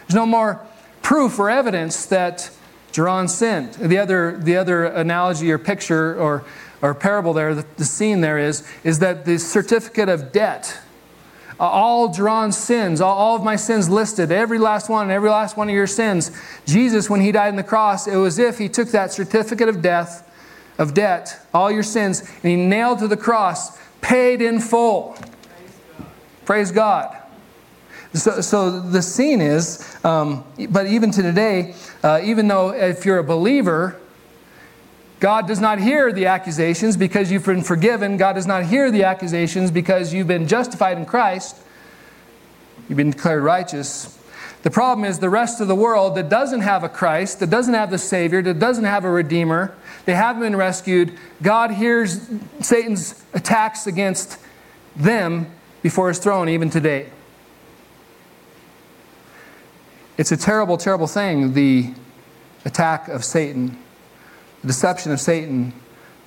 There's 0.07 0.15
no 0.15 0.25
more 0.25 0.65
proof 1.01 1.37
or 1.37 1.49
evidence 1.49 2.05
that 2.05 2.49
Jeron 2.93 3.29
sinned. 3.29 3.73
The 3.73 3.97
other, 3.97 4.37
the 4.37 4.55
other 4.55 4.85
analogy 4.85 5.51
or 5.51 5.57
picture 5.57 6.17
or, 6.17 6.45
or 6.81 6.95
parable 6.95 7.33
there, 7.33 7.53
the, 7.53 7.65
the 7.75 7.83
scene 7.83 8.21
there 8.21 8.37
is, 8.37 8.65
is 8.85 8.99
that 8.99 9.25
the 9.25 9.37
certificate 9.37 10.07
of 10.07 10.31
debt, 10.31 10.79
all 11.59 12.07
Jeron's 12.07 12.55
sins, 12.55 13.01
all, 13.01 13.17
all 13.17 13.35
of 13.35 13.43
my 13.43 13.57
sins 13.57 13.89
listed, 13.89 14.31
every 14.31 14.57
last 14.57 14.87
one, 14.87 15.11
every 15.11 15.29
last 15.29 15.57
one 15.57 15.67
of 15.67 15.75
your 15.75 15.87
sins, 15.87 16.31
Jesus, 16.65 17.09
when 17.09 17.19
he 17.19 17.33
died 17.33 17.49
on 17.49 17.57
the 17.57 17.63
cross, 17.63 18.07
it 18.07 18.15
was 18.15 18.39
as 18.39 18.45
if 18.47 18.59
he 18.59 18.69
took 18.69 18.91
that 18.91 19.11
certificate 19.11 19.67
of 19.67 19.81
death, 19.81 20.25
of 20.77 20.93
debt, 20.93 21.45
all 21.53 21.69
your 21.69 21.83
sins, 21.83 22.21
and 22.21 22.49
he 22.49 22.55
nailed 22.55 22.99
to 22.99 23.09
the 23.09 23.17
cross, 23.17 23.77
paid 23.99 24.41
in 24.41 24.61
full. 24.61 25.17
Praise 25.17 25.31
God. 25.91 26.05
Praise 26.45 26.71
God. 26.71 27.20
So, 28.13 28.41
so 28.41 28.79
the 28.81 29.01
scene 29.01 29.39
is, 29.39 29.97
um, 30.03 30.43
but 30.69 30.87
even 30.87 31.11
to 31.11 31.21
today, 31.21 31.75
uh, 32.03 32.19
even 32.23 32.47
though 32.47 32.73
if 32.73 33.05
you're 33.05 33.19
a 33.19 33.23
believer, 33.23 33.97
God 35.21 35.47
does 35.47 35.61
not 35.61 35.79
hear 35.79 36.11
the 36.11 36.25
accusations 36.25 36.97
because 36.97 37.31
you've 37.31 37.45
been 37.45 37.61
forgiven. 37.61 38.17
God 38.17 38.33
does 38.33 38.47
not 38.47 38.65
hear 38.65 38.91
the 38.91 39.03
accusations 39.03 39.71
because 39.71 40.13
you've 40.13 40.27
been 40.27 40.47
justified 40.47 40.97
in 40.97 41.05
Christ. 41.05 41.55
You've 42.89 42.97
been 42.97 43.11
declared 43.11 43.43
righteous. 43.43 44.17
The 44.63 44.71
problem 44.71 45.05
is 45.05 45.19
the 45.19 45.29
rest 45.29 45.61
of 45.61 45.67
the 45.67 45.75
world 45.75 46.15
that 46.15 46.27
doesn't 46.27 46.61
have 46.61 46.83
a 46.83 46.89
Christ, 46.89 47.39
that 47.39 47.49
doesn't 47.49 47.73
have 47.73 47.91
the 47.91 47.97
Savior, 47.97 48.41
that 48.41 48.59
doesn't 48.59 48.83
have 48.83 49.05
a 49.05 49.09
Redeemer, 49.09 49.73
they 50.05 50.13
haven't 50.13 50.41
been 50.41 50.55
rescued. 50.55 51.17
God 51.41 51.71
hears 51.71 52.19
Satan's 52.59 53.23
attacks 53.33 53.87
against 53.87 54.37
them 54.95 55.51
before 55.81 56.09
his 56.09 56.19
throne, 56.19 56.49
even 56.49 56.69
today. 56.69 57.09
It's 60.17 60.31
a 60.31 60.37
terrible, 60.37 60.77
terrible 60.77 61.07
thing, 61.07 61.53
the 61.53 61.93
attack 62.65 63.07
of 63.07 63.23
Satan, 63.23 63.77
the 64.61 64.67
deception 64.67 65.11
of 65.11 65.19
Satan, 65.19 65.73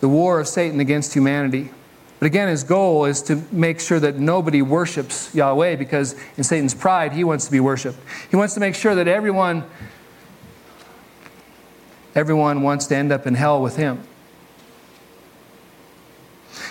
the 0.01 0.09
war 0.09 0.41
of 0.41 0.49
Satan 0.49 0.81
against 0.81 1.15
humanity. 1.15 1.71
But 2.19 2.27
again, 2.27 2.49
his 2.49 2.65
goal 2.65 3.05
is 3.05 3.23
to 3.23 3.43
make 3.53 3.81
sure 3.81 4.01
that 4.01 4.17
nobody 4.19 4.63
worships 4.63 5.35
Yahweh 5.35 5.77
because 5.77 6.17
in 6.37 6.45
Satan's 6.45 6.75
pride, 6.75 7.13
he 7.13 7.25
wants 7.25 7.45
to 7.47 7.53
be 7.53 7.61
worshiped. 7.61 7.99
He 8.31 8.37
wants 8.37 8.55
to 8.55 8.61
make 8.61 8.75
sure 8.75 8.95
that 8.95 9.09
everyone 9.09 9.65
everyone 12.15 12.63
wants 12.63 12.87
to 12.87 12.97
end 12.97 13.13
up 13.13 13.27
in 13.27 13.35
hell 13.35 13.61
with 13.61 13.77
him. 13.77 14.01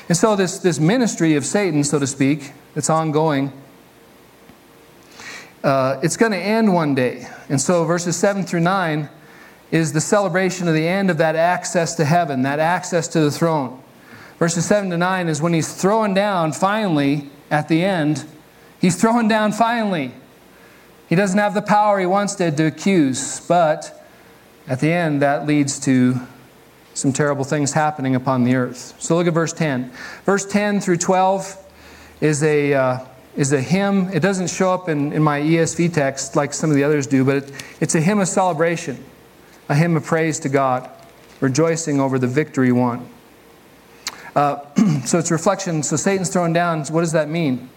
And 0.07 0.17
so 0.17 0.35
this, 0.35 0.57
this 0.57 0.79
ministry 0.79 1.35
of 1.35 1.45
Satan, 1.45 1.83
so 1.83 1.99
to 1.99 2.07
speak, 2.07 2.53
that's 2.73 2.89
ongoing, 2.89 3.51
uh, 5.63 5.99
it's 6.03 6.17
going 6.17 6.31
to 6.31 6.37
end 6.37 6.73
one 6.73 6.93
day. 6.93 7.27
And 7.49 7.59
so 7.59 7.85
verses 7.85 8.15
7 8.17 8.43
through 8.43 8.59
9 8.59 9.09
is 9.71 9.93
the 9.93 10.01
celebration 10.01 10.67
of 10.67 10.73
the 10.73 10.87
end 10.87 11.09
of 11.09 11.17
that 11.17 11.35
access 11.35 11.95
to 11.95 12.05
heaven, 12.05 12.43
that 12.43 12.59
access 12.59 13.07
to 13.09 13.21
the 13.21 13.31
throne. 13.31 13.81
Verses 14.37 14.65
7 14.65 14.89
to 14.89 14.97
9 14.97 15.27
is 15.29 15.41
when 15.41 15.53
he's 15.53 15.73
throwing 15.73 16.13
down 16.13 16.51
finally 16.51 17.29
at 17.49 17.69
the 17.69 17.83
end. 17.83 18.25
He's 18.79 18.99
throwing 18.99 19.27
down 19.27 19.53
finally. 19.53 20.11
He 21.07 21.15
doesn't 21.15 21.39
have 21.39 21.53
the 21.53 21.61
power 21.61 21.99
he 21.99 22.05
once 22.05 22.35
did 22.35 22.57
to 22.57 22.65
accuse, 22.65 23.39
but 23.47 24.05
at 24.67 24.79
the 24.79 24.91
end, 24.91 25.21
that 25.21 25.45
leads 25.45 25.79
to 25.81 26.19
some 26.93 27.11
terrible 27.11 27.43
things 27.43 27.73
happening 27.73 28.15
upon 28.15 28.43
the 28.43 28.55
earth. 28.55 28.95
So 28.99 29.15
look 29.15 29.27
at 29.27 29.33
verse 29.33 29.53
10. 29.53 29.91
Verse 30.25 30.45
10 30.45 30.81
through 30.81 30.97
12 30.97 31.57
is 32.21 32.43
a, 32.43 32.73
uh, 32.73 33.05
is 33.35 33.51
a 33.51 33.61
hymn. 33.61 34.09
It 34.13 34.19
doesn't 34.19 34.49
show 34.49 34.73
up 34.73 34.89
in, 34.89 35.11
in 35.13 35.23
my 35.23 35.39
ESV 35.39 35.93
text 35.93 36.35
like 36.35 36.53
some 36.53 36.69
of 36.69 36.75
the 36.75 36.83
others 36.83 37.07
do, 37.07 37.25
but 37.25 37.37
it, 37.37 37.51
it's 37.79 37.95
a 37.95 38.01
hymn 38.01 38.19
of 38.19 38.27
celebration, 38.27 39.03
a 39.69 39.75
hymn 39.75 39.97
of 39.97 40.05
praise 40.05 40.39
to 40.41 40.49
God, 40.49 40.89
rejoicing 41.39 41.99
over 41.99 42.19
the 42.19 42.27
victory 42.27 42.71
won. 42.71 43.07
Uh, 44.35 44.59
so 45.05 45.19
it's 45.19 45.31
reflection. 45.31 45.83
So 45.83 45.95
Satan's 45.95 46.29
thrown 46.29 46.53
down. 46.53 46.83
What 46.85 47.01
does 47.01 47.11
that 47.13 47.29
mean? 47.29 47.69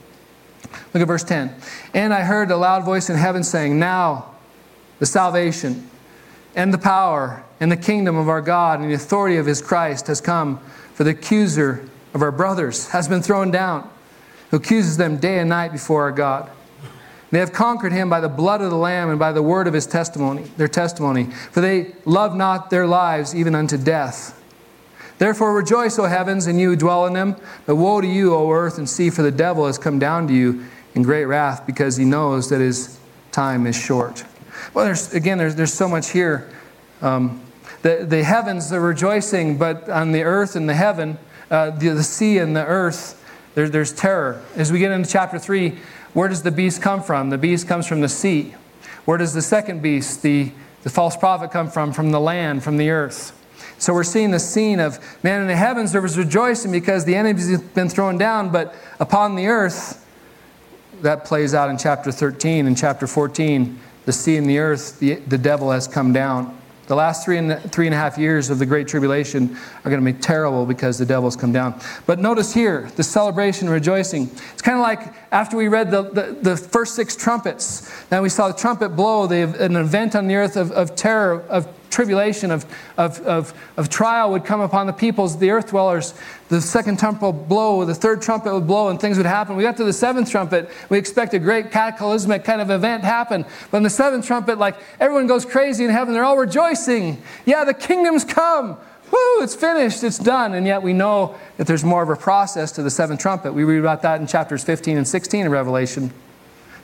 Look 0.93 1.03
at 1.03 1.07
verse 1.07 1.25
10. 1.25 1.55
And 1.95 2.13
I 2.13 2.23
heard 2.23 2.51
a 2.51 2.57
loud 2.57 2.85
voice 2.85 3.11
in 3.11 3.17
heaven 3.17 3.43
saying, 3.43 3.79
Now 3.79 4.35
the 4.99 5.07
salvation 5.07 5.89
and 6.55 6.73
the 6.73 6.79
power 6.79 7.45
and 7.61 7.71
the 7.71 7.77
kingdom 7.77 8.17
of 8.17 8.29
our 8.29 8.41
God 8.41 8.81
and 8.81 8.91
the 8.91 8.95
authority 8.95 9.37
of 9.37 9.47
his 9.47 9.61
Christ 9.61 10.07
has 10.07 10.21
come, 10.21 10.59
for 10.95 11.05
the 11.05 11.11
accuser 11.11 11.87
of 12.15 12.23
our 12.23 12.33
brothers 12.33 12.89
has 12.89 13.09
been 13.09 13.23
thrown 13.23 13.51
down, 13.51 13.89
who 14.51 14.59
accuses 14.59 14.97
them 14.97 15.17
day 15.19 15.39
and 15.39 15.49
night 15.49 15.73
before 15.73 16.03
our 16.03 16.13
God. 16.13 16.51
They 17.31 17.41
have 17.41 17.53
conquered 17.53 17.93
him 17.93 18.09
by 18.09 18.21
the 18.21 18.29
blood 18.29 18.63
of 18.63 18.71
the 18.71 18.77
Lamb 18.77 19.11
and 19.11 19.19
by 19.19 19.33
the 19.33 19.43
word 19.43 19.67
of 19.67 19.75
his 19.75 19.87
testimony, 19.87 20.45
their 20.57 20.69
testimony, 20.69 21.25
for 21.25 21.61
they 21.61 21.95
love 22.05 22.37
not 22.37 22.71
their 22.71 22.87
lives 22.87 23.35
even 23.35 23.55
unto 23.55 23.77
death. 23.77 24.41
Therefore 25.19 25.55
rejoice, 25.55 25.99
O 25.99 26.05
heavens, 26.05 26.47
and 26.47 26.61
you 26.61 26.71
who 26.71 26.77
dwell 26.77 27.07
in 27.07 27.15
them. 27.15 27.37
But 27.65 27.77
woe 27.77 28.01
to 28.01 28.07
you, 28.07 28.35
O 28.35 28.53
earth 28.53 28.79
and 28.79 28.89
sea, 28.89 29.11
for 29.11 29.23
the 29.23 29.31
devil 29.31 29.67
has 29.67 29.79
come 29.79 29.99
down 29.99 30.29
to 30.29 30.35
you 30.35 30.65
in 30.95 31.03
great 31.03 31.25
wrath, 31.25 31.67
because 31.67 31.97
he 31.97 32.05
knows 32.05 32.49
that 32.51 32.61
his 32.61 32.99
time 33.33 33.67
is 33.67 33.77
short. 33.77 34.25
Well, 34.73 34.85
there's, 34.85 35.13
again, 35.13 35.39
there's, 35.39 35.55
there's 35.55 35.73
so 35.73 35.89
much 35.89 36.11
here. 36.11 36.49
Um, 37.03 37.43
the, 37.83 38.07
the 38.09 38.25
heavens 38.25 38.73
are 38.73 38.81
rejoicing, 38.81 39.59
but 39.59 39.89
on 39.89 40.13
the 40.13 40.23
earth 40.23 40.57
and 40.57 40.69
the 40.69 40.75
heaven, 40.75 41.19
uh, 41.51 41.71
the, 41.71 41.91
the 41.91 42.03
sea 42.03 42.39
and 42.39 42.57
the 42.57 42.65
earth, 42.65 43.23
there, 43.57 43.71
there's 43.71 43.93
terror. 43.93 44.43
As 44.55 44.71
we 44.71 44.79
get 44.79 44.93
into 44.93 45.09
chapter 45.09 45.39
3, 45.39 45.79
where 46.13 46.29
does 46.29 46.43
the 46.43 46.51
beast 46.51 46.83
come 46.83 47.03
from? 47.03 47.31
The 47.31 47.39
beast 47.39 47.67
comes 47.67 47.87
from 47.87 48.03
the 48.03 48.09
sea. 48.09 48.55
Where 49.07 49.17
does 49.17 49.33
the 49.33 49.41
second 49.41 49.81
beast, 49.81 50.23
the, 50.23 50.53
the 50.83 50.91
false 50.91 51.17
prophet, 51.17 51.51
come 51.51 51.71
from? 51.71 51.95
From 51.95 52.11
the 52.11 52.21
land, 52.21 52.63
from 52.63 52.77
the 52.77 52.91
earth. 52.91 53.33
So 53.79 53.95
we're 53.95 54.05
seeing 54.05 54.31
the 54.31 54.39
scene 54.39 54.79
of, 54.79 55.01
man, 55.25 55.41
in 55.41 55.49
the 55.49 55.57
heavens 55.57 55.93
there 55.93 56.03
was 56.03 56.19
rejoicing 56.19 56.71
because 56.71 57.07
the 57.07 57.15
enemy's 57.15 57.59
been 57.61 57.89
thrown 57.89 58.19
down, 58.19 58.51
but 58.51 58.75
upon 59.01 59.37
the 59.37 59.47
earth, 59.47 60.05
that 61.01 61.25
plays 61.25 61.55
out 61.55 61.71
in 61.71 61.79
chapter 61.79 62.13
13 62.13 62.67
and 62.67 62.77
chapter 62.77 63.07
14 63.07 63.79
the 64.05 64.13
sea 64.13 64.37
and 64.37 64.49
the 64.49 64.59
earth, 64.59 65.01
the, 65.01 65.15
the 65.15 65.39
devil 65.39 65.71
has 65.71 65.89
come 65.89 66.13
down. 66.13 66.57
The 66.87 66.95
last 66.95 67.25
three 67.25 67.39
and, 67.39 67.61
three 67.73 67.87
and 67.87 67.95
a 67.95 67.99
half 67.99 68.17
years 68.17 68.49
of 68.49 68.59
the 68.59 68.67
Great 68.67 68.87
Tribulation 68.87 69.57
are 69.85 69.91
going 69.91 70.05
to 70.05 70.13
be 70.13 70.19
terrible 70.19 70.67
because 70.67 70.99
the 70.99 71.07
devil's 71.07 71.35
come 71.35 71.53
down. 71.53 71.81
But 72.07 72.19
notice 72.21 72.55
here, 72.55 72.91
the 72.97 73.03
celebration, 73.03 73.69
rejoicing. 73.69 74.31
It's 74.53 74.63
kind 74.63 74.77
of 74.77 74.83
like 74.83 75.13
after 75.33 75.57
we 75.57 75.69
read 75.69 75.91
the, 75.91 76.03
the, 76.03 76.39
the 76.41 76.57
first 76.57 76.95
six 76.95 77.17
trumpets, 77.17 77.91
then 78.07 78.23
we 78.23 78.29
saw 78.29 78.49
the 78.49 78.55
trumpet 78.55 78.91
blow, 78.91 79.27
the, 79.27 79.43
an 79.63 79.77
event 79.77 80.15
on 80.15 80.29
the 80.29 80.37
earth 80.37 80.57
of, 80.57 80.71
of 80.73 80.95
terror, 80.95 81.43
of 81.49 81.69
tribulation, 81.91 82.51
of, 82.51 82.67
of, 82.97 83.21
of, 83.23 83.55
of 83.77 83.89
trial 83.89 84.31
would 84.31 84.45
come 84.45 84.61
upon 84.61 84.87
the 84.87 84.93
peoples, 84.93 85.39
the 85.39 85.51
earth 85.51 85.71
dwellers. 85.71 86.15
The 86.49 86.61
second 86.61 86.99
trumpet 87.01 87.27
would 87.27 87.49
blow, 87.49 87.85
the 87.85 87.95
third 87.95 88.23
trumpet 88.23 88.55
would 88.55 88.69
blow, 88.69 88.89
and 88.89 89.01
things 89.01 89.17
would 89.17 89.27
happen. 89.27 89.57
We 89.57 89.65
got 89.65 89.77
to 89.79 89.85
the 89.85 89.93
seventh 89.93 90.31
trumpet, 90.31 90.71
we 90.89 90.97
expect 90.97 91.35
a 91.35 91.41
great 91.41 91.73
cataclysmic 91.73 92.45
kind 92.45 92.61
of 92.61 92.71
event 92.71 93.03
happen. 93.03 93.45
But 93.71 93.79
in 93.79 93.83
the 93.83 93.91
seventh 93.91 94.27
trumpet, 94.27 94.59
like 94.59 94.77
everyone 95.01 95.27
goes 95.27 95.45
crazy 95.45 95.85
in 95.85 95.91
heaven, 95.91 96.15
they're 96.15 96.25
all 96.25 96.39
rejoicing. 96.39 97.21
Yeah, 97.47 97.65
the 97.65 97.75
kingdom's 97.75 98.25
come. 98.25 98.79
Woo, 99.11 99.43
it's 99.43 99.55
finished, 99.55 100.05
it's 100.05 100.19
done. 100.19 100.55
And 100.55 100.67
yet 100.67 100.83
we 100.83 100.93
know 100.93 101.37
that 101.57 101.67
there's 101.67 101.85
more 101.85 102.03
of 102.03 102.11
a 102.11 102.17
process 102.17 102.73
to 102.73 102.83
the 102.83 102.91
seventh 102.91 103.21
trumpet. 103.21 103.53
We 103.53 103.65
read 103.65 103.79
about 103.79 104.03
that 104.03 104.21
in 104.21 104.27
chapters 104.27 104.63
15 104.63 104.97
and 104.97 105.07
16 105.07 105.47
of 105.47 105.53
Revelation. 105.53 106.13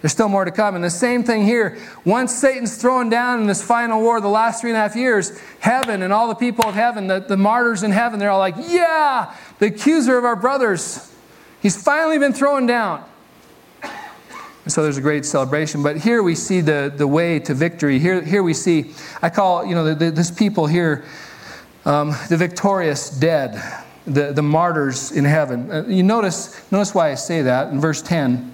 There's 0.02 0.12
still 0.12 0.28
more 0.28 0.44
to 0.44 0.50
come. 0.50 0.74
And 0.74 0.82
the 0.82 0.90
same 0.90 1.22
thing 1.22 1.44
here. 1.44 1.78
Once 2.04 2.34
Satan's 2.34 2.76
thrown 2.76 3.08
down 3.08 3.40
in 3.40 3.46
this 3.46 3.62
final 3.62 4.00
war, 4.00 4.20
the 4.20 4.28
last 4.28 4.60
three 4.60 4.70
and 4.70 4.76
a 4.76 4.80
half 4.80 4.96
years, 4.96 5.38
heaven 5.60 6.02
and 6.02 6.12
all 6.12 6.26
the 6.26 6.34
people 6.34 6.66
of 6.66 6.74
heaven, 6.74 7.06
the, 7.06 7.20
the 7.20 7.36
martyrs 7.36 7.84
in 7.84 7.92
heaven, 7.92 8.18
they're 8.18 8.30
all 8.30 8.40
like, 8.40 8.56
yeah, 8.58 9.32
the 9.62 9.68
accuser 9.68 10.18
of 10.18 10.24
our 10.24 10.34
brothers, 10.34 11.14
he's 11.60 11.80
finally 11.80 12.18
been 12.18 12.32
thrown 12.32 12.66
down. 12.66 13.04
And 14.64 14.72
so 14.72 14.82
there's 14.82 14.96
a 14.96 15.00
great 15.00 15.24
celebration. 15.24 15.84
But 15.84 15.98
here 15.98 16.20
we 16.20 16.34
see 16.34 16.60
the, 16.60 16.92
the 16.92 17.06
way 17.06 17.38
to 17.38 17.54
victory. 17.54 18.00
Here, 18.00 18.20
here 18.22 18.42
we 18.42 18.54
see, 18.54 18.90
I 19.22 19.30
call, 19.30 19.64
you 19.64 19.76
know, 19.76 19.84
the, 19.84 19.94
the, 19.94 20.10
this 20.10 20.32
people 20.32 20.66
here, 20.66 21.04
um, 21.84 22.10
the 22.28 22.36
victorious 22.36 23.08
dead, 23.08 23.62
the, 24.04 24.32
the 24.32 24.42
martyrs 24.42 25.12
in 25.12 25.24
heaven. 25.24 25.70
Uh, 25.70 25.84
you 25.86 26.02
notice, 26.02 26.60
notice 26.72 26.92
why 26.92 27.12
I 27.12 27.14
say 27.14 27.42
that 27.42 27.68
in 27.68 27.80
verse 27.80 28.02
10. 28.02 28.52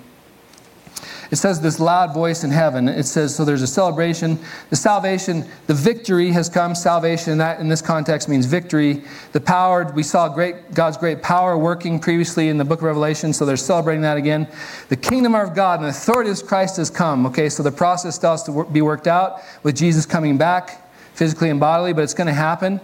It 1.31 1.37
says 1.37 1.61
this 1.61 1.79
loud 1.79 2.15
voice 2.15 2.43
in 2.43 2.51
heaven. 2.51 2.89
It 2.89 3.05
says, 3.05 3.35
so 3.35 3.45
there's 3.45 3.63
a 3.63 3.67
celebration. 3.67 4.39
The 4.71 4.77
salvation, 4.77 5.45
the 5.67 5.75
victory 5.75 6.31
has 6.31 6.49
come. 6.49 6.75
Salvation 6.75 7.33
in, 7.33 7.39
that, 7.39 7.61
in 7.61 7.69
this 7.69 7.83
context 7.83 8.29
means 8.29 8.47
victory. 8.47 9.03
The 9.33 9.41
power, 9.41 9.93
we 9.95 10.03
saw 10.03 10.29
great, 10.29 10.73
God's 10.73 10.97
great 10.97 11.23
power 11.23 11.59
working 11.59 12.01
previously 12.01 12.49
in 12.49 12.57
the 12.57 12.65
book 12.65 12.79
of 12.79 12.85
Revelation, 12.85 13.33
so 13.33 13.45
they're 13.45 13.59
celebrating 13.59 14.03
that 14.03 14.17
again. 14.17 14.49
The 14.89 14.97
kingdom 14.97 15.35
of 15.35 15.55
God 15.55 15.81
and 15.81 15.87
the 15.87 15.91
authority 15.91 16.31
of 16.31 16.47
Christ 16.47 16.79
has 16.79 16.89
come. 16.89 17.27
Okay, 17.27 17.49
so 17.51 17.63
the 17.63 17.73
process 17.73 18.15
still 18.15 18.31
has 18.31 18.43
to 18.45 18.65
be 18.65 18.81
worked 18.81 19.07
out 19.07 19.41
with 19.63 19.77
Jesus 19.77 20.07
coming 20.07 20.39
back 20.39 20.89
physically 21.15 21.51
and 21.51 21.61
bodily, 21.61 21.93
but 21.93 22.05
it's 22.05 22.15
going 22.15 22.29
to 22.29 22.33
happen. 22.33 22.81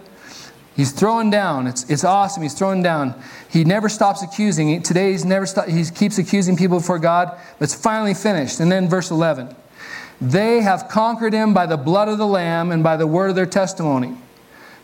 He's 0.75 0.91
throwing 0.91 1.29
down. 1.29 1.67
It's, 1.67 1.89
it's 1.89 2.03
awesome. 2.03 2.43
He's 2.43 2.53
throwing 2.53 2.83
down. 2.83 3.15
He 3.49 3.63
never 3.63 3.87
stops 3.87 4.21
accusing. 4.21 4.81
Today, 4.81 5.11
he's 5.11 5.23
never 5.23 5.45
stop, 5.45 5.67
he 5.67 5.85
keeps 5.85 6.17
accusing 6.17 6.57
people 6.57 6.79
before 6.79 6.99
God, 6.99 7.31
but 7.57 7.63
it's 7.63 7.75
finally 7.75 8.13
finished. 8.13 8.59
And 8.59 8.69
then 8.69 8.89
verse 8.89 9.09
11 9.09 9.55
They 10.19 10.61
have 10.61 10.89
conquered 10.89 11.31
him 11.31 11.53
by 11.53 11.65
the 11.65 11.77
blood 11.77 12.09
of 12.09 12.17
the 12.17 12.27
Lamb 12.27 12.71
and 12.71 12.83
by 12.83 12.97
the 12.97 13.07
word 13.07 13.29
of 13.29 13.35
their 13.35 13.45
testimony. 13.45 14.17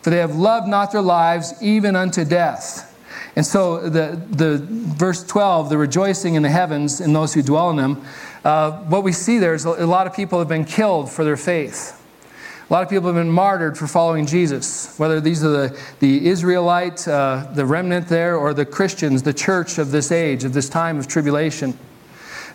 For 0.02 0.10
they 0.10 0.18
have 0.18 0.36
loved 0.36 0.68
not 0.68 0.94
their 0.94 1.02
lives 1.02 1.54
even 1.62 1.96
unto 1.96 2.24
death. 2.24 2.88
And 3.36 3.46
so, 3.46 3.88
the, 3.88 4.22
the 4.30 4.58
verse 4.60 5.24
12, 5.24 5.70
the 5.70 5.78
rejoicing 5.78 6.36
in 6.36 6.42
the 6.42 6.50
heavens 6.50 7.00
in 7.02 7.14
those 7.14 7.34
who 7.34 7.42
dwell 7.42 7.70
in 7.70 7.76
them, 7.76 8.04
uh, 8.44 8.72
what 8.84 9.04
we 9.04 9.12
see 9.12 9.38
there 9.38 9.54
is 9.54 9.66
a 9.66 9.86
lot 9.86 10.08
of 10.08 10.14
people 10.14 10.40
have 10.40 10.48
been 10.48 10.66
killed 10.66 11.12
for 11.12 11.24
their 11.24 11.38
faith. 11.38 12.01
A 12.72 12.74
lot 12.74 12.84
of 12.84 12.90
people 12.90 13.08
have 13.08 13.16
been 13.16 13.30
martyred 13.30 13.78
for 13.78 13.86
following 13.86 14.26
Jesus, 14.26 14.98
whether 14.98 15.20
these 15.20 15.44
are 15.44 15.50
the, 15.50 15.80
the 16.00 16.26
Israelite, 16.26 17.06
uh, 17.06 17.46
the 17.54 17.66
remnant 17.66 18.08
there, 18.08 18.38
or 18.38 18.54
the 18.54 18.66
Christians, 18.66 19.24
the 19.24 19.34
church 19.34 19.78
of 19.78 19.92
this 19.92 20.10
age, 20.10 20.46
of 20.46 20.54
this 20.54 20.70
time 20.70 20.98
of 20.98 21.06
tribulation. 21.06 21.78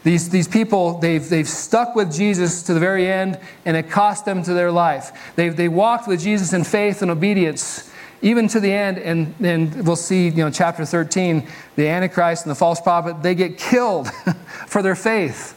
These, 0.04 0.30
these 0.30 0.48
people, 0.48 0.96
they've, 1.00 1.28
they've 1.28 1.46
stuck 1.46 1.94
with 1.94 2.14
Jesus 2.14 2.62
to 2.62 2.72
the 2.72 2.80
very 2.80 3.06
end, 3.06 3.38
and 3.66 3.76
it 3.76 3.90
cost 3.90 4.24
them 4.24 4.42
to 4.44 4.54
their 4.54 4.72
life. 4.72 5.12
They've, 5.36 5.54
they 5.54 5.68
walked 5.68 6.08
with 6.08 6.22
Jesus 6.22 6.54
in 6.54 6.64
faith 6.64 7.02
and 7.02 7.10
obedience, 7.10 7.92
even 8.22 8.48
to 8.48 8.58
the 8.58 8.72
end, 8.72 8.96
and, 8.96 9.34
and 9.40 9.86
we'll 9.86 9.96
see, 9.96 10.28
you 10.28 10.42
know, 10.42 10.50
chapter 10.50 10.86
13, 10.86 11.46
the 11.74 11.88
Antichrist 11.88 12.46
and 12.46 12.50
the 12.50 12.56
false 12.58 12.80
prophet, 12.80 13.22
they 13.22 13.34
get 13.34 13.58
killed 13.58 14.10
for 14.66 14.80
their 14.80 14.96
faith. 14.96 15.52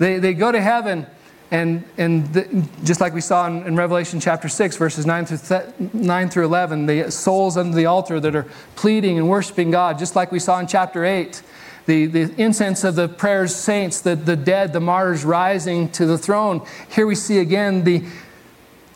They, 0.00 0.18
they 0.18 0.34
go 0.34 0.50
to 0.50 0.60
heaven, 0.60 1.06
and, 1.50 1.84
and 1.98 2.32
the, 2.32 2.68
just 2.84 3.00
like 3.00 3.12
we 3.12 3.20
saw 3.20 3.46
in, 3.46 3.66
in, 3.66 3.74
Revelation 3.74 4.20
chapter 4.20 4.48
6, 4.48 4.76
verses 4.76 5.04
9 5.04 5.26
through, 5.26 5.38
th- 5.38 5.94
9 5.94 6.30
through 6.30 6.44
11, 6.44 6.86
the 6.86 7.10
souls 7.10 7.56
under 7.56 7.74
the 7.76 7.86
altar 7.86 8.20
that 8.20 8.36
are 8.36 8.46
pleading 8.76 9.18
and 9.18 9.28
worshiping 9.28 9.70
God, 9.70 9.98
just 9.98 10.14
like 10.14 10.30
we 10.30 10.38
saw 10.38 10.60
in 10.60 10.68
chapter 10.68 11.04
8 11.04 11.42
the, 11.86 12.06
the 12.06 12.34
incense 12.40 12.84
of 12.84 12.94
the 12.94 13.08
prayers 13.08 13.54
saints, 13.54 14.00
the, 14.00 14.14
the 14.14 14.36
dead, 14.36 14.72
the 14.72 14.80
martyrs 14.80 15.24
rising 15.24 15.88
to 15.92 16.06
the 16.06 16.16
throne. 16.16 16.64
Here 16.90 17.06
we 17.06 17.16
see 17.16 17.38
again 17.38 17.82
the, 17.82 18.04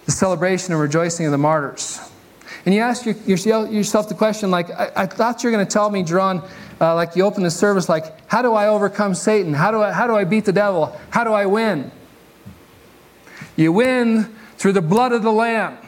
the 0.05 0.13
celebration 0.13 0.73
and 0.73 0.81
rejoicing 0.81 1.27
of 1.27 1.33
the 1.33 1.39
martyrs. 1.39 1.99
And 2.65 2.75
you 2.75 2.81
ask 2.81 3.05
your, 3.05 3.17
yourself 3.27 4.09
the 4.09 4.15
question, 4.15 4.51
like, 4.51 4.71
I, 4.71 4.93
I 4.97 5.07
thought 5.07 5.43
you 5.43 5.49
were 5.49 5.57
going 5.57 5.67
to 5.67 5.73
tell 5.73 5.91
me, 5.91 6.03
John, 6.03 6.49
uh, 6.81 6.95
like 6.95 7.17
you 7.17 7.25
open 7.25 7.43
the 7.43 7.51
service, 7.51 7.89
like, 7.89 8.29
how 8.29 8.43
do 8.43 8.55
I 8.55 8.69
overcome 8.69 9.15
Satan? 9.15 9.53
How 9.53 9.71
do 9.71 9.83
I, 9.83 9.93
how 9.93 10.07
do 10.07 10.15
I 10.15 10.25
beat 10.25 10.45
the 10.45 10.53
devil? 10.53 10.97
How 11.11 11.25
do 11.25 11.33
I 11.33 11.47
win? 11.47 11.91
You 13.57 13.73
win 13.73 14.25
through 14.57 14.73
the 14.73 14.83
blood 14.83 15.13
of 15.13 15.23
the 15.23 15.33
Lamb. 15.33 15.79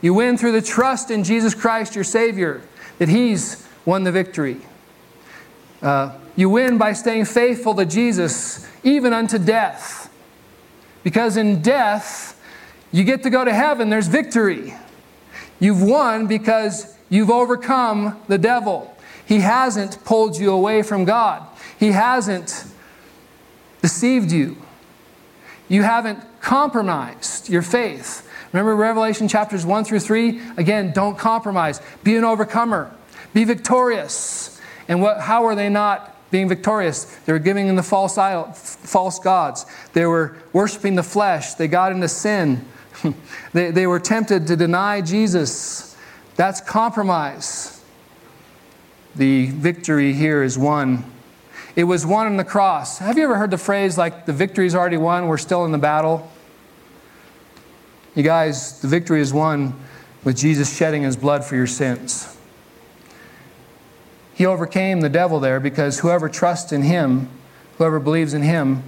You 0.00 0.14
win 0.14 0.36
through 0.36 0.52
the 0.52 0.62
trust 0.62 1.10
in 1.10 1.24
Jesus 1.24 1.54
Christ, 1.54 1.94
your 1.94 2.04
Savior, 2.04 2.62
that 2.98 3.08
He's 3.08 3.66
won 3.84 4.04
the 4.04 4.12
victory. 4.12 4.60
Uh, 5.82 6.16
you 6.36 6.48
win 6.48 6.78
by 6.78 6.92
staying 6.92 7.24
faithful 7.24 7.74
to 7.74 7.84
Jesus, 7.84 8.68
even 8.84 9.12
unto 9.12 9.38
death. 9.38 10.12
Because 11.02 11.36
in 11.36 11.62
death, 11.62 12.40
you 12.92 13.04
get 13.04 13.22
to 13.24 13.30
go 13.30 13.44
to 13.44 13.52
heaven, 13.52 13.88
there's 13.88 14.08
victory. 14.08 14.74
You've 15.60 15.82
won 15.82 16.26
because 16.26 16.96
you've 17.08 17.30
overcome 17.30 18.20
the 18.28 18.38
devil. 18.38 18.96
He 19.26 19.40
hasn't 19.40 20.04
pulled 20.04 20.38
you 20.38 20.52
away 20.52 20.82
from 20.82 21.04
God, 21.04 21.46
He 21.78 21.92
hasn't 21.92 22.64
deceived 23.82 24.32
you. 24.32 24.56
You 25.68 25.82
haven't 25.82 26.18
compromised 26.40 27.48
your 27.48 27.62
faith. 27.62 28.28
Remember 28.52 28.74
Revelation 28.74 29.28
chapters 29.28 29.66
1 29.66 29.84
through 29.84 30.00
3? 30.00 30.40
Again, 30.56 30.92
don't 30.92 31.18
compromise. 31.18 31.80
Be 32.02 32.16
an 32.16 32.24
overcomer. 32.24 32.90
Be 33.34 33.44
victorious. 33.44 34.60
And 34.88 35.02
what, 35.02 35.20
how 35.20 35.44
are 35.44 35.54
they 35.54 35.68
not 35.68 36.16
being 36.30 36.48
victorious? 36.48 37.04
They 37.26 37.32
were 37.32 37.38
giving 37.38 37.68
in 37.68 37.76
the 37.76 37.82
false, 37.82 38.16
idol, 38.16 38.52
false 38.52 39.18
gods. 39.18 39.66
They 39.92 40.06
were 40.06 40.36
worshiping 40.54 40.94
the 40.94 41.02
flesh. 41.02 41.54
They 41.54 41.68
got 41.68 41.92
into 41.92 42.08
sin. 42.08 42.64
they, 43.52 43.70
they 43.70 43.86
were 43.86 44.00
tempted 44.00 44.46
to 44.46 44.56
deny 44.56 45.02
Jesus. 45.02 45.96
That's 46.36 46.62
compromise. 46.62 47.82
The 49.14 49.46
victory 49.46 50.14
here 50.14 50.42
is 50.42 50.56
won. 50.56 51.04
It 51.78 51.84
was 51.84 52.04
won 52.04 52.26
on 52.26 52.36
the 52.36 52.44
cross. 52.44 52.98
Have 52.98 53.16
you 53.16 53.22
ever 53.22 53.36
heard 53.36 53.52
the 53.52 53.56
phrase 53.56 53.96
like, 53.96 54.26
the 54.26 54.32
victory's 54.32 54.74
already 54.74 54.96
won, 54.96 55.28
we're 55.28 55.38
still 55.38 55.64
in 55.64 55.70
the 55.70 55.78
battle? 55.78 56.28
You 58.16 58.24
guys, 58.24 58.80
the 58.80 58.88
victory 58.88 59.20
is 59.20 59.32
won 59.32 59.78
with 60.24 60.36
Jesus 60.36 60.76
shedding 60.76 61.04
his 61.04 61.16
blood 61.16 61.44
for 61.44 61.54
your 61.54 61.68
sins. 61.68 62.36
He 64.34 64.44
overcame 64.44 65.02
the 65.02 65.08
devil 65.08 65.38
there 65.38 65.60
because 65.60 66.00
whoever 66.00 66.28
trusts 66.28 66.72
in 66.72 66.82
him, 66.82 67.28
whoever 67.76 68.00
believes 68.00 68.34
in 68.34 68.42
him, 68.42 68.82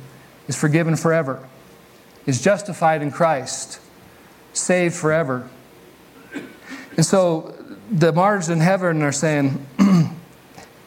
is 0.49 0.57
forgiven 0.57 0.97
forever, 0.97 1.49
is 2.27 2.43
justified 2.43 3.03
in 3.03 3.13
Christ, 3.13 3.79
saved 4.53 4.97
forever. 4.97 5.49
And 6.97 7.07
so 7.07 7.55
the 7.89 8.13
martyrs 8.13 8.49
in 8.49 8.59
heaven 8.59 9.01
are 9.03 9.13
saying, 9.13 9.65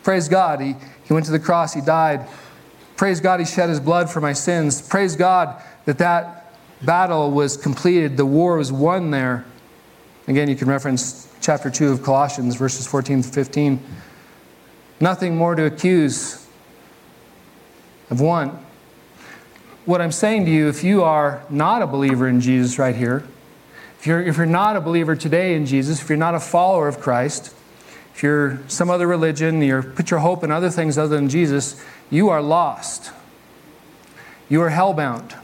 Praise 0.04 0.28
God, 0.28 0.60
he, 0.60 0.76
he 1.06 1.14
went 1.14 1.26
to 1.26 1.32
the 1.32 1.40
cross, 1.40 1.74
he 1.74 1.82
died. 1.82 2.28
Praise 2.96 3.20
God, 3.20 3.40
he 3.40 3.46
shed 3.46 3.70
his 3.70 3.80
blood 3.80 4.10
for 4.10 4.22
my 4.22 4.34
sins. 4.34 4.82
Praise 4.82 5.16
God 5.16 5.62
that 5.86 5.98
that 5.98 6.56
battle 6.82 7.32
was 7.32 7.58
completed, 7.58 8.18
the 8.18 8.26
war 8.26 8.58
was 8.58 8.72
won 8.72 9.12
there. 9.12 9.46
Again, 10.28 10.48
you 10.48 10.56
can 10.56 10.70
reference 10.70 11.28
chapter 11.42 11.70
2 11.70 11.92
of 11.92 12.04
Colossians, 12.04 12.56
verses 12.56 12.88
14 12.88 13.24
to 13.24 13.30
15 13.30 13.80
nothing 15.04 15.36
more 15.36 15.54
to 15.54 15.66
accuse 15.66 16.48
of 18.10 18.22
one. 18.22 18.58
What 19.86 20.02
I'm 20.02 20.14
saying 20.14 20.46
to 20.46 20.52
you, 20.52 20.70
if 20.70 20.84
you 20.84 21.04
are 21.04 21.44
not 21.50 21.82
a 21.82 21.88
believer 21.88 22.28
in 22.28 22.40
Jesus 22.40 22.80
right 22.80 22.96
here, 22.96 23.26
if 24.00 24.08
you're, 24.08 24.22
if 24.22 24.38
you're 24.38 24.46
not 24.46 24.78
a 24.78 24.82
believer 24.82 25.16
today 25.16 25.56
in 25.56 25.66
Jesus, 25.66 26.02
if 26.02 26.10
you're 26.10 26.18
not 26.18 26.36
a 26.36 26.40
follower 26.40 26.88
of 26.88 27.00
Christ, 27.00 27.54
if 28.14 28.22
you're 28.22 28.60
some 28.68 28.90
other 28.90 29.08
religion, 29.08 29.62
you 29.62 29.82
put 29.82 30.12
your 30.12 30.20
hope 30.20 30.44
in 30.44 30.52
other 30.52 30.70
things 30.70 30.98
other 30.98 31.16
than 31.16 31.30
Jesus, 31.30 31.84
you 32.10 32.30
are 32.30 32.42
lost. 32.42 33.12
You 34.50 34.62
are 34.62 34.70
hellbound. 34.70 35.36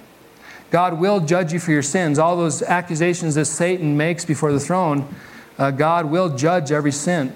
God 0.69 0.99
will 0.99 1.19
judge 1.19 1.51
you 1.51 1.59
for 1.59 1.71
your 1.71 1.81
sins. 1.81 2.19
All 2.19 2.37
those 2.37 2.61
accusations 2.61 3.35
that 3.35 3.45
Satan 3.45 3.97
makes 3.97 4.23
before 4.23 4.51
the 4.51 4.59
throne, 4.59 5.13
uh, 5.57 5.71
God 5.71 6.05
will 6.05 6.35
judge 6.35 6.71
every 6.71 6.91
sin. 6.91 7.33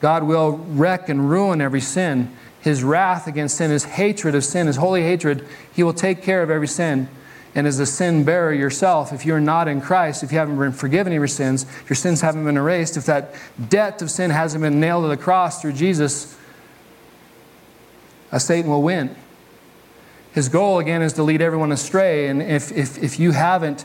God 0.00 0.24
will 0.24 0.58
wreck 0.58 1.08
and 1.08 1.30
ruin 1.30 1.60
every 1.60 1.80
sin. 1.80 2.34
His 2.60 2.84
wrath 2.84 3.26
against 3.26 3.56
sin, 3.56 3.70
his 3.70 3.84
hatred 3.84 4.34
of 4.34 4.44
sin, 4.44 4.66
his 4.66 4.76
holy 4.76 5.02
hatred, 5.02 5.46
he 5.72 5.82
will 5.82 5.94
take 5.94 6.22
care 6.22 6.42
of 6.42 6.50
every 6.50 6.68
sin. 6.68 7.08
And 7.54 7.66
as 7.66 7.80
a 7.80 7.86
sin 7.86 8.24
bearer 8.24 8.52
yourself, 8.52 9.12
if 9.12 9.26
you're 9.26 9.40
not 9.40 9.66
in 9.66 9.80
Christ, 9.80 10.22
if 10.22 10.30
you 10.30 10.38
haven't 10.38 10.56
been 10.58 10.72
forgiven 10.72 11.12
of 11.12 11.16
your 11.16 11.26
sins, 11.26 11.66
your 11.88 11.96
sins 11.96 12.20
haven't 12.20 12.44
been 12.44 12.56
erased, 12.56 12.96
if 12.96 13.06
that 13.06 13.34
debt 13.68 14.00
of 14.02 14.10
sin 14.10 14.30
hasn't 14.30 14.62
been 14.62 14.78
nailed 14.78 15.04
to 15.04 15.08
the 15.08 15.16
cross 15.16 15.60
through 15.60 15.72
Jesus, 15.72 16.36
Satan 18.38 18.70
will 18.70 18.82
win. 18.82 19.16
His 20.32 20.48
goal, 20.48 20.78
again, 20.78 21.02
is 21.02 21.14
to 21.14 21.24
lead 21.24 21.42
everyone 21.42 21.72
astray. 21.72 22.28
And 22.28 22.40
if, 22.40 22.70
if, 22.70 23.02
if 23.02 23.18
you 23.18 23.32
haven't 23.32 23.84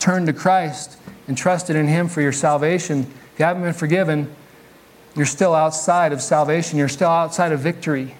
turned 0.00 0.26
to 0.26 0.32
Christ 0.32 0.98
and 1.28 1.38
trusted 1.38 1.76
in 1.76 1.86
Him 1.86 2.08
for 2.08 2.20
your 2.20 2.32
salvation, 2.32 3.02
if 3.32 3.38
you 3.38 3.44
haven't 3.44 3.62
been 3.62 3.72
forgiven, 3.72 4.34
you're 5.14 5.26
still 5.26 5.54
outside 5.54 6.12
of 6.12 6.20
salvation. 6.20 6.78
You're 6.78 6.88
still 6.88 7.10
outside 7.10 7.52
of 7.52 7.60
victory. 7.60 8.16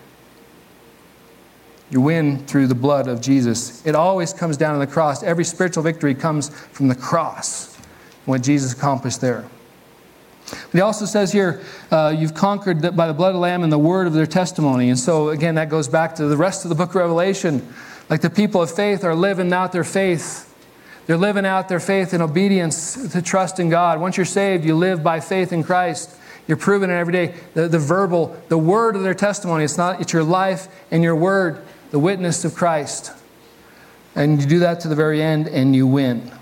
You 1.92 2.00
win 2.00 2.38
through 2.46 2.68
the 2.68 2.74
blood 2.74 3.06
of 3.06 3.20
Jesus. 3.20 3.84
It 3.86 3.94
always 3.94 4.32
comes 4.32 4.56
down 4.56 4.72
to 4.72 4.84
the 4.84 4.90
cross. 4.90 5.22
Every 5.22 5.44
spiritual 5.44 5.82
victory 5.82 6.14
comes 6.14 6.48
from 6.48 6.88
the 6.88 6.94
cross, 6.94 7.76
what 8.24 8.42
Jesus 8.42 8.72
accomplished 8.72 9.20
there. 9.20 9.44
But 10.50 10.72
he 10.72 10.80
also 10.80 11.04
says 11.04 11.32
here, 11.32 11.62
uh, 11.90 12.14
you've 12.16 12.34
conquered 12.34 12.96
by 12.96 13.06
the 13.06 13.12
blood 13.12 13.28
of 13.28 13.34
the 13.34 13.40
Lamb 13.40 13.62
and 13.62 13.70
the 13.70 13.78
word 13.78 14.06
of 14.06 14.14
their 14.14 14.26
testimony. 14.26 14.88
And 14.88 14.98
so, 14.98 15.28
again, 15.28 15.56
that 15.56 15.68
goes 15.68 15.86
back 15.86 16.14
to 16.14 16.26
the 16.26 16.36
rest 16.36 16.64
of 16.64 16.70
the 16.70 16.74
book 16.74 16.90
of 16.90 16.96
Revelation. 16.96 17.66
Like 18.08 18.22
the 18.22 18.30
people 18.30 18.62
of 18.62 18.70
faith 18.70 19.04
are 19.04 19.14
living 19.14 19.52
out 19.52 19.72
their 19.72 19.84
faith. 19.84 20.48
They're 21.06 21.18
living 21.18 21.44
out 21.44 21.68
their 21.68 21.80
faith 21.80 22.14
in 22.14 22.22
obedience 22.22 23.12
to 23.12 23.20
trust 23.20 23.60
in 23.60 23.68
God. 23.68 24.00
Once 24.00 24.16
you're 24.16 24.24
saved, 24.24 24.64
you 24.64 24.76
live 24.76 25.02
by 25.02 25.20
faith 25.20 25.52
in 25.52 25.62
Christ. 25.62 26.16
You're 26.46 26.56
proving 26.56 26.90
it 26.90 26.94
every 26.94 27.12
day. 27.12 27.34
The, 27.54 27.68
the 27.68 27.78
verbal, 27.78 28.36
the 28.48 28.58
word 28.58 28.96
of 28.96 29.02
their 29.02 29.14
testimony. 29.14 29.64
It's 29.64 29.78
not, 29.78 30.00
it's 30.00 30.12
your 30.12 30.24
life 30.24 30.68
and 30.90 31.02
your 31.02 31.16
word, 31.16 31.62
the 31.92 31.98
witness 31.98 32.44
of 32.44 32.54
Christ. 32.54 33.12
And 34.16 34.40
you 34.40 34.46
do 34.48 34.58
that 34.60 34.80
to 34.80 34.88
the 34.88 34.94
very 34.94 35.22
end 35.22 35.46
and 35.46 35.76
you 35.76 35.86
win. 35.86 36.32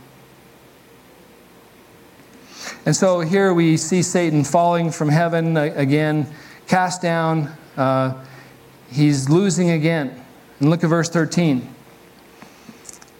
And 2.86 2.96
so 2.96 3.20
here 3.20 3.52
we 3.52 3.76
see 3.76 4.02
Satan 4.02 4.44
falling 4.44 4.90
from 4.90 5.08
heaven 5.08 5.56
again, 5.56 6.32
cast 6.66 7.02
down. 7.02 7.52
Uh, 7.76 8.24
he's 8.90 9.28
losing 9.28 9.70
again. 9.70 10.24
And 10.60 10.70
look 10.70 10.82
at 10.84 10.88
verse 10.88 11.10
13. 11.10 11.74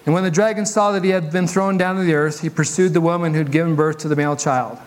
And 0.07 0.15
when 0.15 0.25
the 0.25 0.31
dragon 0.31 0.65
saw 0.65 0.93
that 0.93 1.05
he 1.05 1.11
had 1.11 1.33
been 1.33 1.47
thrown 1.47 1.77
down 1.77 1.97
to 1.97 2.05
the 2.05 2.15
earth, 2.15 2.41
he 2.41 2.49
pursued 2.49 2.95
the 2.95 3.01
woman 3.01 3.33
who 3.33 3.39
had 3.39 3.53
given 3.53 3.75
birth 3.75 3.99
to 3.99 4.09
the 4.09 4.17
male 4.17 4.37
child. 4.37 4.79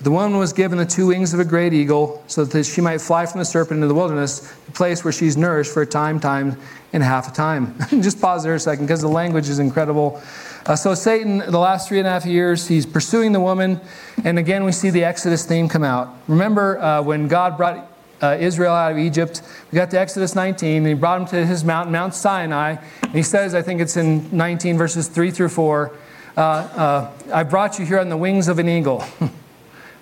The 0.00 0.10
woman 0.12 0.38
was 0.38 0.52
given 0.52 0.78
the 0.78 0.86
two 0.86 1.08
wings 1.08 1.34
of 1.34 1.40
a 1.40 1.44
great 1.44 1.72
eagle 1.72 2.22
so 2.28 2.44
that 2.44 2.64
she 2.64 2.80
might 2.80 3.00
fly 3.00 3.26
from 3.26 3.40
the 3.40 3.44
serpent 3.44 3.78
into 3.78 3.88
the 3.88 3.94
wilderness, 3.94 4.52
the 4.66 4.72
place 4.72 5.02
where 5.02 5.12
she's 5.12 5.36
nourished 5.36 5.72
for 5.72 5.82
a 5.82 5.86
time, 5.86 6.20
time, 6.20 6.56
and 6.92 7.02
half 7.02 7.28
a 7.28 7.34
time. 7.34 7.74
Just 7.90 8.20
pause 8.20 8.44
there 8.44 8.54
a 8.54 8.60
second 8.60 8.86
because 8.86 9.00
the 9.00 9.08
language 9.08 9.48
is 9.48 9.58
incredible. 9.58 10.22
Uh, 10.66 10.76
so, 10.76 10.94
Satan, 10.94 11.38
the 11.38 11.58
last 11.58 11.88
three 11.88 11.98
and 11.98 12.06
a 12.06 12.10
half 12.10 12.24
years, 12.24 12.68
he's 12.68 12.86
pursuing 12.86 13.32
the 13.32 13.40
woman. 13.40 13.80
And 14.24 14.38
again, 14.38 14.64
we 14.64 14.70
see 14.70 14.90
the 14.90 15.02
Exodus 15.02 15.44
theme 15.44 15.68
come 15.68 15.82
out. 15.82 16.14
Remember 16.28 16.78
uh, 16.78 17.02
when 17.02 17.26
God 17.26 17.56
brought 17.56 17.90
uh, 18.22 18.36
Israel 18.38 18.74
out 18.74 18.92
of 18.92 18.98
Egypt? 18.98 19.42
We 19.72 19.76
got 19.76 19.90
to 19.90 19.98
Exodus 19.98 20.34
19, 20.34 20.78
and 20.78 20.86
he 20.86 20.94
brought 20.94 21.20
him 21.22 21.26
to 21.28 21.44
his 21.44 21.64
mountain, 21.64 21.92
Mount 21.92 22.14
Sinai. 22.14 22.76
And 23.02 23.12
he 23.12 23.22
says, 23.22 23.54
I 23.54 23.62
think 23.62 23.80
it's 23.80 23.96
in 23.96 24.36
19 24.36 24.78
verses 24.78 25.08
3 25.08 25.32
through 25.32 25.48
4, 25.48 25.92
uh, 26.36 26.40
uh, 26.40 27.12
I 27.32 27.42
brought 27.42 27.80
you 27.80 27.86
here 27.86 27.98
on 27.98 28.10
the 28.10 28.16
wings 28.16 28.46
of 28.46 28.60
an 28.60 28.68
eagle. 28.68 29.04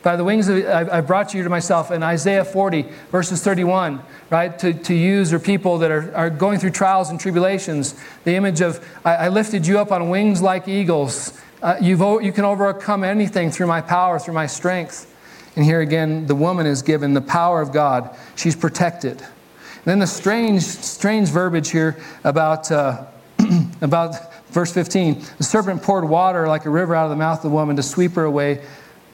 By 0.07 0.14
the 0.14 0.22
wings 0.22 0.46
of, 0.48 0.64
I, 0.64 0.98
I 0.98 1.00
brought 1.00 1.34
you 1.34 1.42
to 1.42 1.50
myself. 1.50 1.90
In 1.90 2.04
Isaiah 2.04 2.44
40, 2.44 2.82
verses 3.11 3.42
31, 3.42 4.00
right? 4.30 4.57
To, 4.61 4.72
to 4.72 4.94
use 4.94 5.32
or 5.32 5.40
people 5.40 5.78
that 5.78 5.90
are, 5.90 6.14
are 6.14 6.30
going 6.30 6.61
through 6.61 6.70
trials 6.70 7.11
and 7.11 7.18
tribulations. 7.18 8.00
The 8.22 8.36
image 8.36 8.61
of, 8.61 8.88
I, 9.04 9.16
I 9.16 9.28
lifted 9.30 9.66
you 9.66 9.80
up 9.80 9.90
on 9.90 10.09
wings 10.09 10.40
like 10.40 10.68
eagles. 10.68 11.36
uh, 11.61 11.78
you've, 11.80 11.98
you 12.22 12.30
can 12.30 12.44
overcome 12.44 13.02
anything 13.02 13.50
through 13.50 13.66
my 13.66 13.80
power, 13.80 14.20
through 14.20 14.34
my 14.34 14.46
strength. 14.46 15.12
And 15.57 15.64
here 15.64 15.80
again, 15.80 16.28
the 16.28 16.36
woman 16.36 16.66
is 16.66 16.82
given 16.82 17.12
the 17.12 17.20
power 17.20 17.61
of 17.61 17.72
God. 17.72 18.16
She's 18.36 18.54
protected. 18.54 19.20
And 19.20 19.86
then 19.86 19.98
the 19.98 20.07
strange, 20.07 20.62
strange 20.62 21.30
verbiage 21.30 21.70
here 21.70 21.96
about, 22.22 22.70
uh, 22.70 23.07
about 23.80 24.32
verse 24.52 24.72
15 24.72 25.22
the 25.38 25.44
serpent 25.44 25.82
poured 25.82 26.09
water 26.09 26.46
like 26.46 26.64
a 26.64 26.70
river 26.70 26.94
out 26.94 27.04
of 27.04 27.11
the 27.11 27.16
mouth 27.16 27.38
of 27.38 27.42
the 27.42 27.54
woman 27.54 27.74
to 27.74 27.82
sweep 27.82 28.12
her 28.12 28.24
away 28.24 28.64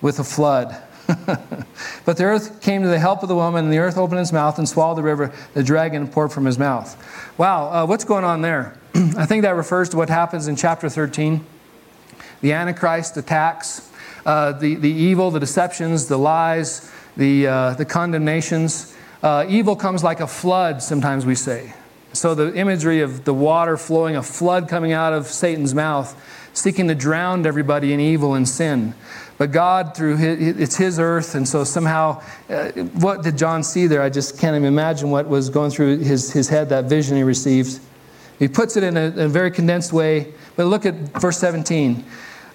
with 0.02 0.18
a 0.18 0.24
flood. 0.24 0.76
but 2.04 2.16
the 2.16 2.24
earth 2.24 2.60
came 2.60 2.82
to 2.82 2.88
the 2.88 2.98
help 2.98 3.22
of 3.22 3.28
the 3.28 3.34
woman, 3.34 3.64
and 3.64 3.72
the 3.72 3.78
earth 3.78 3.96
opened 3.96 4.20
its 4.20 4.32
mouth 4.32 4.58
and 4.58 4.68
swallowed 4.68 4.98
the 4.98 5.02
river 5.02 5.32
the 5.54 5.62
dragon 5.62 6.06
poured 6.06 6.32
from 6.32 6.44
his 6.44 6.58
mouth. 6.58 6.96
Wow, 7.38 7.68
uh, 7.68 7.86
what's 7.86 8.04
going 8.04 8.24
on 8.24 8.42
there? 8.42 8.76
I 8.94 9.26
think 9.26 9.42
that 9.42 9.56
refers 9.56 9.88
to 9.90 9.96
what 9.96 10.08
happens 10.08 10.48
in 10.48 10.56
chapter 10.56 10.88
13. 10.88 11.44
The 12.40 12.52
Antichrist 12.52 13.16
attacks, 13.16 13.90
uh, 14.26 14.52
the, 14.52 14.74
the 14.74 14.90
evil, 14.90 15.30
the 15.30 15.40
deceptions, 15.40 16.06
the 16.06 16.18
lies, 16.18 16.90
the, 17.16 17.46
uh, 17.46 17.74
the 17.74 17.84
condemnations. 17.84 18.96
Uh, 19.22 19.46
evil 19.48 19.76
comes 19.76 20.02
like 20.02 20.20
a 20.20 20.26
flood, 20.26 20.82
sometimes 20.82 21.24
we 21.24 21.34
say. 21.34 21.72
So 22.12 22.34
the 22.34 22.54
imagery 22.54 23.00
of 23.00 23.24
the 23.24 23.32
water 23.32 23.76
flowing, 23.76 24.16
a 24.16 24.22
flood 24.22 24.68
coming 24.68 24.92
out 24.92 25.12
of 25.12 25.26
Satan's 25.26 25.74
mouth, 25.74 26.14
seeking 26.52 26.88
to 26.88 26.94
drown 26.94 27.46
everybody 27.46 27.92
in 27.92 28.00
evil 28.00 28.34
and 28.34 28.48
sin. 28.48 28.94
But 29.42 29.50
God, 29.50 29.96
through 29.96 30.18
his, 30.18 30.56
it's 30.56 30.76
His 30.76 31.00
earth, 31.00 31.34
and 31.34 31.48
so 31.48 31.64
somehow, 31.64 32.22
uh, 32.48 32.70
what 33.00 33.24
did 33.24 33.36
John 33.36 33.64
see 33.64 33.88
there? 33.88 34.00
I 34.00 34.08
just 34.08 34.38
can't 34.38 34.54
even 34.54 34.68
imagine 34.68 35.10
what 35.10 35.26
was 35.26 35.50
going 35.50 35.72
through 35.72 35.98
his, 35.98 36.30
his 36.32 36.48
head, 36.48 36.68
that 36.68 36.84
vision 36.84 37.16
he 37.16 37.24
received. 37.24 37.80
He 38.38 38.46
puts 38.46 38.76
it 38.76 38.84
in 38.84 38.96
a, 38.96 39.06
a 39.24 39.26
very 39.26 39.50
condensed 39.50 39.92
way. 39.92 40.32
But 40.54 40.66
look 40.66 40.86
at 40.86 40.94
verse 41.20 41.38
17. 41.38 42.04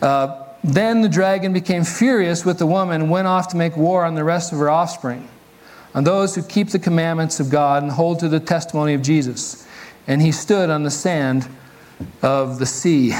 Uh, 0.01 0.45
then 0.63 1.01
the 1.01 1.09
dragon 1.09 1.51
became 1.51 1.83
furious 1.83 2.45
with 2.45 2.57
the 2.57 2.65
woman 2.65 3.01
and 3.01 3.11
went 3.11 3.27
off 3.27 3.49
to 3.49 3.57
make 3.57 3.75
war 3.75 4.05
on 4.05 4.15
the 4.15 4.23
rest 4.23 4.53
of 4.53 4.59
her 4.59 4.69
offspring, 4.69 5.27
on 5.93 6.05
those 6.05 6.35
who 6.35 6.41
keep 6.41 6.69
the 6.69 6.79
commandments 6.79 7.41
of 7.41 7.49
God 7.49 7.83
and 7.83 7.91
hold 7.91 8.19
to 8.19 8.29
the 8.29 8.39
testimony 8.39 8.93
of 8.93 9.01
Jesus. 9.01 9.67
And 10.07 10.21
he 10.21 10.31
stood 10.31 10.69
on 10.69 10.83
the 10.83 10.91
sand 10.91 11.49
of 12.21 12.59
the 12.59 12.65
sea. 12.65 13.13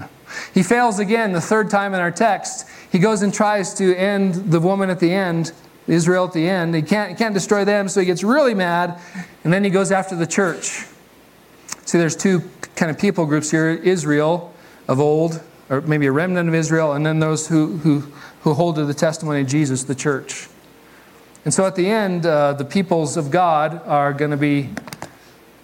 he 0.52 0.62
fails 0.62 0.98
again 0.98 1.32
the 1.32 1.40
third 1.40 1.70
time 1.70 1.94
in 1.94 2.00
our 2.00 2.10
text. 2.10 2.66
He 2.96 3.02
goes 3.02 3.20
and 3.20 3.34
tries 3.34 3.74
to 3.74 3.94
end 3.94 4.50
the 4.50 4.58
woman 4.58 4.88
at 4.88 5.00
the 5.00 5.12
end, 5.12 5.52
Israel 5.86 6.24
at 6.24 6.32
the 6.32 6.48
end. 6.48 6.74
He 6.74 6.80
can't, 6.80 7.10
he 7.10 7.14
can't 7.14 7.34
destroy 7.34 7.62
them, 7.62 7.90
so 7.90 8.00
he 8.00 8.06
gets 8.06 8.24
really 8.24 8.54
mad, 8.54 8.98
and 9.44 9.52
then 9.52 9.62
he 9.64 9.68
goes 9.68 9.92
after 9.92 10.16
the 10.16 10.26
church. 10.26 10.86
See, 11.84 11.98
there's 11.98 12.16
two 12.16 12.40
kind 12.74 12.90
of 12.90 12.98
people 12.98 13.26
groups 13.26 13.50
here 13.50 13.68
Israel 13.68 14.54
of 14.88 14.98
old, 14.98 15.42
or 15.68 15.82
maybe 15.82 16.06
a 16.06 16.10
remnant 16.10 16.48
of 16.48 16.54
Israel, 16.54 16.94
and 16.94 17.04
then 17.04 17.18
those 17.18 17.48
who, 17.48 17.76
who, 17.76 18.00
who 18.40 18.54
hold 18.54 18.76
to 18.76 18.86
the 18.86 18.94
testimony 18.94 19.42
of 19.42 19.46
Jesus, 19.46 19.84
the 19.84 19.94
church. 19.94 20.48
And 21.44 21.52
so 21.52 21.66
at 21.66 21.76
the 21.76 21.86
end, 21.86 22.24
uh, 22.24 22.54
the 22.54 22.64
peoples 22.64 23.18
of 23.18 23.30
God 23.30 23.82
are 23.84 24.14
going 24.14 24.30
to 24.30 24.38
be 24.38 24.70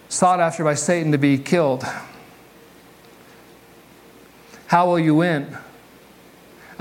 sought 0.07 0.39
after 0.39 0.63
by 0.63 0.75
Satan 0.75 1.11
to 1.13 1.17
be 1.17 1.39
killed. 1.39 1.83
How 4.67 4.85
will 4.85 4.99
you 4.99 5.15
win? 5.15 5.57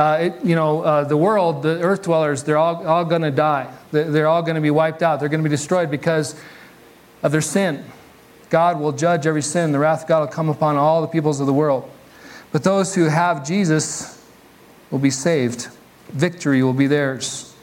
Uh, 0.03 0.17
it, 0.17 0.45
you 0.45 0.57
know, 0.57 0.83
uh, 0.83 1.05
the 1.05 1.17
world, 1.17 1.63
the 1.63 1.81
earth 1.81 2.03
dwellers, 2.03 2.43
they're 2.43 2.59
all, 2.59 2.85
all 2.85 3.05
going 3.05 3.23
to 3.23 3.31
die. 3.31 3.73
They're 3.93 4.27
all 4.27 4.43
going 4.43 4.57
to 4.57 4.61
be 4.61 4.73
wiped 4.73 5.01
out. 5.01 5.21
They're 5.21 5.29
going 5.29 5.45
to 5.45 5.49
be 5.49 5.55
destroyed 5.55 5.93
because 5.93 6.35
of 7.23 7.31
their 7.31 7.41
sin. 7.41 7.85
God 8.51 8.81
will 8.81 8.91
judge 8.91 9.29
every 9.29 9.43
sin. 9.43 9.71
The 9.71 9.79
wrath 9.79 10.03
of 10.03 10.09
God 10.09 10.21
will 10.23 10.27
come 10.27 10.49
upon 10.49 10.77
all 10.77 11.03
the 11.03 11.07
peoples 11.07 11.39
of 11.39 11.47
the 11.47 11.53
world. 11.53 11.89
But 12.51 12.65
those 12.65 12.97
who 12.97 13.05
have 13.05 13.47
Jesus 13.47 14.21
will 14.91 14.99
be 14.99 15.09
saved. 15.11 15.69
Victory 16.09 16.65
will 16.65 16.73
be 16.73 16.89
theirs. 16.89 17.55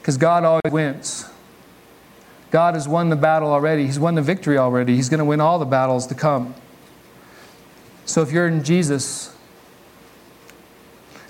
Because 0.00 0.16
God 0.16 0.42
always 0.42 0.72
wins. 0.72 1.30
God 2.50 2.74
has 2.74 2.88
won 2.88 3.10
the 3.10 3.16
battle 3.16 3.52
already. 3.52 3.86
He's 3.86 4.00
won 4.00 4.16
the 4.16 4.22
victory 4.22 4.58
already. 4.58 4.96
He's 4.96 5.08
going 5.08 5.18
to 5.18 5.24
win 5.24 5.40
all 5.40 5.60
the 5.60 5.66
battles 5.66 6.08
to 6.08 6.16
come. 6.16 6.56
So 8.06 8.22
if 8.22 8.32
you're 8.32 8.48
in 8.48 8.64
Jesus, 8.64 9.35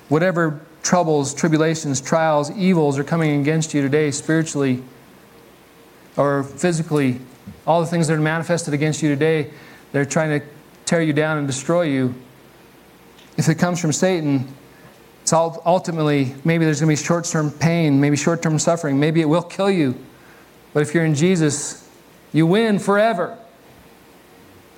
whatever 0.09 0.61
troubles, 0.82 1.34
tribulations, 1.34 2.00
trials, 2.00 2.50
evils 2.52 2.98
are 2.98 3.04
coming 3.04 3.40
against 3.40 3.74
you 3.74 3.82
today, 3.82 4.11
spiritually 4.11 4.82
or 6.16 6.44
physically, 6.44 7.20
all 7.66 7.80
the 7.80 7.86
things 7.86 8.09
that 8.09 8.14
are 8.14 8.20
manifested 8.20 8.72
against 8.72 9.02
you 9.02 9.09
today, 9.09 9.50
they're 9.92 10.04
trying 10.04 10.40
to 10.40 10.46
tear 10.84 11.02
you 11.02 11.12
down 11.12 11.38
and 11.38 11.46
destroy 11.46 11.82
you. 11.82 12.14
If 13.36 13.48
it 13.48 13.57
comes 13.57 13.80
from 13.80 13.92
Satan, 13.92 14.48
it's 15.22 15.32
all 15.32 15.61
ultimately 15.66 16.34
maybe 16.44 16.64
there's 16.64 16.80
going 16.80 16.94
to 16.94 17.00
be 17.00 17.04
short 17.04 17.24
term 17.24 17.50
pain, 17.50 18.00
maybe 18.00 18.16
short 18.16 18.42
term 18.42 18.59
suffering, 18.59 18.98
maybe 18.98 19.20
it 19.20 19.26
will 19.26 19.42
kill 19.42 19.70
you. 19.70 19.96
But 20.72 20.82
if 20.82 20.94
you're 20.94 21.04
in 21.04 21.14
Jesus, 21.14 21.88
you 22.32 22.46
win 22.46 22.78
forever. 22.78 23.36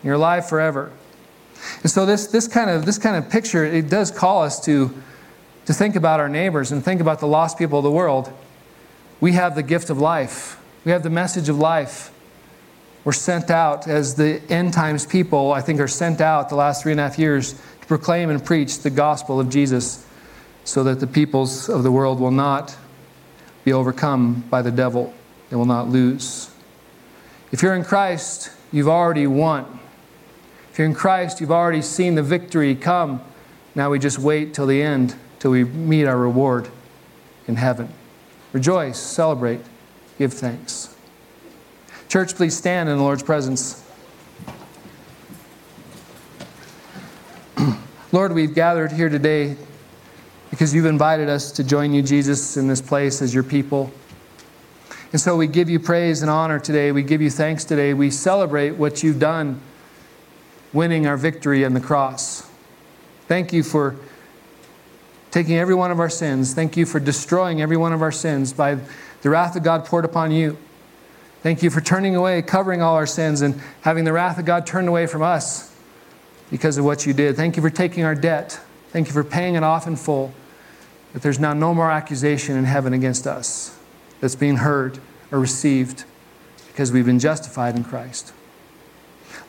You're 0.02 0.14
alive 0.14 0.48
forever. 0.48 0.92
And 1.82 1.90
so 1.90 2.06
this, 2.06 2.28
this, 2.28 2.48
kind 2.48 2.70
of, 2.70 2.86
this 2.86 2.98
kind 2.98 3.16
of 3.16 3.30
picture, 3.30 3.64
it 3.64 3.88
does 3.90 4.10
call 4.10 4.42
us 4.42 4.64
to, 4.64 4.94
to 5.68 5.74
think 5.74 5.96
about 5.96 6.18
our 6.18 6.30
neighbors 6.30 6.72
and 6.72 6.82
think 6.82 6.98
about 6.98 7.20
the 7.20 7.26
lost 7.26 7.58
people 7.58 7.80
of 7.80 7.82
the 7.82 7.90
world. 7.90 8.32
We 9.20 9.32
have 9.32 9.54
the 9.54 9.62
gift 9.62 9.90
of 9.90 9.98
life. 9.98 10.58
We 10.86 10.92
have 10.92 11.02
the 11.02 11.10
message 11.10 11.50
of 11.50 11.58
life. 11.58 12.10
We're 13.04 13.12
sent 13.12 13.50
out 13.50 13.86
as 13.86 14.14
the 14.14 14.40
end 14.48 14.72
times 14.72 15.04
people, 15.04 15.52
I 15.52 15.60
think, 15.60 15.78
are 15.78 15.86
sent 15.86 16.22
out 16.22 16.48
the 16.48 16.54
last 16.54 16.82
three 16.82 16.92
and 16.92 16.98
a 16.98 17.04
half 17.04 17.18
years 17.18 17.52
to 17.52 17.86
proclaim 17.86 18.30
and 18.30 18.42
preach 18.42 18.78
the 18.78 18.88
gospel 18.88 19.38
of 19.38 19.50
Jesus 19.50 20.06
so 20.64 20.82
that 20.84 21.00
the 21.00 21.06
peoples 21.06 21.68
of 21.68 21.82
the 21.82 21.92
world 21.92 22.18
will 22.18 22.30
not 22.30 22.74
be 23.62 23.74
overcome 23.74 24.44
by 24.48 24.62
the 24.62 24.70
devil. 24.70 25.12
They 25.50 25.56
will 25.56 25.66
not 25.66 25.90
lose. 25.90 26.50
If 27.52 27.62
you're 27.62 27.74
in 27.74 27.84
Christ, 27.84 28.52
you've 28.72 28.88
already 28.88 29.26
won. 29.26 29.80
If 30.72 30.78
you're 30.78 30.88
in 30.88 30.94
Christ, 30.94 31.42
you've 31.42 31.52
already 31.52 31.82
seen 31.82 32.14
the 32.14 32.22
victory 32.22 32.74
come. 32.74 33.20
Now 33.74 33.90
we 33.90 33.98
just 33.98 34.18
wait 34.18 34.54
till 34.54 34.66
the 34.66 34.80
end, 34.80 35.14
till 35.38 35.50
we 35.50 35.64
meet 35.64 36.04
our 36.04 36.16
reward 36.16 36.68
in 37.46 37.56
heaven. 37.56 37.88
Rejoice, 38.52 38.98
celebrate, 38.98 39.60
give 40.18 40.32
thanks. 40.32 40.94
Church, 42.08 42.34
please 42.34 42.56
stand 42.56 42.88
in 42.88 42.96
the 42.96 43.02
Lord's 43.02 43.22
presence. 43.22 43.84
Lord, 48.12 48.32
we've 48.32 48.54
gathered 48.54 48.92
here 48.92 49.08
today 49.08 49.56
because 50.50 50.74
you've 50.74 50.86
invited 50.86 51.28
us 51.28 51.52
to 51.52 51.62
join 51.62 51.92
you, 51.92 52.02
Jesus, 52.02 52.56
in 52.56 52.66
this 52.68 52.80
place 52.80 53.20
as 53.20 53.34
your 53.34 53.42
people. 53.42 53.92
And 55.12 55.20
so 55.20 55.36
we 55.36 55.46
give 55.46 55.70
you 55.70 55.78
praise 55.80 56.22
and 56.22 56.30
honor 56.30 56.58
today. 56.58 56.92
We 56.92 57.02
give 57.02 57.22
you 57.22 57.30
thanks 57.30 57.64
today. 57.64 57.94
We 57.94 58.10
celebrate 58.10 58.72
what 58.72 59.02
you've 59.02 59.18
done, 59.18 59.60
winning 60.72 61.06
our 61.06 61.16
victory 61.16 61.64
on 61.64 61.74
the 61.74 61.80
cross. 61.80 62.48
Thank 63.26 63.52
you 63.52 63.62
for 63.62 63.96
taking 65.30 65.56
every 65.56 65.74
one 65.74 65.90
of 65.90 66.00
our 66.00 66.10
sins. 66.10 66.54
Thank 66.54 66.76
you 66.76 66.86
for 66.86 67.00
destroying 67.00 67.60
every 67.60 67.76
one 67.76 67.92
of 67.92 68.02
our 68.02 68.12
sins 68.12 68.52
by 68.52 68.78
the 69.22 69.30
wrath 69.30 69.56
of 69.56 69.62
God 69.62 69.84
poured 69.84 70.04
upon 70.04 70.30
you. 70.30 70.56
Thank 71.42 71.62
you 71.62 71.70
for 71.70 71.80
turning 71.80 72.16
away, 72.16 72.42
covering 72.42 72.82
all 72.82 72.96
our 72.96 73.06
sins, 73.06 73.42
and 73.42 73.60
having 73.82 74.04
the 74.04 74.12
wrath 74.12 74.38
of 74.38 74.44
God 74.44 74.66
turned 74.66 74.88
away 74.88 75.06
from 75.06 75.22
us 75.22 75.74
because 76.50 76.78
of 76.78 76.84
what 76.84 77.06
you 77.06 77.12
did. 77.12 77.36
Thank 77.36 77.56
you 77.56 77.62
for 77.62 77.70
taking 77.70 78.04
our 78.04 78.14
debt. 78.14 78.60
Thank 78.90 79.06
you 79.06 79.12
for 79.12 79.24
paying 79.24 79.54
it 79.54 79.62
off 79.62 79.86
in 79.86 79.96
full. 79.96 80.32
That 81.12 81.22
there's 81.22 81.38
now 81.38 81.52
no 81.52 81.74
more 81.74 81.90
accusation 81.90 82.56
in 82.56 82.64
heaven 82.64 82.92
against 82.92 83.26
us 83.26 83.78
that's 84.20 84.34
being 84.34 84.56
heard 84.56 84.98
or 85.30 85.38
received 85.38 86.04
because 86.68 86.90
we've 86.92 87.06
been 87.06 87.18
justified 87.18 87.76
in 87.76 87.84
Christ. 87.84 88.32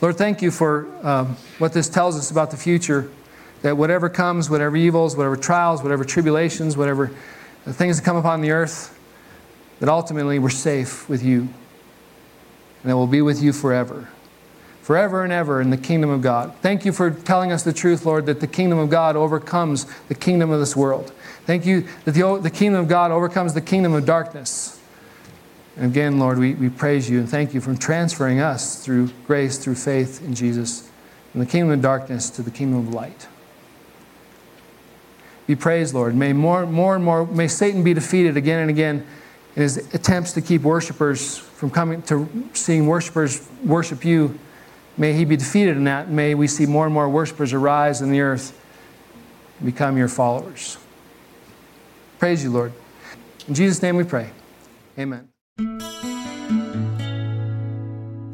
Lord, 0.02 0.18
thank 0.18 0.42
you 0.42 0.52
for 0.52 0.88
um, 1.06 1.38
what 1.58 1.74
this 1.74 1.90
tells 1.90 2.18
us 2.18 2.32
about 2.32 2.52
the 2.52 2.58
future. 2.58 3.12
That 3.62 3.78
whatever 3.78 4.10
comes, 4.10 4.50
whatever 4.50 4.78
evils, 4.78 5.16
whatever 5.16 5.36
trials, 5.36 5.84
whatever 5.84 6.04
tribulations, 6.04 6.78
whatever 6.78 7.12
things 7.66 7.98
that 7.98 8.06
come 8.06 8.16
upon 8.16 8.42
the 8.42 8.52
earth, 8.52 8.98
that 9.80 9.90
ultimately 9.90 10.40
we're 10.40 10.50
safe 10.50 11.08
with 11.10 11.24
you 11.24 11.50
and 12.82 12.92
that 12.92 12.96
we'll 12.98 13.08
be 13.08 13.22
with 13.22 13.42
you 13.42 13.54
forever. 13.54 14.08
Forever 14.82 15.24
and 15.24 15.32
ever 15.32 15.62
in 15.62 15.70
the 15.70 15.78
kingdom 15.78 16.10
of 16.10 16.22
God. 16.22 16.54
Thank 16.62 16.86
you 16.86 16.92
for 16.92 17.12
telling 17.12 17.52
us 17.52 17.64
the 17.64 17.74
truth, 17.74 18.06
Lord, 18.06 18.26
that 18.26 18.40
the 18.40 18.48
kingdom 18.48 18.80
of 18.80 18.90
God 18.90 19.16
overcomes 19.16 19.86
the 20.08 20.16
kingdom 20.16 20.50
of 20.50 20.60
this 20.60 20.76
world. 20.76 21.12
Thank 21.46 21.66
you 21.66 21.88
that 22.06 22.14
the, 22.14 22.40
the 22.42 22.50
kingdom 22.50 22.82
of 22.82 22.88
God 22.88 23.12
overcomes 23.12 23.54
the 23.54 23.62
kingdom 23.62 23.94
of 23.94 24.06
darkness. 24.06 24.80
And 25.76 25.86
again, 25.86 26.20
Lord, 26.20 26.40
we, 26.40 26.56
we 26.56 26.70
praise 26.70 27.10
you 27.10 27.20
and 27.20 27.30
thank 27.30 27.54
you 27.54 27.62
for 27.62 27.76
transferring 27.76 28.40
us 28.40 28.84
through 28.84 29.10
grace, 29.28 29.58
through 29.58 29.76
faith 29.76 30.24
in 30.24 30.34
Jesus, 30.34 30.90
from 31.32 31.42
the 31.42 31.46
kingdom 31.46 31.72
of 31.72 31.82
darkness 31.82 32.30
to 32.32 32.42
the 32.42 32.52
kingdom 32.52 32.80
of 32.80 32.94
light. 32.94 33.28
Be 35.50 35.56
praised, 35.56 35.96
Lord. 35.96 36.14
May 36.14 36.32
more, 36.32 36.68
more 36.68 36.96
and 36.96 37.04
more, 37.04 37.26
may 37.26 37.48
Satan 37.48 37.84
be 37.84 37.96
defeated 37.96 38.38
again 38.38 38.60
and 38.60 38.70
again 38.70 39.04
in 39.56 39.64
his 39.64 39.78
attempts 39.96 40.34
to 40.34 40.42
keep 40.42 40.62
worshipers 40.62 41.40
from 41.40 41.72
coming 41.72 42.04
to 42.04 42.30
seeing 42.54 42.86
worshipers 42.86 43.50
worship 43.66 44.06
you. 44.06 44.38
May 44.96 45.14
he 45.14 45.26
be 45.26 45.36
defeated 45.36 45.76
in 45.76 45.86
that. 45.86 46.08
May 46.08 46.36
we 46.36 46.46
see 46.46 46.68
more 46.68 46.86
and 46.86 46.94
more 46.94 47.10
worshipers 47.10 47.52
arise 47.52 48.00
in 48.00 48.12
the 48.12 48.22
earth 48.22 48.56
and 49.58 49.66
become 49.66 49.98
your 49.98 50.08
followers. 50.08 50.78
Praise 52.20 52.44
you, 52.44 52.52
Lord. 52.52 52.72
In 53.48 53.56
Jesus' 53.56 53.82
name 53.82 53.96
we 53.96 54.04
pray. 54.04 54.30
Amen. 55.00 55.30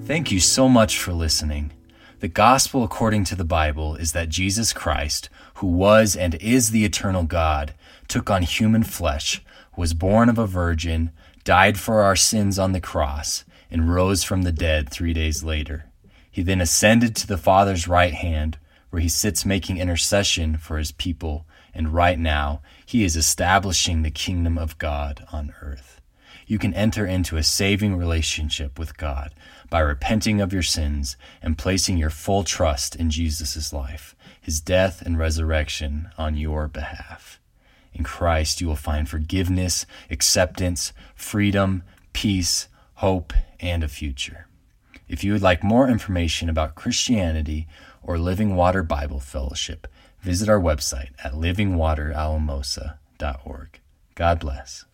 Thank 0.04 0.34
you 0.34 0.42
so 0.42 0.68
much 0.68 1.00
for 1.00 1.14
listening. 1.14 1.72
The 2.20 2.28
gospel 2.28 2.84
according 2.84 3.24
to 3.26 3.36
the 3.36 3.46
Bible 3.46 3.96
is 3.96 4.12
that 4.12 4.28
Jesus 4.28 4.74
Christ, 4.74 5.30
who 5.56 5.68
was 5.68 6.16
and 6.16 6.36
is 6.36 6.72
the 6.72 6.86
eternal 6.86 7.24
God, 7.24 7.74
took 8.08 8.30
on 8.30 8.44
human 8.44 8.84
flesh, 8.84 9.42
was 9.76 9.94
born 9.94 10.30
of 10.30 10.38
a 10.38 10.48
virgin, 10.48 11.12
died 11.44 11.80
for 11.80 12.02
our 12.02 12.16
sins 12.16 12.58
on 12.58 12.72
the 12.72 12.82
cross, 12.82 13.46
and 13.70 13.94
rose 13.94 14.24
from 14.24 14.44
the 14.44 14.52
dead 14.52 14.90
three 14.90 15.14
days 15.14 15.44
later. 15.44 15.86
He 16.32 16.42
then 16.42 16.62
ascended 16.62 17.16
to 17.16 17.28
the 17.28 17.38
Father's 17.38 17.88
right 17.88 18.14
hand, 18.14 18.58
where 18.90 19.02
he 19.02 19.10
sits 19.10 19.46
making 19.46 19.78
intercession 19.78 20.58
for 20.58 20.78
his 20.78 20.92
people, 20.92 21.46
and 21.74 21.94
right 21.94 22.20
now 22.20 22.62
he 22.86 23.04
is 23.04 23.16
establishing 23.16 24.02
the 24.02 24.12
kingdom 24.12 24.58
of 24.58 24.78
God 24.78 25.26
on 25.32 25.54
earth. 25.62 26.02
You 26.48 26.60
can 26.60 26.74
enter 26.74 27.06
into 27.06 27.38
a 27.38 27.44
saving 27.44 27.98
relationship 27.98 28.78
with 28.78 28.98
God 28.98 29.34
by 29.70 29.80
repenting 29.80 30.42
of 30.42 30.54
your 30.54 30.62
sins 30.64 31.18
and 31.42 31.58
placing 31.58 31.98
your 31.98 32.12
full 32.12 32.44
trust 32.44 32.96
in 32.96 33.10
Jesus' 33.10 33.74
life, 33.74 34.15
his 34.46 34.62
death 34.62 35.02
and 35.02 35.18
resurrection 35.18 36.08
on 36.20 36.38
your 36.38 36.68
behalf. 36.68 37.40
In 37.96 38.04
Christ, 38.04 38.62
you 38.62 38.68
will 38.68 38.76
find 38.76 39.10
forgiveness, 39.10 39.88
acceptance, 40.12 40.94
freedom, 41.16 41.82
peace, 42.14 42.68
hope, 42.96 43.32
and 43.60 43.84
a 43.84 43.88
future. 43.88 44.48
If 45.08 45.24
you 45.24 45.34
would 45.34 45.42
like 45.42 45.64
more 45.64 45.90
information 45.90 46.48
about 46.48 46.76
Christianity 46.76 47.68
or 48.04 48.20
Living 48.20 48.56
Water 48.56 48.84
Bible 48.84 49.20
Fellowship, 49.20 49.88
visit 50.22 50.48
our 50.48 50.62
website 50.62 51.10
at 51.24 51.34
livingwateralamosa.org. 51.34 53.80
God 54.14 54.40
bless. 54.40 54.85